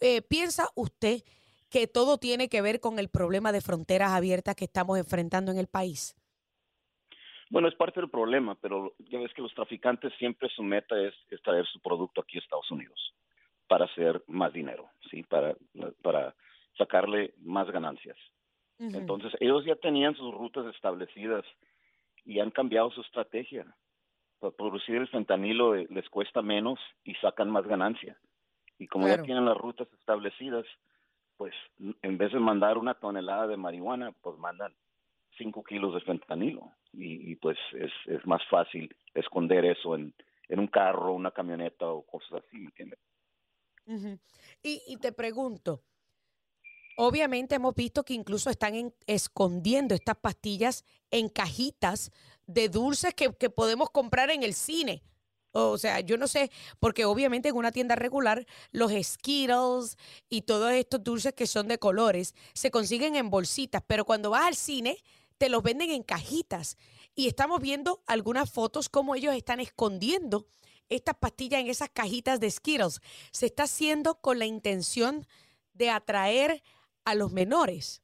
Eh, 0.01 0.21
¿Piensa 0.21 0.69
usted 0.75 1.21
que 1.69 1.87
todo 1.87 2.17
tiene 2.17 2.49
que 2.49 2.61
ver 2.61 2.79
con 2.79 2.99
el 2.99 3.09
problema 3.09 3.51
de 3.51 3.61
fronteras 3.61 4.11
abiertas 4.11 4.55
que 4.55 4.65
estamos 4.65 4.97
enfrentando 4.97 5.51
en 5.51 5.57
el 5.57 5.67
país? 5.67 6.15
Bueno, 7.49 7.67
es 7.67 7.75
parte 7.75 7.99
del 7.99 8.09
problema, 8.09 8.55
pero 8.55 8.93
ya 8.99 9.19
ves 9.19 9.33
que 9.33 9.41
los 9.41 9.53
traficantes 9.53 10.13
siempre 10.17 10.49
su 10.49 10.63
meta 10.63 10.95
es, 11.01 11.13
traer 11.43 11.65
su 11.65 11.79
producto 11.81 12.21
aquí 12.21 12.37
a 12.37 12.41
Estados 12.41 12.69
Unidos 12.71 13.13
para 13.67 13.85
hacer 13.85 14.23
más 14.27 14.53
dinero, 14.53 14.89
¿sí? 15.11 15.23
Para, 15.23 15.55
para 16.01 16.35
sacarle 16.77 17.33
más 17.39 17.69
ganancias. 17.69 18.17
Entonces, 18.79 19.33
ellos 19.41 19.65
ya 19.65 19.75
tenían 19.75 20.15
sus 20.15 20.33
rutas 20.33 20.73
establecidas 20.73 21.43
y 22.29 22.39
han 22.39 22.51
cambiado 22.51 22.91
su 22.91 23.01
estrategia. 23.01 23.65
Para 24.37 24.55
producir 24.55 24.95
el 24.97 25.07
fentanilo 25.07 25.75
eh, 25.75 25.87
les 25.89 26.07
cuesta 26.09 26.43
menos 26.43 26.79
y 27.03 27.15
sacan 27.15 27.49
más 27.49 27.65
ganancia. 27.65 28.19
Y 28.77 28.87
como 28.87 29.07
ya 29.07 29.21
tienen 29.23 29.45
las 29.45 29.57
rutas 29.57 29.87
establecidas, 29.99 30.63
pues 31.37 31.55
en 31.79 32.17
vez 32.19 32.31
de 32.31 32.39
mandar 32.39 32.77
una 32.77 32.93
tonelada 32.93 33.47
de 33.47 33.57
marihuana, 33.57 34.11
pues 34.21 34.37
mandan 34.37 34.73
cinco 35.39 35.63
kilos 35.63 35.95
de 35.95 36.01
fentanilo. 36.01 36.71
Y, 36.93 37.35
pues 37.37 37.57
es, 37.73 37.91
es, 38.05 38.25
más 38.27 38.41
fácil 38.47 38.95
esconder 39.15 39.65
eso 39.65 39.95
en, 39.95 40.13
en 40.49 40.59
un 40.59 40.67
carro, 40.67 41.13
una 41.13 41.31
camioneta 41.31 41.87
o 41.87 42.05
cosas 42.05 42.43
así, 42.43 42.57
¿entiendes? 42.57 42.99
y, 44.61 44.83
y 44.87 44.97
te 44.97 45.11
pregunto, 45.11 45.81
Obviamente 47.01 47.55
hemos 47.55 47.75
visto 47.75 48.03
que 48.03 48.13
incluso 48.13 48.49
están 48.49 48.93
escondiendo 49.07 49.95
estas 49.95 50.17
pastillas 50.17 50.83
en 51.11 51.29
cajitas 51.29 52.11
de 52.45 52.67
dulces 52.67 53.13
que, 53.13 53.29
podemos 53.49 53.89
comprar 53.89 54.29
en 54.31 54.43
el 54.43 54.53
cine. 54.53 55.01
O 55.53 55.77
sea, 55.77 56.01
yo 56.01 56.17
no 56.17 56.27
sé, 56.27 56.51
porque 56.77 57.05
obviamente 57.05 57.47
en 57.47 57.55
una 57.55 57.71
tienda 57.71 57.95
regular 57.95 58.45
los 58.71 58.91
Skittles 58.91 59.97
y 60.27 60.41
todos 60.41 60.73
estos 60.73 61.01
dulces 61.01 61.31
que 61.31 61.47
son 61.47 61.69
de 61.69 61.79
colores 61.79 62.35
se 62.53 62.69
consiguen 62.69 63.15
en 63.15 63.29
bolsitas, 63.29 63.81
pero 63.87 64.03
cuando 64.03 64.31
vas 64.31 64.47
al 64.47 64.55
cine 64.57 64.97
te 65.37 65.47
los 65.47 65.63
venden 65.63 65.91
en 65.91 66.03
cajitas. 66.03 66.75
Y 67.15 67.29
estamos 67.29 67.61
viendo 67.61 68.03
algunas 68.07 68.51
fotos 68.51 68.89
como 68.89 69.15
ellos 69.15 69.33
están 69.35 69.61
escondiendo 69.61 70.47
estas 70.89 71.15
pastillas 71.15 71.61
en 71.61 71.67
esas 71.67 71.91
cajitas 71.91 72.41
de 72.41 72.51
Skittles. 72.51 72.99
Se 73.31 73.45
está 73.45 73.63
haciendo 73.63 74.15
con 74.15 74.37
la 74.37 74.45
intención 74.45 75.25
de 75.73 75.91
atraer 75.91 76.61
a 77.09 77.15
los 77.15 77.31
menores? 77.31 78.03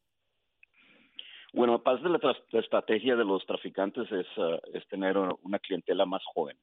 Bueno, 1.54 1.82
parte 1.82 2.04
de 2.04 2.10
la, 2.10 2.60
estrategia 2.60 3.16
de 3.16 3.24
los 3.24 3.46
traficantes 3.46 4.12
es, 4.12 4.28
uh, 4.38 4.60
es 4.74 4.86
tener 4.88 5.18
una 5.18 5.60
clientela 5.60 6.06
más 6.06 6.22
joven, 6.34 6.58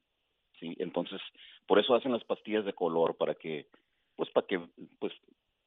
sí. 0.59 0.75
Entonces, 0.77 1.19
por 1.65 1.79
eso 1.79 1.95
hacen 1.95 2.11
las 2.11 2.23
pastillas 2.23 2.63
de 2.63 2.73
color 2.73 3.15
para 3.17 3.33
que, 3.33 3.65
pues, 4.15 4.29
para 4.29 4.45
que, 4.45 4.61
pues, 4.99 5.11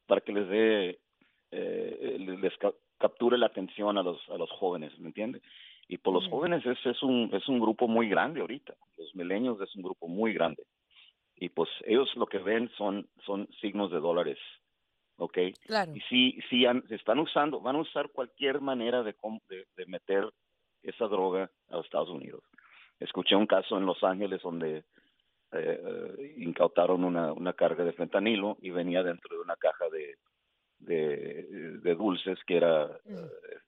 para 0.07 0.21
que 0.21 0.33
les 0.33 0.49
dé, 0.49 1.01
eh, 1.51 2.17
les 2.19 2.53
capture 2.99 3.37
la 3.37 3.47
atención 3.47 3.99
a 3.99 4.03
los 4.05 4.19
a 4.31 4.37
los 4.37 4.51
jóvenes, 4.53 4.97
¿me 5.01 5.09
entiende? 5.09 5.43
Y 5.89 5.99
por 5.99 6.15
los 6.15 6.29
jóvenes 6.29 6.65
es, 6.65 6.79
es 6.87 7.03
un 7.03 7.31
es 7.33 7.49
un 7.49 7.59
grupo 7.59 7.89
muy 7.89 8.09
grande 8.09 8.41
ahorita. 8.41 8.75
Los 8.97 9.15
milenios 9.17 9.61
es 9.61 9.75
un 9.75 9.83
grupo 9.83 10.07
muy 10.07 10.33
grande. 10.35 10.65
Y 11.35 11.49
pues 11.49 11.69
ellos 11.85 12.15
lo 12.15 12.27
que 12.27 12.39
ven 12.39 12.71
son 12.79 13.09
son 13.25 13.49
signos 13.61 13.91
de 13.91 13.99
dólares 13.99 14.39
¿ok? 15.17 15.39
Claro. 15.67 15.93
Y 15.95 16.01
si, 16.03 16.41
si 16.49 16.65
están 16.91 17.19
usando, 17.19 17.61
van 17.61 17.77
a 17.77 17.81
usar 17.81 18.11
cualquier 18.11 18.61
manera 18.61 19.03
de, 19.03 19.15
de, 19.49 19.87
meter 19.87 20.31
esa 20.83 21.07
droga 21.07 21.51
a 21.69 21.77
los 21.77 21.85
Estados 21.85 22.11
Unidos. 22.11 22.43
Escuché 23.01 23.35
un 23.35 23.47
caso 23.47 23.77
en 23.77 23.87
Los 23.87 24.03
Ángeles 24.03 24.41
donde 24.43 24.79
eh, 24.79 24.85
eh, 25.53 26.35
incautaron 26.39 27.05
una, 27.05 27.33
una 27.33 27.53
carga 27.53 27.85
de 27.85 27.93
fentanilo 27.93 28.57
y 28.61 28.71
venía 28.71 29.03
dentro 29.03 29.37
de 29.37 29.43
una 29.43 29.57
caja 29.57 29.85
de, 29.91 30.17
de, 30.79 31.95
dulces 31.95 32.39
que 32.47 32.57
era 32.57 32.87
mm. 32.87 33.15
eh, 33.15 33.59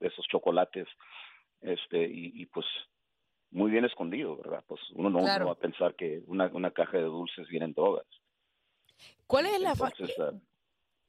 de 0.00 0.08
esos 0.08 0.26
chocolates 0.26 0.88
este 1.60 2.04
y, 2.04 2.42
y, 2.42 2.46
pues 2.46 2.66
muy 3.50 3.70
bien 3.70 3.84
escondido, 3.84 4.36
¿verdad? 4.36 4.64
Pues 4.66 4.80
uno 4.94 5.10
no, 5.10 5.22
va 5.22 5.52
a 5.52 5.54
pensar 5.54 5.94
que 5.94 6.22
una, 6.26 6.46
una 6.52 6.72
caja 6.72 6.98
de 6.98 7.04
dulces 7.04 7.48
vienen 7.48 7.72
drogas. 7.72 8.06
¿Cuál 9.26 9.46
es 9.46 9.60
la... 9.60 9.70
Ah, 9.70 10.32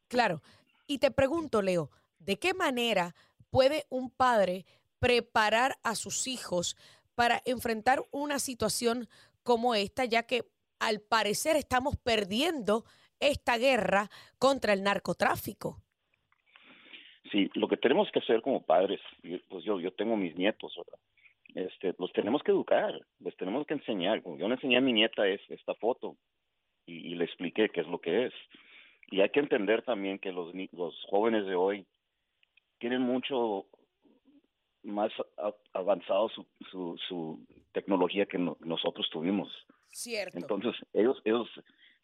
claro. 0.08 0.42
Y 0.88 1.00
te 1.00 1.12
pregunto, 1.12 1.62
Leo, 1.62 1.90
¿de 2.20 2.38
qué 2.38 2.54
manera 2.54 3.16
puede 3.50 3.86
un 3.90 4.10
padre 4.10 4.66
preparar 5.00 5.76
a 5.84 5.96
sus 5.96 6.28
hijos 6.28 6.76
para 7.16 7.42
enfrentar 7.46 8.04
una 8.12 8.40
situación 8.40 9.08
como 9.44 9.76
esta, 9.76 10.06
ya 10.06 10.24
que 10.24 10.44
al 10.80 11.00
parecer 11.02 11.56
estamos 11.56 11.96
perdiendo 11.96 12.84
esta 13.20 13.58
guerra 13.58 14.10
contra 14.38 14.74
el 14.74 14.84
narcotráfico? 14.84 15.82
Sí, 17.32 17.50
lo 17.56 17.68
que 17.68 17.78
tenemos 17.78 18.10
que 18.12 18.20
hacer 18.20 18.42
como 18.42 18.62
padres, 18.62 19.00
pues 19.50 19.64
yo, 19.64 19.80
yo 19.80 19.92
tengo 19.92 20.16
mis 20.16 20.36
nietos. 20.36 20.74
Este, 21.56 21.96
los 21.98 22.12
tenemos 22.14 22.44
que 22.44 22.52
educar, 22.52 22.94
les 23.20 23.36
tenemos 23.38 23.66
que 23.66 23.74
enseñar. 23.74 24.22
Yo 24.24 24.48
le 24.48 24.56
enseñé 24.56 24.78
a 24.78 24.82
mi 24.82 24.94
nieta 24.94 25.28
es, 25.28 25.42
esta 25.50 25.74
foto 25.76 26.18
y, 26.86 27.16
le 27.16 27.24
expliqué 27.24 27.70
qué 27.70 27.82
es 27.82 27.88
lo 27.88 28.00
que 28.00 28.26
es. 28.26 28.34
Y 29.10 29.22
hay 29.22 29.30
que 29.30 29.40
entender 29.40 29.84
también 29.84 30.20
que 30.20 30.32
los, 30.32 30.54
los 30.72 31.06
jóvenes 31.10 31.46
de 31.46 31.56
hoy 31.56 31.86
tienen 32.80 33.02
mucho 33.02 33.66
más 34.84 35.12
avanzado 35.74 36.30
su, 36.30 36.46
su, 36.72 36.98
su 37.08 37.46
tecnología 37.72 38.26
que 38.26 38.38
nosotros 38.38 39.10
tuvimos. 39.12 39.52
Cierto. 39.90 40.38
Entonces, 40.38 40.76
ellos, 40.94 41.22
ellos 41.24 41.50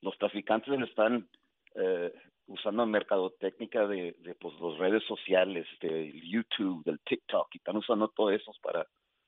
los 0.01 0.17
traficantes 0.17 0.79
están 0.81 1.27
eh, 1.75 2.11
usando 2.47 2.85
mercadotecnia 2.85 3.87
de, 3.87 4.13
de 4.19 4.35
pues, 4.35 4.53
las 4.59 4.77
redes 4.77 5.03
sociales, 5.03 5.67
de 5.81 6.11
YouTube, 6.23 6.83
del 6.83 6.99
TikTok, 7.01 7.53
y 7.53 7.57
están 7.57 7.77
usando 7.77 8.07
todo 8.09 8.31
eso 8.31 8.51
para, 8.61 8.85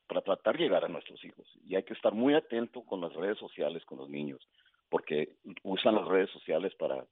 para 0.08 0.22
tratar 0.22 0.58
de 0.58 0.64
llegar 0.64 0.84
a 0.86 0.90
nuestros 0.90 1.24
hijos. 1.24 1.48
Y 1.66 1.76
hay 1.76 1.84
que 1.84 1.94
estar 1.94 2.14
muy 2.14 2.34
atento 2.34 2.84
con 2.84 3.02
las 3.02 3.14
redes 3.14 3.38
sociales, 3.38 3.86
con 3.86 4.00
los 4.00 4.10
niños, 4.10 4.42
porque 4.90 5.36
usan 5.64 5.96
las 5.96 6.08
redes 6.08 6.30
sociales 6.32 6.74
para, 6.76 7.06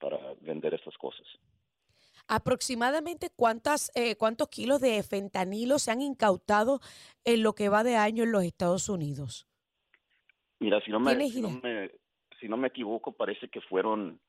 para 0.00 0.18
vender 0.40 0.74
estas 0.74 0.96
cosas. 0.96 1.26
Aproximadamente 2.26 3.28
cuántas, 3.34 3.90
eh, 3.94 4.16
cuántos 4.16 4.48
kilos 4.48 4.80
de 4.80 5.02
fentanilo 5.02 5.78
se 5.78 5.90
han 5.90 6.00
incautado 6.00 6.80
en 7.24 7.42
lo 7.42 7.54
que 7.54 7.68
va 7.68 7.82
de 7.84 7.96
año 7.96 8.24
en 8.24 8.32
los 8.32 8.44
Estados 8.44 8.88
Unidos. 8.88 9.46
Mira, 10.60 10.80
si 10.82 10.90
no 10.90 11.00
me, 11.00 11.28
si 11.28 11.40
no 11.40 11.50
me, 11.62 11.90
si 12.38 12.48
no 12.48 12.56
me 12.56 12.68
equivoco, 12.68 13.12
parece 13.12 13.48
que 13.48 13.60
fueron, 13.62 14.20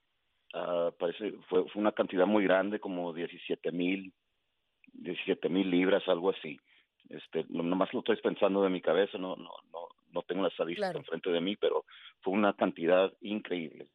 uh, 0.53 0.91
parece 0.97 1.33
fue, 1.49 1.67
fue, 1.69 1.81
una 1.81 1.91
cantidad 1.91 2.25
muy 2.25 2.43
grande, 2.43 2.79
como 2.79 3.13
17 3.13 3.71
mil, 3.71 4.13
17 4.93 5.49
mil 5.49 5.69
libras, 5.69 6.03
algo 6.07 6.31
así. 6.31 6.59
Este, 7.09 7.45
nomás 7.49 7.93
lo 7.93 7.99
estoy 7.99 8.15
pensando 8.17 8.63
de 8.63 8.69
mi 8.69 8.81
cabeza, 8.81 9.17
no, 9.17 9.35
no, 9.35 9.51
no, 9.71 9.89
no 10.11 10.21
tengo 10.23 10.43
la 10.43 10.47
estadística 10.47 10.91
enfrente 10.91 11.29
de 11.29 11.41
mí, 11.41 11.55
pero 11.55 11.85
fue 12.21 12.33
una 12.33 12.53
cantidad 12.53 13.11
increíble. 13.21 13.89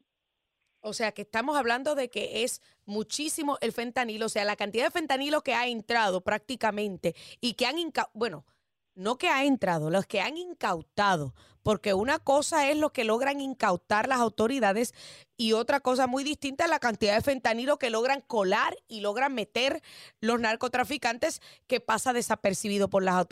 O 0.86 0.92
sea, 0.92 1.10
que 1.10 1.22
estamos 1.22 1.56
hablando 1.56 1.96
de 1.96 2.08
que 2.10 2.44
es 2.44 2.62
muchísimo 2.84 3.58
el 3.60 3.72
fentanilo, 3.72 4.26
o 4.26 4.28
sea, 4.28 4.44
la 4.44 4.54
cantidad 4.54 4.84
de 4.84 4.92
fentanilo 4.92 5.42
que 5.42 5.52
ha 5.52 5.66
entrado 5.66 6.20
prácticamente 6.20 7.16
y 7.40 7.54
que 7.54 7.66
han, 7.66 7.74
bueno, 8.14 8.46
no 8.94 9.18
que 9.18 9.28
ha 9.28 9.44
entrado, 9.44 9.90
los 9.90 10.06
que 10.06 10.20
han 10.20 10.36
incautado, 10.36 11.34
porque 11.64 11.92
una 11.92 12.20
cosa 12.20 12.70
es 12.70 12.76
lo 12.76 12.92
que 12.92 13.02
logran 13.02 13.40
incautar 13.40 14.06
las 14.06 14.20
autoridades 14.20 14.94
y 15.36 15.54
otra 15.54 15.80
cosa 15.80 16.06
muy 16.06 16.22
distinta 16.22 16.66
es 16.66 16.70
la 16.70 16.78
cantidad 16.78 17.16
de 17.16 17.20
fentanilo 17.20 17.80
que 17.80 17.90
logran 17.90 18.20
colar 18.20 18.76
y 18.86 19.00
logran 19.00 19.34
meter 19.34 19.82
los 20.20 20.38
narcotraficantes 20.38 21.42
que 21.66 21.80
pasa 21.80 22.12
desapercibido 22.12 22.88
por 22.88 23.02
las 23.02 23.26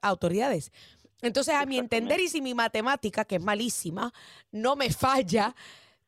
autoridades. 0.00 0.70
Entonces, 1.22 1.56
a 1.56 1.66
mi 1.66 1.76
entender 1.76 2.20
y 2.20 2.28
si 2.28 2.40
mi 2.40 2.54
matemática, 2.54 3.24
que 3.24 3.36
es 3.36 3.42
malísima, 3.42 4.14
no 4.52 4.76
me 4.76 4.92
falla, 4.92 5.56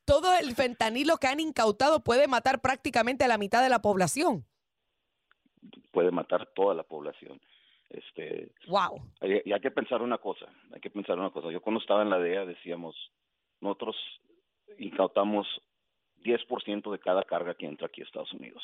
todo 0.04 0.34
el 0.38 0.54
fentanilo 0.54 1.16
que 1.18 1.26
han 1.26 1.40
incautado 1.40 2.02
puede 2.02 2.28
matar 2.28 2.60
prácticamente 2.60 3.24
a 3.24 3.28
la 3.28 3.38
mitad 3.38 3.62
de 3.62 3.68
la 3.68 3.80
población. 3.80 4.44
Puede 5.90 6.10
matar 6.10 6.46
toda 6.54 6.74
la 6.74 6.82
población. 6.82 7.40
Este, 7.90 8.52
wow. 8.68 9.00
Y 9.20 9.52
hay 9.52 9.60
que 9.60 9.70
pensar 9.70 10.00
una 10.00 10.16
cosa, 10.18 10.46
hay 10.72 10.80
que 10.80 10.90
pensar 10.90 11.18
una 11.18 11.30
cosa. 11.30 11.50
Yo 11.50 11.60
cuando 11.60 11.80
estaba 11.80 12.02
en 12.02 12.10
la 12.10 12.18
DEA 12.18 12.46
decíamos, 12.46 12.96
nosotros 13.60 13.96
incautamos 14.78 15.46
10% 16.24 16.90
de 16.90 16.98
cada 16.98 17.24
carga 17.24 17.54
que 17.54 17.66
entra 17.66 17.88
aquí 17.88 18.00
a 18.00 18.04
Estados 18.04 18.32
Unidos. 18.32 18.62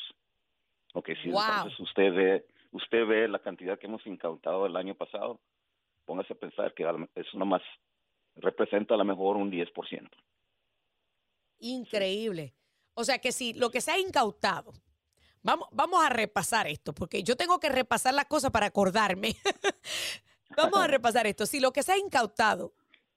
Ok, 0.93 1.09
si 1.21 1.29
entonces 1.29 1.79
usted 1.79 2.13
ve, 2.13 2.45
usted 2.71 3.05
ve 3.05 3.27
la 3.27 3.39
cantidad 3.39 3.77
que 3.77 3.85
hemos 3.85 4.05
incautado 4.07 4.65
el 4.65 4.75
año 4.75 4.95
pasado, 4.95 5.39
póngase 6.05 6.33
a 6.33 6.37
pensar 6.37 6.73
que 6.73 6.83
es 7.15 7.35
más, 7.35 7.61
representa 8.35 8.95
a 8.95 8.97
lo 8.97 9.05
mejor 9.05 9.37
un 9.37 9.51
10%. 9.51 10.09
Increíble. 11.59 12.55
O 12.93 13.03
sea 13.03 13.19
que 13.19 13.31
si 13.31 13.53
lo 13.53 13.71
que 13.71 13.81
se 13.81 13.91
ha 13.91 13.99
incautado 13.99 14.73
Vamos, 15.41 15.69
vamos 15.71 16.03
a 16.03 16.09
repasar 16.09 16.67
esto, 16.67 16.93
porque 16.93 17.23
yo 17.23 17.37
tengo 17.37 17.59
que 17.59 17.69
repasar 17.69 18.13
las 18.13 18.25
cosas 18.25 18.51
para 18.51 18.67
acordarme. 18.67 19.37
vamos 20.57 20.79
a 20.79 20.87
repasar 20.87 21.27
esto. 21.27 21.45
Si 21.45 21.59
lo 21.59 21.71
que 21.71 21.83
se 21.83 21.93
ha 21.93 21.97
incautado 21.97 22.73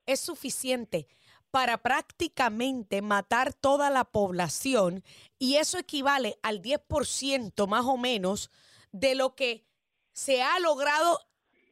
es 0.06 0.20
suficiente 0.20 1.08
para 1.50 1.82
prácticamente 1.82 3.02
matar 3.02 3.52
toda 3.52 3.90
la 3.90 4.04
población 4.04 5.04
y 5.38 5.56
eso 5.56 5.78
equivale 5.78 6.38
al 6.42 6.62
10% 6.62 7.66
más 7.66 7.84
o 7.84 7.96
menos 7.96 8.50
de 8.92 9.14
lo 9.14 9.34
que 9.34 9.66
se 10.12 10.42
ha 10.42 10.58
logrado 10.60 11.20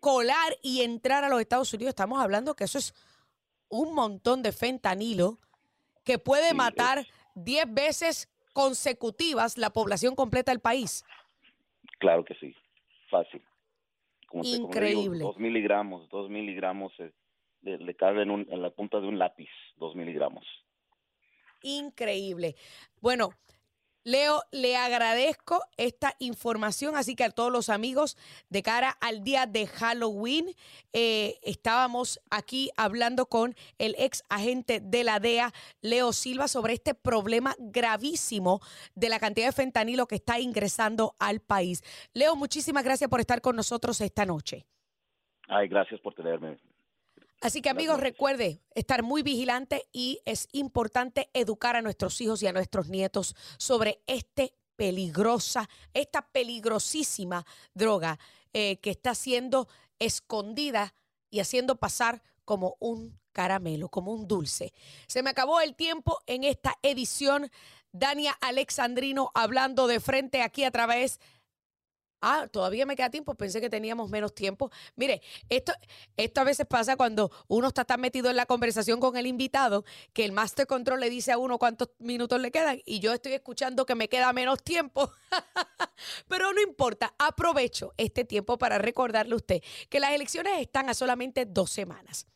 colar 0.00 0.58
y 0.62 0.82
entrar 0.82 1.24
a 1.24 1.28
los 1.28 1.40
Estados 1.40 1.72
Unidos. 1.72 1.90
Estamos 1.90 2.20
hablando 2.20 2.56
que 2.56 2.64
eso 2.64 2.78
es 2.78 2.92
un 3.68 3.94
montón 3.94 4.42
de 4.42 4.52
fentanilo 4.52 5.38
que 6.05 6.18
puede 6.18 6.55
matar 6.55 7.07
10 7.34 7.72
veces 7.72 8.28
consecutivas 8.53 9.59
la 9.59 9.70
población 9.70 10.14
completa 10.14 10.53
del 10.53 10.61
país. 10.61 11.05
Claro 11.98 12.24
que 12.24 12.34
sí, 12.34 12.55
fácil. 13.11 13.42
Increíble. 14.32 15.24
dos 15.24 15.38
miligramos, 15.38 16.09
dos 16.09 16.30
miligramos 16.30 16.92
eh, 17.01 17.12
le, 17.62 17.94
cabe 17.96 18.22
en, 18.22 18.30
en 18.30 18.62
la 18.62 18.70
punta 18.70 19.01
de 19.01 19.09
un 19.09 19.18
lápiz, 19.18 19.51
dos 19.76 19.94
miligramos. 19.94 20.46
Increíble. 21.62 22.55
Bueno, 23.01 23.30
Leo, 24.05 24.42
le 24.51 24.76
agradezco 24.76 25.61
esta 25.76 26.14
información, 26.20 26.96
así 26.96 27.14
que 27.14 27.24
a 27.24 27.30
todos 27.30 27.53
los 27.53 27.68
amigos, 27.68 28.16
de 28.48 28.62
cara 28.62 28.96
al 29.01 29.22
día 29.22 29.46
de 29.46 29.66
Halloween, 29.66 30.46
eh, 30.92 31.38
estábamos 31.42 32.18
aquí 32.30 32.70
hablando 32.76 33.26
con 33.26 33.55
el 33.78 33.94
ex 33.98 34.22
agente 34.30 34.80
de 34.80 35.05
la 35.05 35.20
DEA, 35.20 35.53
Leo 35.82 36.12
Silva, 36.12 36.48
sobre 36.48 36.72
este 36.72 36.94
problema 36.94 37.55
gravísimo 37.59 38.61
de 38.94 39.11
la 39.11 39.20
cantidad 39.20 39.48
de 39.48 39.53
fentanilo 39.53 40.07
que 40.07 40.14
está 40.14 40.40
ingresando 40.40 41.14
al 41.18 41.40
país. 41.40 41.82
Leo, 42.14 42.36
muchísimas 42.36 42.84
gracias 42.84 43.11
por 43.11 43.20
estar 43.20 43.42
con 43.42 43.55
nosotros 43.55 44.01
esta 44.01 44.24
noche. 44.24 44.66
Ay, 45.46 45.68
gracias 45.68 46.01
por 46.01 46.14
tenerme. 46.14 46.59
Así 47.41 47.62
que 47.62 47.70
amigos, 47.70 48.01
recuerde 48.01 48.61
estar 48.74 49.03
muy 49.03 49.22
vigilante 49.22 49.88
y 49.93 50.20
es 50.26 50.49
importante 50.53 51.30
educar 51.32 51.74
a 51.74 51.82
nuestros 51.82 52.20
hijos 52.20 52.43
y 52.43 52.47
a 52.47 52.53
nuestros 52.53 52.88
nietos 52.88 53.34
sobre 53.57 54.03
este 54.07 54.55
peligrosa, 54.76 55.68
esta 55.95 56.22
peligrosísima 56.22 57.47
droga 57.72 58.18
eh, 58.53 58.76
que 58.80 58.91
está 58.91 59.14
siendo 59.14 59.68
escondida 59.99 60.95
y 61.30 61.41
haciendo 61.41 61.76
pasar 61.76 62.22
como 62.45 62.76
un 62.78 63.18
caramelo, 63.32 63.88
como 63.88 64.12
un 64.12 64.28
dulce. 64.28 64.74
Se 65.07 65.22
me 65.22 65.30
acabó 65.30 65.61
el 65.61 65.74
tiempo 65.74 66.18
en 66.26 66.45
esta 66.45 66.76
edición. 66.82 67.51
Dania 67.93 68.32
Alexandrino 68.41 69.30
hablando 69.34 69.86
de 69.86 69.99
frente 69.99 70.43
aquí 70.43 70.64
a 70.64 70.70
través 70.70 71.18
de 71.18 71.24
Ah, 72.20 72.48
todavía 72.50 72.84
me 72.84 72.96
queda 72.96 73.10
tiempo, 73.10 73.34
pensé 73.34 73.60
que 73.60 73.70
teníamos 73.70 74.10
menos 74.10 74.34
tiempo. 74.34 74.70
Mire, 74.96 75.22
esto, 75.48 75.72
esto 76.16 76.40
a 76.40 76.44
veces 76.44 76.66
pasa 76.66 76.96
cuando 76.96 77.30
uno 77.48 77.68
está 77.68 77.84
tan 77.84 78.00
metido 78.00 78.28
en 78.28 78.36
la 78.36 78.46
conversación 78.46 79.00
con 79.00 79.16
el 79.16 79.26
invitado 79.26 79.84
que 80.12 80.24
el 80.24 80.32
Master 80.32 80.66
Control 80.66 81.00
le 81.00 81.08
dice 81.08 81.32
a 81.32 81.38
uno 81.38 81.58
cuántos 81.58 81.90
minutos 81.98 82.40
le 82.40 82.50
quedan 82.50 82.80
y 82.84 83.00
yo 83.00 83.12
estoy 83.14 83.32
escuchando 83.32 83.86
que 83.86 83.94
me 83.94 84.08
queda 84.08 84.32
menos 84.32 84.62
tiempo. 84.62 85.12
Pero 86.28 86.52
no 86.52 86.60
importa, 86.60 87.14
aprovecho 87.18 87.94
este 87.96 88.24
tiempo 88.24 88.58
para 88.58 88.78
recordarle 88.78 89.32
a 89.32 89.36
usted 89.36 89.62
que 89.88 90.00
las 90.00 90.12
elecciones 90.12 90.60
están 90.60 90.90
a 90.90 90.94
solamente 90.94 91.46
dos 91.46 91.70
semanas. 91.70 92.26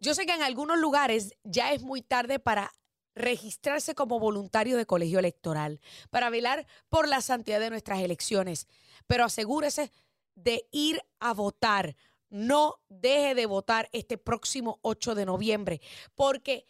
Yo 0.00 0.14
sé 0.14 0.26
que 0.26 0.34
en 0.34 0.42
algunos 0.42 0.78
lugares 0.78 1.34
ya 1.42 1.72
es 1.72 1.82
muy 1.82 2.02
tarde 2.02 2.38
para 2.38 2.72
registrarse 3.14 3.94
como 3.94 4.20
voluntario 4.20 4.76
de 4.76 4.86
colegio 4.86 5.18
electoral, 5.18 5.80
para 6.10 6.30
velar 6.30 6.66
por 6.90 7.08
la 7.08 7.22
santidad 7.22 7.58
de 7.58 7.70
nuestras 7.70 8.00
elecciones 8.00 8.68
pero 9.06 9.24
asegúrese 9.24 9.90
de 10.34 10.68
ir 10.70 11.02
a 11.18 11.32
votar. 11.32 11.96
No 12.28 12.80
deje 12.88 13.34
de 13.34 13.46
votar 13.46 13.88
este 13.92 14.18
próximo 14.18 14.78
8 14.82 15.14
de 15.14 15.26
noviembre, 15.26 15.80
porque 16.14 16.66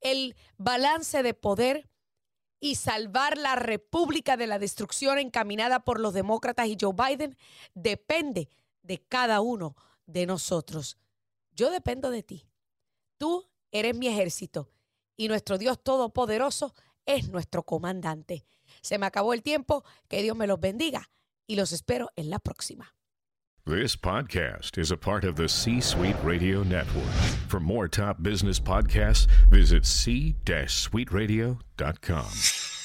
el 0.00 0.36
balance 0.56 1.22
de 1.22 1.34
poder 1.34 1.88
y 2.60 2.74
salvar 2.74 3.38
la 3.38 3.54
República 3.54 4.36
de 4.36 4.46
la 4.46 4.58
destrucción 4.58 5.18
encaminada 5.18 5.84
por 5.84 6.00
los 6.00 6.14
demócratas 6.14 6.66
y 6.66 6.76
Joe 6.80 6.92
Biden 6.92 7.36
depende 7.74 8.48
de 8.82 8.98
cada 8.98 9.40
uno 9.40 9.76
de 10.06 10.26
nosotros. 10.26 10.98
Yo 11.52 11.70
dependo 11.70 12.10
de 12.10 12.22
ti. 12.22 12.46
Tú 13.16 13.48
eres 13.70 13.96
mi 13.96 14.08
ejército 14.08 14.70
y 15.16 15.28
nuestro 15.28 15.58
Dios 15.58 15.82
Todopoderoso 15.82 16.74
es 17.04 17.28
nuestro 17.28 17.62
comandante. 17.64 18.44
Se 18.80 18.98
me 18.98 19.06
acabó 19.06 19.34
el 19.34 19.42
tiempo, 19.42 19.84
que 20.08 20.22
Dios 20.22 20.36
me 20.36 20.46
los 20.46 20.60
bendiga 20.60 21.10
y 21.48 21.56
los 21.56 21.72
espero 21.72 22.10
en 22.16 22.30
la 22.30 22.38
próxima. 22.38 22.94
This 23.66 23.96
podcast 23.96 24.78
is 24.78 24.90
a 24.90 24.96
part 24.96 25.24
of 25.24 25.36
the 25.36 25.48
C 25.48 25.80
Suite 25.80 26.16
Radio 26.24 26.62
Network. 26.62 27.12
For 27.48 27.60
more 27.60 27.86
top 27.86 28.22
business 28.22 28.58
podcasts, 28.58 29.26
visit 29.50 29.84
c-suiteradio.com. 29.84 32.77